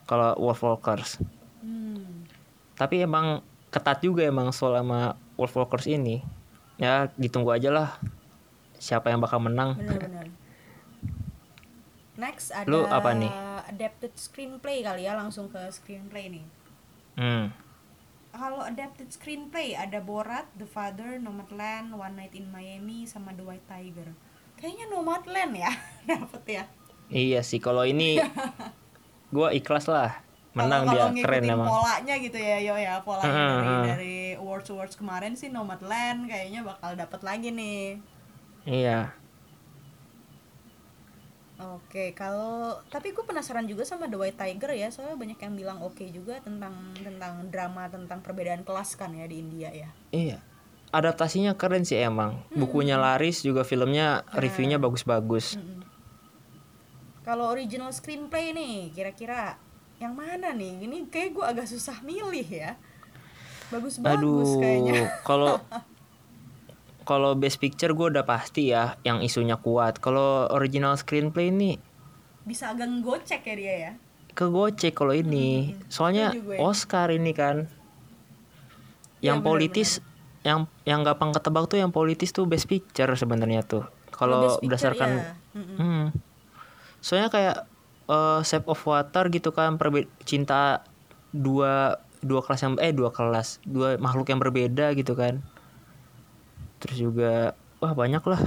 Kalau 0.04 0.36
Wolfwalkers. 0.36 1.24
Hmm. 1.64 2.28
Tapi 2.76 3.00
emang 3.00 3.40
ketat 3.72 4.04
juga 4.04 4.28
emang 4.28 4.52
soal 4.52 4.84
sama 4.84 5.16
Wolfwalkers 5.40 5.88
ini. 5.88 6.39
Ya 6.80 7.12
ditunggu 7.20 7.52
aja 7.52 7.68
lah 7.68 8.00
siapa 8.80 9.12
yang 9.12 9.20
bakal 9.20 9.38
menang. 9.44 9.76
Bener-bener. 9.76 10.32
Next 12.16 12.52
ada 12.52 12.68
Lu 12.68 12.88
apa 12.88 13.12
nih? 13.12 13.32
adapted 13.70 14.10
screenplay 14.18 14.82
kali 14.82 15.06
ya, 15.06 15.14
langsung 15.14 15.46
ke 15.46 15.60
screenplay 15.70 16.26
nih. 16.26 16.44
Hmm. 17.14 17.54
Kalau 18.34 18.62
adapted 18.66 19.12
screenplay 19.12 19.78
ada 19.78 20.02
Borat, 20.02 20.48
The 20.58 20.66
Father, 20.66 21.20
Nomadland, 21.20 21.94
One 21.94 22.18
Night 22.18 22.34
in 22.34 22.50
Miami, 22.50 23.06
sama 23.06 23.30
The 23.36 23.44
White 23.46 23.66
Tiger. 23.70 24.10
Kayaknya 24.58 24.86
Nomadland 24.90 25.52
ya 25.54 25.70
dapet 26.10 26.42
ya. 26.48 26.64
Iya 27.10 27.40
sih 27.42 27.58
kalau 27.58 27.86
ini 27.86 28.18
gua 29.34 29.54
ikhlas 29.54 29.86
lah. 29.86 30.22
Menang 30.50 30.82
Kalau- 30.82 30.90
dia 30.90 31.00
kalau 31.00 31.14
keren 31.14 31.40
ngikutin 31.40 31.54
emang. 31.54 31.68
polanya 31.68 32.14
gitu 32.16 32.38
ya 32.40 32.58
yo 32.58 32.74
ya 32.74 32.94
polanya 33.00 33.30
Hmm, 33.30 33.50
dari 33.54 33.68
hmm. 33.68 33.84
dari 33.86 34.14
awards 34.34 34.68
awards 34.68 34.94
kemarin 34.94 35.32
sih 35.32 35.46
Nomadland 35.46 36.26
kayaknya 36.26 36.60
bakal 36.60 36.94
dapet 36.94 37.20
lagi 37.20 37.48
nih. 37.50 38.02
Iya. 38.64 39.14
Oke, 41.60 42.16
kalau 42.16 42.80
tapi 42.88 43.12
gue 43.12 43.20
penasaran 43.20 43.68
juga 43.68 43.84
sama 43.84 44.08
The 44.08 44.16
White 44.16 44.40
Tiger 44.40 44.72
ya, 44.72 44.88
soalnya 44.88 45.14
banyak 45.14 45.36
yang 45.38 45.54
bilang 45.54 45.78
oke 45.78 46.00
juga 46.08 46.40
tentang 46.40 46.72
tentang 46.96 47.46
drama 47.46 47.84
tentang 47.86 48.18
perbedaan 48.18 48.64
kelas 48.64 48.96
kan 48.96 49.12
ya 49.12 49.28
di 49.28 49.38
India 49.38 49.68
ya. 49.68 49.92
Iya. 50.10 50.40
Adaptasinya 50.90 51.54
keren 51.54 51.84
sih 51.84 52.00
emang. 52.00 52.42
Bukunya 52.50 52.96
laris 52.96 53.44
juga 53.44 53.62
filmnya 53.62 54.26
reviewnya 54.32 54.80
bagus-bagus. 54.80 55.54
Mm-mm. 55.54 55.84
Kalau 57.22 57.46
original 57.46 57.92
screenplay 57.92 58.50
nih, 58.50 58.90
kira-kira 58.90 59.60
yang 60.00 60.16
mana 60.16 60.56
nih? 60.56 60.88
Ini 60.88 60.96
kayak 61.12 61.36
gue 61.36 61.44
agak 61.44 61.66
susah 61.68 62.00
milih 62.00 62.48
ya. 62.48 62.80
Bagus-bagus 63.68 64.56
kayaknya. 64.58 64.92
Aduh, 64.96 65.06
kalau 65.28 65.54
kalau 67.04 67.30
best 67.36 67.60
picture 67.60 67.92
gue 67.92 68.06
udah 68.08 68.24
pasti 68.24 68.72
ya 68.72 68.96
yang 69.04 69.20
isunya 69.20 69.60
kuat. 69.60 70.00
Kalau 70.00 70.48
original 70.50 70.96
screenplay 70.96 71.52
ini 71.52 71.76
Bisa 72.40 72.72
agak 72.72 72.88
ngegocek 72.88 73.44
ya 73.44 73.54
dia 73.54 73.74
ya. 73.76 73.92
kegocek 74.32 74.96
kalau 74.96 75.12
ini. 75.12 75.76
Soalnya 75.92 76.32
setuju 76.32 76.42
gue. 76.48 76.56
Oscar 76.58 77.08
ini 77.12 77.32
kan. 77.36 77.68
Iya, 79.20 79.30
Yang 79.30 79.38
benar, 79.38 79.48
politis 79.52 79.90
yang 80.40 80.58
yang 80.88 81.04
gampang 81.04 81.36
ketebak 81.36 81.68
tuh 81.68 81.76
yang 81.76 81.92
politis 81.92 82.32
tuh 82.32 82.48
best 82.48 82.64
picture 82.64 83.12
sebenarnya 83.12 83.60
tuh. 83.60 83.84
Kalau 84.08 84.56
Picture, 84.56 84.64
berdasarkan 84.64 85.08
ya. 85.12 85.24
Hmm. 85.52 86.04
Soalnya 87.04 87.28
kayak 87.28 87.56
eh, 88.10 88.40
Shape 88.42 88.66
of 88.66 88.82
Water 88.82 89.30
gitu 89.30 89.50
kan 89.50 89.78
perbe 89.78 90.04
cinta 90.24 90.82
dua 91.30 91.94
dua 92.20 92.42
kelas 92.42 92.60
yang 92.60 92.74
eh 92.76 92.90
dua 92.90 93.08
kelas 93.08 93.62
dua 93.62 93.96
makhluk 93.96 94.26
yang 94.26 94.38
berbeda 94.38 94.92
gitu 94.92 95.14
kan. 95.14 95.40
Terus 96.78 96.96
juga 96.98 97.32
wah 97.78 97.92
banyak 97.92 98.20
lah. 98.22 98.40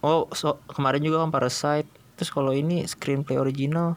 Oh 0.00 0.26
so, 0.32 0.56
kemarin 0.66 0.98
juga 0.98 1.20
kan 1.20 1.30
Parasite. 1.30 1.86
Terus 2.16 2.30
kalau 2.30 2.50
ini 2.50 2.84
screenplay 2.84 3.36
original 3.36 3.96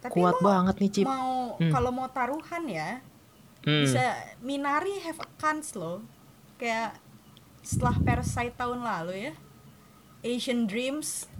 Tapi 0.00 0.12
kuat 0.12 0.38
mau- 0.38 0.44
banget 0.44 0.74
nih 0.78 0.90
Cip. 0.92 1.06
Mau 1.06 1.32
Hmm. 1.54 1.70
kalau 1.70 1.88
mau 1.88 2.08
taruhan 2.08 2.66
ya, 2.66 2.98
Hmm. 3.62 3.86
bisa 3.86 4.02
Minari 4.40 4.98
have 5.00 5.16
a 5.16 5.28
chance 5.38 5.72
loh. 5.72 6.02
Kayak 6.56 6.98
setelah 7.60 7.94
Parasite 7.96 8.54
tahun 8.54 8.82
lalu 8.82 9.30
ya. 9.30 9.32
Asian 10.20 10.64
Dreams 10.64 11.30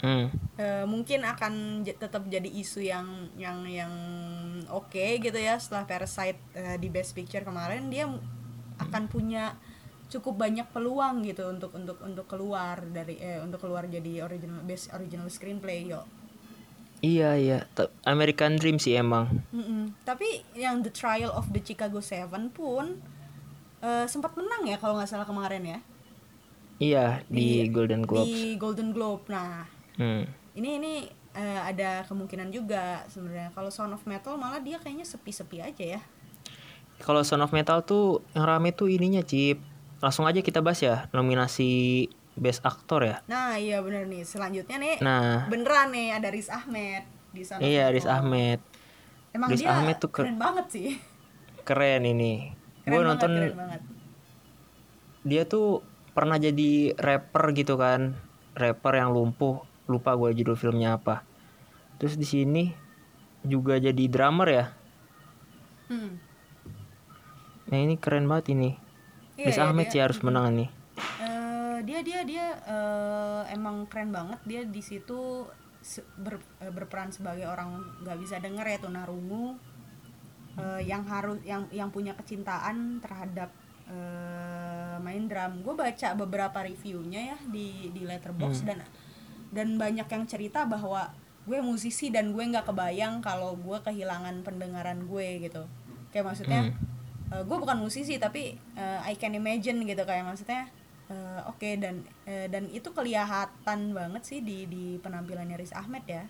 Hmm. 0.00 0.32
eh, 0.56 0.84
mungkin 0.88 1.20
akan 1.28 1.84
tetap 1.84 2.24
jadi 2.24 2.48
isu 2.48 2.80
yang 2.80 3.28
yang 3.36 3.68
yang 3.68 3.92
oke 4.72 5.20
gitu 5.20 5.36
ya 5.36 5.60
setelah 5.60 5.84
Parasite 5.84 6.40
eh, 6.56 6.80
di 6.80 6.88
Best 6.88 7.12
Picture 7.12 7.44
kemarin 7.44 7.92
dia 7.92 8.08
akan 8.80 9.02
punya 9.12 9.60
cukup 10.10 10.40
banyak 10.40 10.66
peluang 10.72 11.22
gitu 11.22 11.46
untuk 11.52 11.70
untuk 11.76 12.00
untuk 12.02 12.26
keluar 12.26 12.82
dari 12.88 13.20
eh 13.20 13.38
untuk 13.44 13.62
keluar 13.62 13.86
jadi 13.86 14.26
original 14.26 14.64
best 14.66 14.90
original 14.90 15.28
screenplay 15.30 15.86
yo. 15.86 16.02
Iya 17.00 17.36
iya. 17.36 17.58
American 18.04 18.60
Dream 18.60 18.76
sih 18.76 18.96
emang. 18.96 19.44
Mm-mm. 19.52 19.96
Tapi 20.04 20.44
yang 20.52 20.84
The 20.84 20.92
Trial 20.92 21.32
of 21.32 21.48
the 21.52 21.62
Chicago 21.64 22.00
Seven 22.04 22.52
pun 22.52 23.00
eh, 23.80 24.04
sempat 24.08 24.32
menang 24.36 24.64
ya 24.64 24.76
kalau 24.76 24.96
nggak 24.96 25.08
salah 25.08 25.28
kemarin 25.28 25.64
ya 25.64 25.80
Iya 26.80 27.20
di, 27.28 27.68
Golden 27.68 28.08
Globes. 28.08 28.28
di 28.32 28.56
Golden 28.56 28.90
Globe. 28.96 29.28
Nah 29.28 29.79
Hmm. 30.00 30.24
ini 30.50 30.80
ini 30.80 30.92
eh, 31.30 31.60
ada 31.62 32.02
kemungkinan 32.04 32.48
juga 32.48 33.04
sebenarnya 33.06 33.52
kalau 33.52 33.68
Sound 33.68 33.92
of 33.92 34.02
Metal 34.02 34.34
malah 34.34 34.58
dia 34.58 34.76
kayaknya 34.76 35.04
sepi-sepi 35.04 35.60
aja 35.60 35.84
ya. 35.94 36.02
Kalau 36.98 37.20
Son 37.20 37.38
of 37.38 37.48
Metal 37.50 37.80
tuh 37.82 38.20
yang 38.30 38.44
rame 38.44 38.72
tuh 38.72 38.84
ininya 38.86 39.20
Cip. 39.20 39.56
Langsung 40.00 40.24
aja 40.24 40.40
kita 40.40 40.60
bahas 40.60 40.80
ya 40.80 41.08
nominasi 41.10 42.04
Best 42.34 42.60
Actor 42.60 43.00
ya. 43.02 43.16
Nah 43.26 43.56
iya 43.56 43.80
bener 43.80 44.04
nih 44.04 44.20
selanjutnya 44.22 44.76
nih 44.76 44.96
Nah, 45.00 45.44
beneran 45.46 45.88
nih 45.90 46.12
ada 46.12 46.28
Riz 46.28 46.48
Ahmed 46.48 47.04
di 47.30 47.40
sana. 47.40 47.60
iya 47.60 47.88
Riz 47.88 48.04
Ahmed. 48.04 48.60
Emang 49.30 49.48
Riz 49.48 49.60
dia 49.60 49.72
Ahmed 49.72 49.96
tuh 49.96 50.10
ke- 50.10 50.24
keren 50.24 50.36
banget 50.36 50.66
sih. 50.68 50.88
Keren 51.62 52.02
ini. 52.02 52.52
Keren 52.82 52.90
Gue 52.90 52.96
banget, 52.98 53.08
nonton 53.08 53.30
keren 53.38 53.56
banget. 53.56 53.80
dia 55.22 55.42
tuh 55.46 55.80
pernah 56.10 56.36
jadi 56.36 56.70
rapper 56.96 57.44
gitu 57.54 57.76
kan. 57.76 58.12
Rapper 58.52 58.92
yang 58.94 59.14
lumpuh. 59.14 59.62
Lupa 59.90 60.14
gue 60.14 60.30
judul 60.32 60.54
filmnya 60.54 60.94
apa. 60.94 61.26
Terus 61.98 62.14
di 62.14 62.24
sini 62.24 62.64
juga 63.42 63.76
jadi 63.76 64.04
drummer 64.06 64.48
ya. 64.48 64.66
Hmm. 65.90 66.16
Nah 67.66 67.78
ini 67.78 67.98
keren 67.98 68.24
banget 68.24 68.54
ini. 68.54 68.78
Iya, 69.34 69.46
Riz 69.50 69.58
iya, 69.58 69.64
Ahmed 69.66 69.86
dia- 69.88 69.92
sih 69.92 70.00
harus 70.00 70.18
menang 70.22 70.54
nih. 70.54 70.68
Eh, 71.20 71.76
dia 71.82 72.00
dia 72.00 72.20
dia 72.22 72.46
eh, 72.62 73.42
emang 73.50 73.88
keren 73.88 74.12
banget 74.12 74.40
dia 74.44 74.62
di 74.62 74.80
situ 74.80 75.48
ber- 76.16 76.44
eh, 76.60 76.68
berperan 76.68 77.08
sebagai 77.08 77.48
orang 77.48 77.80
nggak 78.04 78.18
bisa 78.20 78.36
denger 78.36 78.68
ya 78.68 78.78
tunarungu 78.78 79.56
eh, 80.56 80.82
yang 80.84 81.08
harus 81.08 81.40
yang 81.40 81.64
yang 81.72 81.88
punya 81.88 82.12
kecintaan 82.12 83.00
terhadap 83.00 83.48
eh, 83.88 84.96
main 85.00 85.24
drum 85.24 85.64
gue 85.64 85.72
baca 85.72 86.08
beberapa 86.12 86.58
reviewnya 86.60 87.32
ya 87.32 87.38
di 87.48 87.88
di 87.88 88.04
letterbox 88.04 88.60
dan 88.62 88.84
dan 89.50 89.74
banyak 89.74 90.06
yang 90.06 90.24
cerita 90.24 90.62
bahwa 90.64 91.10
gue 91.42 91.58
musisi 91.58 92.08
dan 92.08 92.30
gue 92.30 92.44
nggak 92.44 92.66
kebayang 92.66 93.18
kalau 93.18 93.58
gue 93.58 93.78
kehilangan 93.80 94.42
pendengaran 94.42 95.04
gue 95.04 95.42
gitu. 95.42 95.66
Kayak 96.10 96.30
maksudnya 96.30 96.70
eh, 97.28 97.42
gue 97.42 97.56
bukan 97.56 97.78
musisi 97.78 98.16
tapi 98.16 98.54
eh, 98.74 99.00
I 99.02 99.14
can 99.14 99.34
imagine 99.34 99.82
gitu. 99.82 100.02
Kayak 100.02 100.30
maksudnya 100.30 100.70
eh, 101.08 101.40
oke 101.44 101.66
dan 101.76 102.06
eh, 102.24 102.46
dan 102.46 102.70
itu 102.70 102.90
kelihatan 102.90 103.80
banget 103.90 104.22
sih 104.22 104.38
di 104.40 104.66
di 104.66 104.84
penampilannya 104.98 105.58
Riz 105.58 105.74
Ahmed 105.74 106.06
ya. 106.06 106.24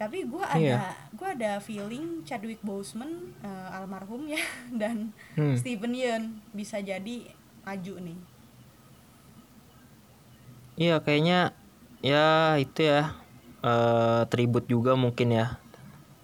Tapi 0.00 0.24
gue 0.24 0.40
ada 0.40 0.56
Iya. 0.56 0.80
gue 1.12 1.28
ada 1.28 1.52
feeling 1.60 2.24
Chadwick 2.24 2.64
Boseman 2.64 3.36
eh, 3.44 3.76
almarhum 3.76 4.24
ya 4.24 4.40
dan 4.80 5.12
Hmm. 5.36 5.52
Steven 5.52 5.92
Yeun 5.92 6.24
bisa 6.50 6.80
jadi 6.80 7.28
maju 7.60 7.94
nih. 8.00 8.18
Iya 10.80 10.96
kayaknya 11.04 11.52
ya 12.00 12.26
itu 12.56 12.80
ya 12.82 13.12
eh 13.60 14.22
tribut 14.26 14.64
juga 14.64 14.92
mungkin 14.94 15.32
ya. 15.32 15.60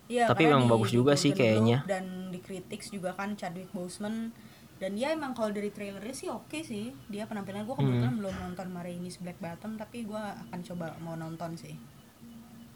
Iya, 0.07 0.25
Tapi 0.25 0.47
karena 0.47 0.55
emang 0.55 0.65
di- 0.65 0.73
bagus 0.73 0.89
di 0.89 0.95
juga 0.95 1.13
Golden 1.13 1.21
sih 1.21 1.33
kayaknya. 1.33 1.79
Dan 1.85 2.05
di 2.31 2.39
critics 2.39 2.89
juga 2.89 3.11
kan 3.13 3.35
Chadwick 3.35 3.69
Boseman 3.71 4.31
dan 4.77 4.93
dia 4.93 5.11
emang 5.11 5.33
kalau 5.33 5.51
dari 5.51 5.69
trailernya 5.69 6.13
sih 6.13 6.29
oke 6.29 6.63
sih. 6.63 6.95
Dia 7.07 7.25
penampilan 7.25 7.65
gue 7.65 7.75
kebetulan 7.75 8.09
Hmm. 8.09 8.21
belum 8.21 8.35
nonton 8.41 8.67
Marini's 8.71 9.19
Black 9.19 9.37
Bottom 9.37 9.75
tapi 9.75 10.03
gue 10.03 10.17
akan 10.17 10.61
coba 10.63 10.95
mau 10.99 11.15
nonton 11.15 11.55
sih. 11.55 11.75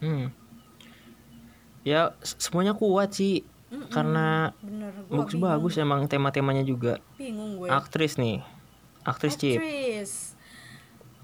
Hmm. 0.01 0.28
Ya 1.80 2.12
semuanya 2.20 2.74
kuat 2.74 3.14
sih 3.14 3.40
Mm-mm, 3.70 3.88
karena 3.88 4.51
bener 4.59 4.92
bagus-bagus 5.07 5.78
emang 5.78 6.05
tema-temanya 6.05 6.61
juga. 6.62 6.98
bingung 7.14 7.57
gue. 7.57 7.70
Aktris 7.70 8.18
nih. 8.18 8.42
Aktris 9.01 9.38
Cip. 9.38 9.57
Aktris. 9.57 10.34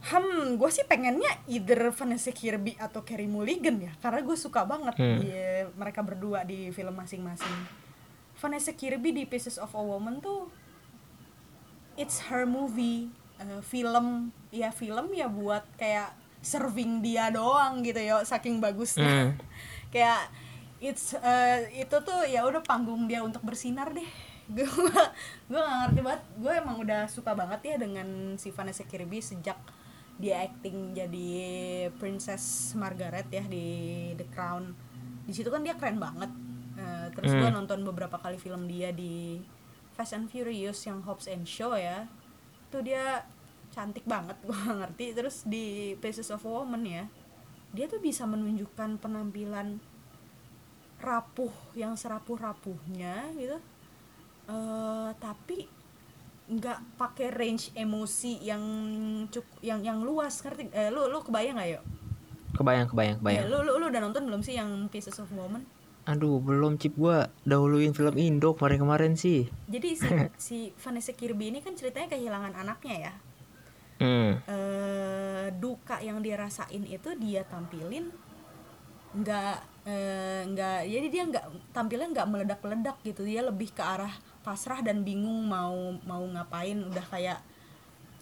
Hmm, 0.07 0.55
gue 0.55 0.71
sih 0.71 0.83
pengennya 0.83 1.27
either 1.47 1.91
Vanessa 1.91 2.31
Kirby 2.31 2.79
atau 2.79 3.03
Carey 3.03 3.27
Mulligan 3.27 3.81
ya, 3.81 3.91
karena 3.99 4.23
gue 4.23 4.37
suka 4.37 4.63
banget 4.63 4.95
Hmm. 4.95 5.19
di- 5.19 5.35
mereka 5.75 6.01
berdua 6.01 6.43
di 6.43 6.71
film 6.71 6.95
masing-masing. 6.95 7.57
Vanessa 8.37 8.71
Kirby 8.71 9.11
di 9.13 9.25
Pieces 9.25 9.57
of 9.57 9.73
a 9.73 9.81
Woman 9.81 10.21
tuh, 10.21 10.47
it's 11.95 12.29
her 12.29 12.45
movie, 12.45 13.09
eh, 13.37 13.63
film, 13.63 14.31
ya 14.51 14.71
film 14.71 15.11
ya 15.11 15.27
buat 15.27 15.67
kayak 15.75 16.13
serving 16.39 17.01
dia 17.01 17.27
doang 17.29 17.83
gitu 17.83 17.99
ya, 17.99 18.23
saking 18.23 18.61
bagusnya. 18.61 19.03
Hmm. 19.03 19.31
kayak 19.95 20.29
it's 20.77 21.17
eh, 21.17 21.73
itu 21.75 21.97
tuh 21.99 22.21
ya 22.25 22.45
udah 22.45 22.61
panggung 22.61 23.09
dia 23.09 23.25
untuk 23.25 23.41
bersinar 23.41 23.91
deh 23.91 24.05
gue 24.47 24.63
gue 24.63 24.93
gak 25.57 25.79
ngerti 25.83 26.01
banget 26.01 26.23
gue 26.37 26.53
emang 26.55 26.77
udah 26.79 27.09
suka 27.09 27.33
banget 27.33 27.61
ya 27.65 27.77
dengan 27.81 28.07
si 28.37 28.53
Vanessa 28.53 28.85
Kirby 28.85 29.19
sejak 29.19 29.57
dia 30.17 30.49
acting 30.49 30.97
jadi 30.97 31.29
Princess 32.01 32.73
Margaret 32.73 33.29
ya 33.29 33.45
di 33.45 33.67
The 34.17 34.27
Crown. 34.33 34.73
Di 35.29 35.33
situ 35.37 35.53
kan 35.53 35.61
dia 35.61 35.77
keren 35.77 36.01
banget. 36.01 36.33
Eh, 36.77 37.07
terus 37.13 37.33
gue 37.33 37.49
Hmm. 37.49 37.65
nonton 37.65 37.85
beberapa 37.85 38.17
kali 38.17 38.37
film 38.37 38.65
dia 38.65 38.93
di 38.93 39.41
Fast 39.93 40.17
and 40.17 40.29
Furious 40.29 40.85
yang 40.85 41.05
Hobbs 41.05 41.29
and 41.29 41.45
Shaw 41.45 41.77
ya. 41.77 42.09
Tuh 42.73 42.81
dia 42.81 43.25
cantik 43.73 44.09
banget 44.09 44.37
gue 44.49 44.57
ngerti. 44.57 45.13
Terus 45.13 45.45
di 45.45 45.97
Places 46.01 46.33
of 46.33 46.45
Woman 46.45 46.85
ya 46.85 47.05
dia 47.77 47.85
tuh 47.85 48.01
bisa 48.01 48.25
menunjukkan 48.25 48.97
penampilan 48.97 49.77
rapuh 50.97 51.53
yang 51.77 51.93
serapuh 51.93 52.41
rapuhnya 52.41 53.29
gitu. 53.37 53.59
Eh 54.49 55.11
tapi 55.21 55.69
nggak 56.47 56.79
pakai 56.95 57.35
range 57.35 57.75
emosi 57.75 58.39
yang 58.43 58.63
cukup 59.29 59.57
yang 59.63 59.83
yang 59.83 59.99
luas 60.03 60.39
ngerti? 60.43 60.71
Eh, 60.71 60.95
lu 60.95 61.11
lu 61.11 61.19
kebayang 61.23 61.59
nggak 61.59 61.71
yuk 61.75 61.85
kebayang 62.57 62.89
kebayang 62.89 63.17
kebayang. 63.21 63.45
Ya, 63.45 63.51
lu, 63.53 63.59
lu 63.63 63.73
lu 63.77 63.85
udah 63.93 64.01
nonton 64.01 64.25
belum 64.25 64.41
sih 64.41 64.57
yang 64.57 64.89
Pieces 64.89 65.21
of 65.21 65.29
Woman? 65.37 65.63
Aduh 66.09 66.41
belum 66.41 66.81
cip. 66.81 66.97
Gua 66.97 67.29
dahuluin 67.45 67.93
film 67.93 68.17
Indo 68.17 68.57
kemarin-kemarin 68.57 69.15
sih. 69.15 69.47
Jadi 69.69 69.89
si 69.95 70.09
si 70.49 70.59
Vanessa 70.81 71.13
Kirby 71.13 71.53
ini 71.53 71.61
kan 71.61 71.77
ceritanya 71.77 72.17
kehilangan 72.17 72.57
anaknya 72.57 72.97
ya? 72.97 73.15
Hmm. 74.01 74.33
Eh 74.49 75.47
duka 75.61 76.01
yang 76.01 76.25
dia 76.25 76.41
rasain 76.41 76.83
itu 76.89 77.13
dia 77.21 77.45
tampilin 77.47 78.11
nggak 79.17 79.57
eh, 79.89 80.43
nggak 80.45 80.79
jadi 80.85 81.07
dia 81.09 81.23
nggak 81.29 81.45
tampilnya 81.73 82.09
nggak 82.17 82.29
meledak-meledak 82.33 82.97
gitu. 83.05 83.23
Dia 83.23 83.45
lebih 83.45 83.71
ke 83.77 83.85
arah 83.85 84.13
pasrah 84.47 84.79
dan 84.79 85.03
bingung 85.03 85.51
mau 85.51 85.99
mau 86.07 86.23
ngapain. 86.23 86.79
Udah 86.79 87.03
kayak 87.11 87.43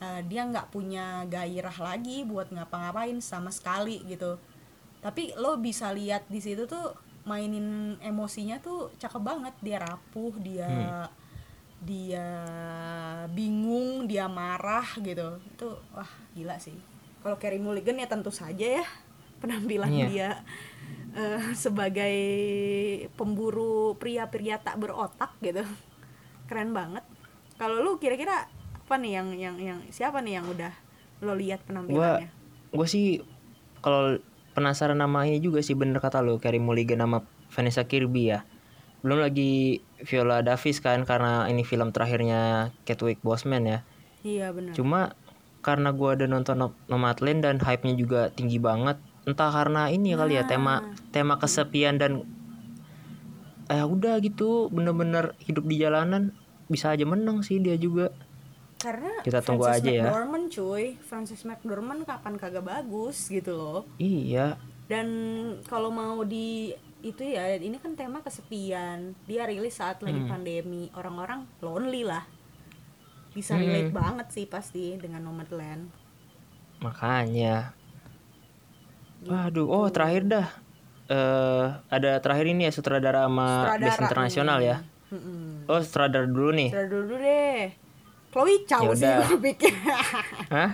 eh, 0.01 0.21
dia 0.25 0.49
nggak 0.49 0.73
punya 0.73 1.29
gairah 1.29 1.77
lagi 1.77 2.25
buat 2.25 2.49
ngapa-ngapain 2.49 3.21
sama 3.21 3.53
sekali 3.53 4.01
gitu. 4.09 4.41
Tapi 5.05 5.37
lo 5.37 5.61
bisa 5.61 5.93
lihat 5.93 6.25
di 6.33 6.41
situ 6.41 6.65
tuh 6.65 6.97
mainin 7.29 8.01
emosinya 8.01 8.57
tuh 8.65 8.89
cakep 8.97 9.21
banget. 9.21 9.55
Dia 9.61 9.85
rapuh 9.85 10.33
dia 10.41 10.73
dia 11.85 12.27
bingung 13.29 14.09
dia 14.09 14.25
marah 14.25 14.89
gitu. 15.05 15.37
Itu 15.53 15.77
wah 15.93 16.09
gila 16.33 16.57
sih. 16.57 16.73
Kalau 17.21 17.37
Carey 17.37 17.61
Mulligan 17.61 18.01
ya 18.01 18.09
tentu 18.09 18.33
saja 18.33 18.81
ya 18.81 18.87
penampilan 19.45 19.93
Iya. 19.93 20.07
dia 20.09 20.29
eh, 21.13 21.53
sebagai 21.53 22.17
pemburu 23.13 23.93
pria-pria 24.01 24.57
tak 24.57 24.81
berotak 24.81 25.37
gitu 25.45 25.61
keren 26.51 26.77
banget. 26.77 27.05
Kalau 27.57 27.81
lu 27.81 27.97
kira-kira 28.03 28.51
apa 28.85 28.95
nih 29.01 29.13
yang 29.17 29.29
yang 29.35 29.57
yang 29.57 29.79
siapa 29.89 30.21
nih 30.21 30.43
yang 30.43 30.47
udah 30.51 30.73
lo 31.25 31.33
lihat 31.39 31.65
penampilannya? 31.65 32.29
Gue 32.75 32.87
sih 32.91 33.23
kalau 33.81 34.19
penasaran 34.53 34.99
nama 34.99 35.25
ini 35.25 35.41
juga 35.41 35.63
sih 35.65 35.79
bener 35.79 35.99
kata 36.03 36.21
lo 36.21 36.37
Carey 36.39 36.61
Mulligan 36.61 37.01
sama 37.01 37.25
Vanessa 37.55 37.87
Kirby 37.87 38.35
ya. 38.35 38.45
Belum 39.05 39.21
lagi 39.21 39.85
Viola 40.05 40.41
Davis 40.41 40.81
kan 40.81 41.05
karena 41.05 41.49
ini 41.49 41.65
film 41.65 41.93
terakhirnya 41.93 42.73
Chadwick 42.85 43.21
Boseman 43.21 43.65
ya. 43.65 43.79
Iya 44.25 44.57
benar 44.57 44.73
cuma 44.73 45.13
karena 45.61 45.93
gue 45.93 46.09
ada 46.09 46.25
nonton 46.29 46.57
No- 46.61 46.77
Nomadland 46.89 47.41
dan 47.45 47.57
hype-nya 47.61 47.97
juga 47.97 48.33
tinggi 48.33 48.57
banget 48.61 49.01
entah 49.25 49.49
karena 49.49 49.89
ini 49.89 50.13
kali 50.13 50.37
ya 50.37 50.45
tema 50.45 50.85
tema 51.09 51.41
kesepian 51.41 51.97
dan 51.97 52.25
eh 53.69 53.85
udah 53.85 54.21
gitu. 54.21 54.69
Bener-bener 54.69 55.33
hidup 55.43 55.65
di 55.65 55.81
jalanan 55.81 56.33
bisa 56.67 56.93
aja 56.93 57.05
menang 57.05 57.45
sih 57.45 57.61
dia 57.61 57.77
juga. 57.77 58.13
Karena 58.81 59.25
Kita 59.25 59.41
tunggu 59.41 59.65
aja 59.65 59.89
ya. 59.89 60.05
McDormand 60.05 60.47
cuy. 60.53 60.85
Francis 61.01 61.49
McDormand 61.49 62.05
kapan 62.05 62.37
kagak 62.37 62.65
bagus 62.65 63.33
gitu 63.33 63.57
loh. 63.57 63.81
Iya. 63.97 64.61
Dan 64.85 65.09
kalau 65.65 65.89
mau 65.89 66.21
di 66.23 66.77
itu 67.01 67.21
ya 67.21 67.57
ini 67.57 67.81
kan 67.81 67.97
tema 67.97 68.21
kesepian. 68.21 69.17
Dia 69.25 69.49
rilis 69.49 69.81
saat 69.81 70.05
lagi 70.05 70.21
Hmm. 70.21 70.29
pandemi. 70.29 70.93
Orang-orang 70.93 71.49
lonely 71.65 72.05
lah. 72.05 72.25
Bisa 73.33 73.57
relate 73.57 73.91
banget 73.91 74.29
sih 74.31 74.45
pasti 74.47 74.95
dengan 75.01 75.25
Nomadland. 75.25 75.89
Makanya. 76.85 77.73
Waduh. 79.25 79.65
Oh 79.69 79.89
terakhir 79.89 80.29
dah 80.29 80.49
eh 81.05 81.65
ada 81.89 82.11
terakhir 82.19 82.47
ini 82.49 82.65
ya 82.65 82.73
sutradara 82.73 83.29
sama 83.29 83.77
best 83.77 84.01
internasional 84.01 84.59
ya. 84.59 84.81
Mm-mm. 85.13 85.69
oh 85.69 85.81
sutradara 85.81 86.25
dulu 86.25 86.51
nih. 86.51 86.71
Sutradara 86.73 86.91
dulu 86.91 87.15
deh. 87.17 87.63
Chloe 88.35 88.57
Chow 88.67 88.83
sih 88.93 89.07
Yaudah. 89.07 89.29
gue 89.29 89.39
pikir. 89.45 89.73
Hah? 90.55 90.71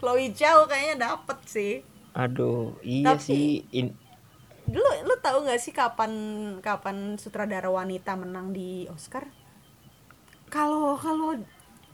Chloe 0.00 0.32
Chow 0.32 0.66
kayaknya 0.66 0.96
dapet 1.06 1.38
sih. 1.46 1.72
Aduh 2.10 2.74
iya 2.80 3.14
Tapi- 3.14 3.22
sih. 3.22 3.46
In- 3.72 3.94
lu 4.68 4.82
lu 4.82 5.14
tahu 5.18 5.48
nggak 5.48 5.56
sih 5.58 5.72
kapan 5.72 6.12
kapan 6.60 7.16
sutradara 7.16 7.68
wanita 7.68 8.12
menang 8.14 8.50
di 8.50 8.84
Oscar? 8.88 9.24
Kalau 10.48 10.96
kalau 10.96 11.36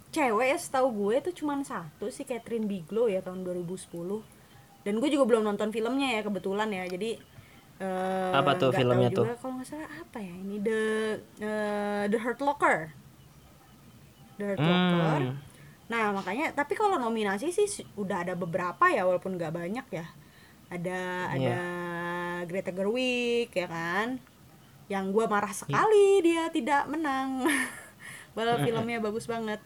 cewek 0.09 0.47
ya 0.49 0.59
setahu 0.59 0.89
gue 0.95 1.15
itu 1.21 1.43
cuman 1.43 1.63
satu 1.63 2.07
sih 2.07 2.23
Catherine 2.23 2.65
Bigelow 2.65 3.07
ya 3.07 3.19
tahun 3.19 3.43
2010 3.43 3.91
dan 4.87 4.95
gue 4.97 5.09
juga 5.11 5.25
belum 5.27 5.43
nonton 5.45 5.69
filmnya 5.69 6.15
ya 6.15 6.23
kebetulan 6.23 6.71
ya. 6.71 6.87
Jadi 6.87 7.19
eh, 7.77 8.31
Apa 8.33 8.55
tuh 8.55 8.71
filmnya 8.71 9.09
juga. 9.09 9.19
tuh? 9.19 9.27
kalau 9.39 9.55
nggak 9.57 9.69
salah 9.69 9.91
apa 9.93 10.19
ya 10.19 10.35
ini 10.35 10.57
the 10.59 10.81
eh, 11.39 12.05
the 12.07 12.19
Hurt 12.19 12.39
Locker 12.39 12.91
the 14.37 14.45
Hurt 14.47 14.61
Locker 14.61 15.21
Hmm. 15.25 15.37
Nah 15.85 16.11
makanya 16.11 16.51
tapi 16.51 16.73
kalau 16.73 16.97
nominasi 16.97 17.49
sih 17.49 17.69
udah 17.95 18.25
ada 18.25 18.35
beberapa 18.35 18.89
ya 18.89 19.05
walaupun 19.05 19.37
nggak 19.37 19.53
banyak 19.53 19.87
ya. 19.93 20.07
Ada 20.67 21.01
Iya. 21.37 21.55
ada 21.55 21.59
Greta 22.45 22.73
Gerwig 22.73 23.53
ya 23.53 23.69
kan. 23.69 24.17
Yang 24.89 25.05
gua 25.13 25.29
marah 25.29 25.53
sekali 25.53 26.19
dia 26.21 26.49
tidak 26.49 26.89
menang. 26.89 27.45
Padahal 28.35 28.59
filmnya 28.61 28.99
bagus 29.07 29.29
banget. 29.29 29.61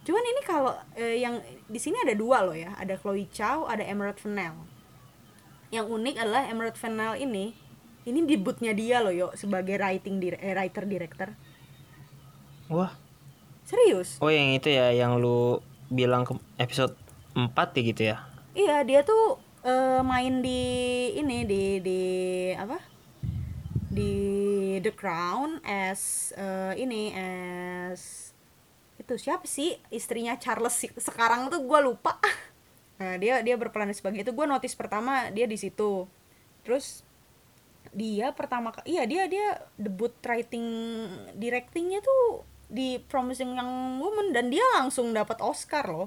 Cuman 0.00 0.22
ini 0.24 0.40
kalau 0.42 0.72
eh, 0.94 1.18
yang 1.18 1.36
di 1.66 1.76
sini 1.76 1.98
ada 1.98 2.14
dua 2.14 2.40
loh 2.40 2.54
ya. 2.54 2.72
Ada 2.78 2.94
Chloe 2.96 3.26
Chow, 3.28 3.66
ada 3.66 3.82
Emerald 3.82 4.16
Fennell. 4.16 4.54
Yang 5.70 5.86
unik 5.88 6.16
adalah 6.18 6.42
Emerald 6.46 6.74
Fennell 6.74 7.14
ini 7.16 7.54
ini 8.02 8.24
debutnya 8.24 8.72
dia 8.72 8.98
loh 8.98 9.12
yo 9.12 9.28
sebagai 9.34 9.76
writing 9.76 10.18
dir- 10.18 10.40
eh, 10.40 10.50
writer 10.50 10.84
director. 10.84 11.28
wah 12.66 12.94
Serius? 13.62 14.18
oh 14.18 14.30
yang 14.30 14.50
itu 14.50 14.66
ya 14.66 14.90
yang 14.90 15.18
lu 15.18 15.58
bilang 15.86 16.22
ke 16.22 16.32
episode 16.56 16.94
4 17.34 17.50
ya 17.52 17.82
gitu 17.84 18.02
ya 18.04 18.16
Iya, 18.50 18.76
dia 18.82 19.00
tuh 19.02 19.38
eh, 19.62 20.02
main 20.02 20.38
di 20.38 20.62
ini 21.14 21.42
di 21.44 21.78
di 21.78 22.00
apa? 22.50 22.78
Di 23.86 24.12
The 24.78 24.90
Crown 24.90 25.62
as 25.62 26.30
eh, 26.34 26.78
ini 26.78 27.10
as 27.12 28.30
itu 28.96 29.14
siapa 29.16 29.46
sih 29.46 29.78
istrinya 29.88 30.34
Charles 30.34 30.74
sekarang 30.96 31.46
tuh 31.46 31.62
gue 31.62 31.78
lupa. 31.80 32.18
Nah, 33.00 33.16
dia 33.16 33.40
dia 33.40 33.56
berperan 33.56 33.90
sebagai 33.96 34.22
itu. 34.22 34.32
Gue 34.36 34.44
notice 34.44 34.76
pertama 34.76 35.32
dia 35.32 35.48
di 35.48 35.56
situ. 35.56 36.06
Terus 36.62 37.02
dia 37.90 38.30
pertama 38.30 38.70
iya 38.86 39.02
dia 39.02 39.26
dia 39.26 39.66
debut 39.74 40.14
writing 40.22 40.62
directingnya 41.34 41.98
tuh 41.98 42.46
di 42.70 43.02
Promising 43.02 43.58
Young 43.58 43.98
Woman 43.98 44.30
dan 44.30 44.46
dia 44.46 44.62
langsung 44.78 45.10
dapat 45.10 45.42
Oscar 45.42 45.90
loh 45.90 46.06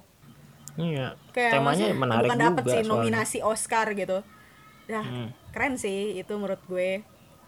iya 0.80 1.20
kayak 1.36 1.60
temanya 1.60 1.92
menarik 1.92 2.24
bukan 2.24 2.40
juga 2.40 2.48
dapet 2.48 2.64
sih 2.64 2.72
soalnya. 2.72 2.88
Hmm. 2.88 2.94
nominasi 3.04 3.38
Oscar 3.44 3.88
gitu 4.00 4.24
nah 4.88 5.04
keren 5.52 5.76
sih 5.76 6.16
itu 6.16 6.32
menurut 6.40 6.64
gue 6.72 7.04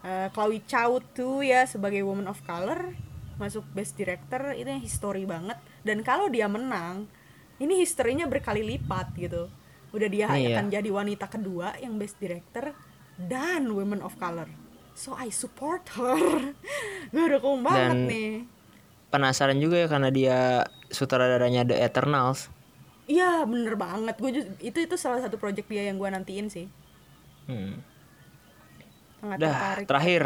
Eh, 0.06 0.30
Chloe 0.30 0.62
Chow 0.70 1.02
tuh 1.18 1.42
ya 1.42 1.66
sebagai 1.66 2.06
woman 2.06 2.30
of 2.30 2.38
color 2.46 2.94
masuk 3.42 3.66
best 3.74 3.98
director 3.98 4.54
itu 4.54 4.70
yang 4.70 4.78
history 4.78 5.26
banget 5.26 5.58
dan 5.82 6.06
kalau 6.06 6.30
dia 6.30 6.46
menang 6.46 7.10
ini 7.58 7.80
historinya 7.80 8.26
berkali 8.26 8.62
lipat 8.66 9.16
gitu. 9.16 9.48
Udah 9.92 10.08
dia 10.08 10.28
Iya. 10.28 10.60
akan 10.60 10.66
jadi 10.70 10.90
wanita 10.90 11.26
kedua 11.26 11.76
yang 11.78 11.96
best 11.96 12.20
director 12.20 12.76
dan 13.16 13.70
women 13.70 14.00
of 14.00 14.16
color. 14.16 14.48
So 14.92 15.14
I 15.14 15.28
support 15.30 15.88
her. 15.96 16.52
Gue 17.14 17.26
dukung 17.30 17.62
banget 17.62 17.96
Dan- 17.96 18.08
nih. 18.08 18.34
penasaran 19.06 19.56
juga 19.58 19.80
ya 19.80 19.88
karena 19.88 20.10
dia 20.10 20.38
sutradaranya 20.90 21.64
The 21.64 21.80
Eternals. 21.80 22.52
Iya 23.06 23.46
bener 23.46 23.80
banget. 23.80 24.16
Gue 24.18 24.32
itu 24.60 24.80
itu 24.82 24.96
salah 24.96 25.24
satu 25.24 25.36
project 25.36 25.68
dia 25.68 25.88
yang 25.88 25.96
gue 25.96 26.08
nantiin 26.08 26.48
sih. 26.48 26.68
Hmm. 27.46 27.80
sangat 29.16 29.38
dah 29.38 29.50
tertarik. 29.50 29.86
terakhir. 29.88 30.24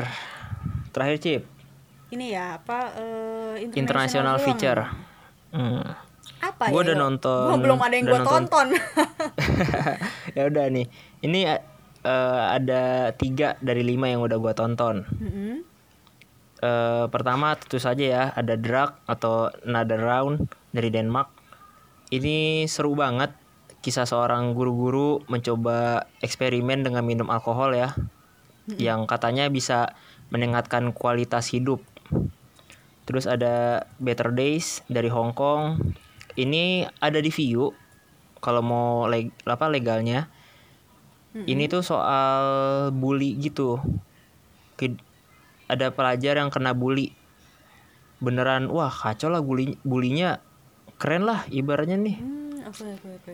Terakhir 0.89 1.17
chip 1.19 1.43
ini 2.09 2.33
ya 2.33 2.57
apa 2.57 2.89
eh, 2.97 3.69
international 3.69 4.41
film. 4.41 4.45
feature. 4.49 4.81
Hmm. 5.53 5.85
Apa 6.39 6.63
Gua 6.67 6.81
ya 6.81 6.85
udah 6.85 6.97
nonton- 6.97 7.45
Gua 7.45 7.57
belum 7.65 7.79
ada 7.79 7.93
yang 7.93 8.05
gue 8.05 8.17
nonton. 8.17 8.31
tonton 8.45 8.67
ya 10.37 10.43
udah 10.45 10.65
nih 10.69 10.85
ini 11.21 11.39
eh, 11.45 11.57
ada 12.49 12.81
tiga 13.13 13.59
dari 13.59 13.81
lima 13.81 14.07
yang 14.07 14.21
udah 14.21 14.37
gua 14.37 14.53
tonton 14.53 15.03
Mm-mm. 15.09 15.67
Eh, 16.59 17.05
pertama 17.07 17.55
tentu 17.55 17.79
saja 17.79 18.03
ya 18.03 18.23
ada 18.35 18.59
Drag 18.59 18.91
atau 19.07 19.47
Another 19.63 19.95
Round 19.95 20.43
dari 20.75 20.91
Denmark. 20.91 21.31
Ini 22.11 22.67
seru 22.67 22.99
banget 22.99 23.31
kisah 23.79 24.03
seorang 24.03 24.51
guru-guru 24.51 25.23
mencoba 25.31 26.03
eksperimen 26.19 26.83
dengan 26.83 27.07
minum 27.07 27.31
alkohol 27.31 27.71
ya. 27.71 27.95
Yang 28.75 29.07
katanya 29.07 29.47
bisa 29.47 29.95
meningkatkan 30.29 30.91
kualitas 30.91 31.47
hidup. 31.47 31.79
Terus 33.07 33.23
ada 33.23 33.87
Better 33.95 34.35
Days 34.35 34.83
dari 34.85 35.07
Hong 35.07 35.31
Kong. 35.31 35.79
Ini 36.39 36.87
ada 37.03 37.19
di 37.19 37.27
View 37.27 37.75
kalau 38.39 38.63
mau 38.63 39.11
leg 39.11 39.35
apa 39.43 39.67
legalnya. 39.67 40.31
Ini 41.35 41.69
tuh 41.69 41.85
soal 41.85 42.41
bully 42.95 43.37
gitu. 43.37 43.77
Ke- 44.79 44.97
ada 45.69 45.93
pelajar 45.93 46.41
yang 46.41 46.49
kena 46.49 46.73
bully. 46.73 47.13
Beneran, 48.19 48.67
wah 48.71 48.91
kacau 48.91 49.29
lah 49.31 49.39
bully 49.39 49.77
bulinya 49.85 50.41
keren 50.99 51.23
lah 51.23 51.45
ibaratnya 51.53 51.95
nih. 51.95 52.17
Hmm, 52.19 52.65
oke 52.67 52.83
oke 52.97 53.09
oke. 53.21 53.33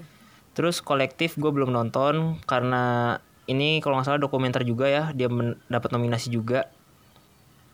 Terus 0.53 0.84
kolektif 0.84 1.39
gue 1.39 1.49
belum 1.49 1.72
nonton 1.74 2.38
karena 2.45 3.16
ini 3.47 3.80
kalau 3.82 3.97
nggak 3.97 4.06
salah 4.06 4.22
dokumenter 4.22 4.62
juga 4.68 4.86
ya 4.91 5.03
dia 5.16 5.32
dapat 5.72 5.89
nominasi 5.95 6.30
juga. 6.30 6.68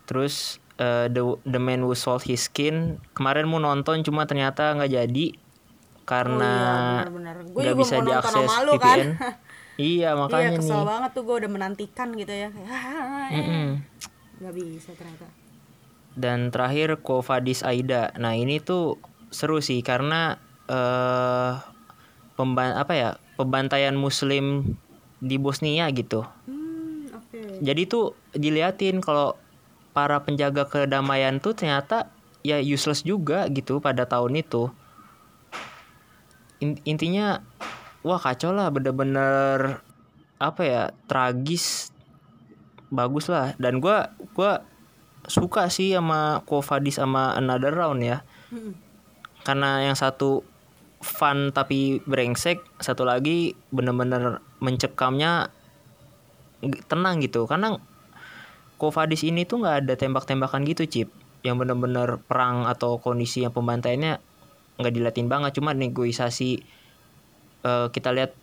Terus 0.06 0.61
eh, 0.82 1.06
the 1.08 1.22
the 1.46 1.60
man 1.62 1.86
who 1.86 1.94
sold 1.94 2.26
his 2.26 2.50
skin 2.50 2.98
kemarin 3.14 3.46
mau 3.46 3.62
nonton 3.62 4.02
cuma 4.02 4.26
ternyata 4.26 4.74
nggak 4.74 4.90
jadi 4.90 5.26
karena 6.02 6.52
Oh 7.06 7.22
iya, 7.22 7.70
nggak 7.70 7.76
bisa 7.78 7.96
diakses 8.02 8.50
sama 8.50 8.66
lu, 8.66 8.74
kan. 8.74 8.98
VPN. 8.98 9.10
iya 9.78 10.08
Iya 10.12 10.18
makanya 10.18 10.50
kesel 10.58 10.80
nih. 10.82 10.86
banget 10.90 11.10
tuh 11.14 11.22
gue 11.22 11.36
udah 11.40 11.50
menantikan 11.50 12.08
gitu 12.18 12.32
ya. 12.32 12.48
Kayak, 12.50 12.70
"Ah, 12.74 13.28
Mm-mm. 13.30 13.68
Nggak 14.42 14.54
bisa 14.58 14.90
ternyata. 14.98 15.26
Dan 16.12 16.52
terakhir 16.52 17.00
Kovadis 17.00 17.64
Aida. 17.64 18.12
Nah 18.20 18.36
ini 18.36 18.60
tuh 18.60 19.00
seru 19.32 19.64
sih 19.64 19.80
karena 19.80 20.36
eh 20.68 21.52
pemban 22.36 22.76
apa 22.76 22.92
ya 22.92 23.10
pembantaian 23.40 23.96
Muslim 23.96 24.76
di 25.22 25.36
Bosnia 25.38 25.88
gitu. 25.94 26.26
Hmm, 26.44 27.08
oke. 27.14 27.40
Jadi 27.62 27.82
tuh 27.88 28.12
diliatin 28.34 29.00
kalau 29.00 29.38
para 29.92 30.20
penjaga 30.24 30.64
kedamaian 30.68 31.38
tuh 31.38 31.52
ternyata 31.56 32.08
ya 32.42 32.58
useless 32.58 33.04
juga 33.06 33.46
gitu 33.52 33.78
pada 33.78 34.08
tahun 34.08 34.40
itu. 34.40 34.72
In- 36.64 36.82
intinya 36.84 37.44
wah 38.02 38.18
kacau 38.18 38.50
lah 38.50 38.68
bener-bener 38.72 39.82
apa 40.42 40.62
ya 40.66 40.82
tragis 41.06 41.94
bagus 42.90 43.30
lah 43.30 43.54
dan 43.62 43.78
gua 43.78 44.10
gua 44.34 44.66
suka 45.30 45.70
sih 45.70 45.94
sama 45.94 46.42
Kovadis 46.42 46.98
sama 46.98 47.38
Another 47.38 47.70
Round 47.70 48.02
ya 48.02 48.26
Mm-mm. 48.50 48.74
karena 49.46 49.86
yang 49.86 49.94
satu 49.94 50.42
fun 51.02 51.54
tapi 51.54 52.02
brengsek 52.06 52.62
satu 52.82 53.06
lagi 53.06 53.54
bener-bener 53.70 54.42
mencekamnya 54.58 55.50
tenang 56.86 57.18
gitu 57.22 57.46
karena 57.46 57.78
Kovadis 58.82 59.22
ini 59.22 59.46
tuh 59.46 59.62
nggak 59.62 59.86
ada 59.86 59.94
tembak-tembakan 59.94 60.66
gitu 60.66 60.82
Cip. 60.90 61.08
Yang 61.46 61.56
bener-bener 61.62 62.18
perang 62.26 62.66
atau 62.66 62.98
kondisi 62.98 63.46
yang 63.46 63.54
pembantaiannya 63.54 64.18
nggak 64.82 64.94
dilatin 64.98 65.30
banget. 65.30 65.54
Cuma 65.62 65.70
negosiasi 65.70 66.58
eh, 67.62 67.86
kita 67.94 68.10
lihat 68.10 68.34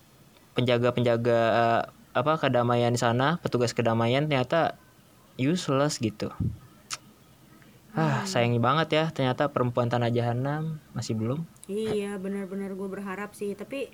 penjaga-penjaga 0.55 1.39
eh, 1.51 1.81
apa 2.15 2.39
kedamaian 2.39 2.95
di 2.95 2.99
sana 3.03 3.35
petugas 3.43 3.75
kedamaian 3.75 4.31
ternyata 4.31 4.79
useless 5.35 5.99
gitu. 5.99 6.31
Ah 7.91 8.23
sayang 8.23 8.55
banget 8.63 8.95
ya 8.95 9.05
ternyata 9.11 9.51
perempuan 9.51 9.91
tanah 9.91 10.07
jahanam 10.07 10.79
masih 10.95 11.19
belum. 11.19 11.43
Iya 11.67 12.15
benar-benar 12.15 12.79
gue 12.79 12.87
berharap 12.87 13.35
sih. 13.35 13.59
Tapi 13.59 13.91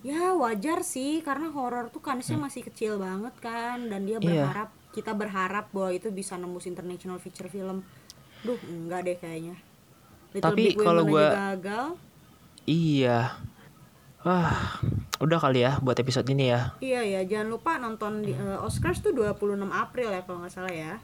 ya 0.00 0.32
wajar 0.32 0.80
sih 0.80 1.20
karena 1.20 1.52
horor 1.52 1.92
tuh 1.92 2.00
kansnya 2.00 2.40
masih 2.40 2.64
kecil 2.64 2.96
banget 2.96 3.36
kan 3.44 3.92
dan 3.92 4.08
dia 4.08 4.16
Hmm. 4.16 4.32
Iya. 4.32 4.48
Kita 4.94 5.10
berharap 5.10 5.74
bahwa 5.74 5.90
itu 5.90 6.14
bisa 6.14 6.38
nembus 6.38 6.70
international 6.70 7.18
feature 7.18 7.50
film. 7.50 7.82
Duh 8.46 8.56
enggak 8.70 9.02
deh 9.02 9.16
kayaknya. 9.18 9.58
Little 10.30 10.46
Tapi 10.46 10.62
kalau 10.78 11.02
gua- 11.02 11.34
gagal. 11.58 11.98
Iya. 12.64 13.34
Wah, 14.24 14.80
udah 15.20 15.36
kali 15.36 15.66
ya 15.66 15.76
buat 15.84 15.98
episode 16.00 16.24
ini 16.32 16.48
ya. 16.48 16.72
Iya 16.80 17.02
ya 17.04 17.20
jangan 17.28 17.52
lupa 17.52 17.76
nonton 17.76 18.24
di 18.24 18.32
eh, 18.32 18.56
Oscars 18.62 19.04
tuh 19.04 19.12
26 19.12 19.68
April 19.68 20.08
ya 20.14 20.24
kalau 20.24 20.40
nggak 20.40 20.54
salah 20.54 20.72
ya. 20.72 20.96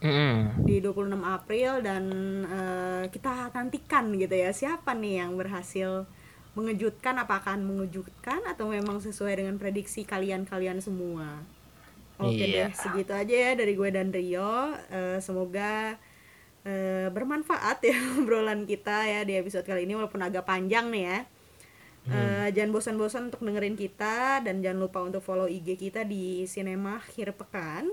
Mm-mm. 0.00 0.64
Di 0.64 0.78
26 0.78 1.18
April 1.18 1.82
dan 1.82 2.04
eh, 2.46 3.04
kita 3.10 3.50
nantikan 3.50 4.14
gitu 4.14 4.32
ya 4.32 4.54
siapa 4.54 4.94
nih 4.94 5.26
yang 5.26 5.34
berhasil 5.34 6.06
mengejutkan 6.54 7.18
apakah 7.18 7.58
akan 7.58 7.62
mengejutkan 7.66 8.42
atau 8.46 8.70
memang 8.70 8.98
sesuai 8.98 9.38
dengan 9.38 9.58
prediksi 9.58 10.06
kalian-kalian 10.06 10.78
semua. 10.78 11.42
Oke 12.20 12.44
Iya. 12.44 12.68
deh, 12.68 12.76
segitu 12.76 13.12
aja 13.12 13.34
ya 13.34 13.50
dari 13.56 13.72
gue 13.72 13.88
dan 13.88 14.12
Rio. 14.12 14.76
Eh, 14.88 15.18
semoga 15.18 15.96
eh, 16.60 17.08
bermanfaat 17.08 17.80
ya 17.80 17.96
obrolan 18.20 18.64
kita 18.64 19.04
ya 19.04 19.24
di 19.24 19.34
episode 19.34 19.64
kali 19.64 19.88
ini 19.88 19.96
walaupun 19.96 20.20
agak 20.20 20.44
panjang 20.44 20.92
nih 20.92 21.04
ya. 21.04 21.18
Eh, 22.10 22.48
jangan 22.52 22.72
bosan-bosan 22.72 23.28
untuk 23.28 23.44
dengerin 23.44 23.76
kita 23.76 24.40
dan 24.40 24.60
jangan 24.60 24.80
lupa 24.80 25.00
untuk 25.00 25.20
follow 25.20 25.46
IG 25.46 25.76
kita 25.76 26.02
di 26.02 26.42
Cinema 26.44 26.96
Akhir 26.96 27.32
Pekan. 27.32 27.92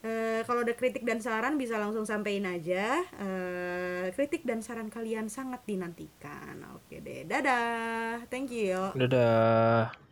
Eh, 0.00 0.40
kalau 0.44 0.64
ada 0.64 0.72
kritik 0.72 1.04
dan 1.04 1.20
saran 1.20 1.56
bisa 1.56 1.76
langsung 1.76 2.04
sampein 2.04 2.44
aja. 2.44 3.00
Eh, 3.20 4.12
kritik 4.12 4.44
dan 4.44 4.60
saran 4.60 4.88
kalian 4.88 5.28
sangat 5.28 5.60
dinantikan. 5.64 6.56
Oke 6.72 7.00
deh, 7.00 7.24
dadah. 7.24 8.24
Thank 8.28 8.52
you. 8.52 8.76
Yo. 8.76 8.84
Dadah. 8.96 10.09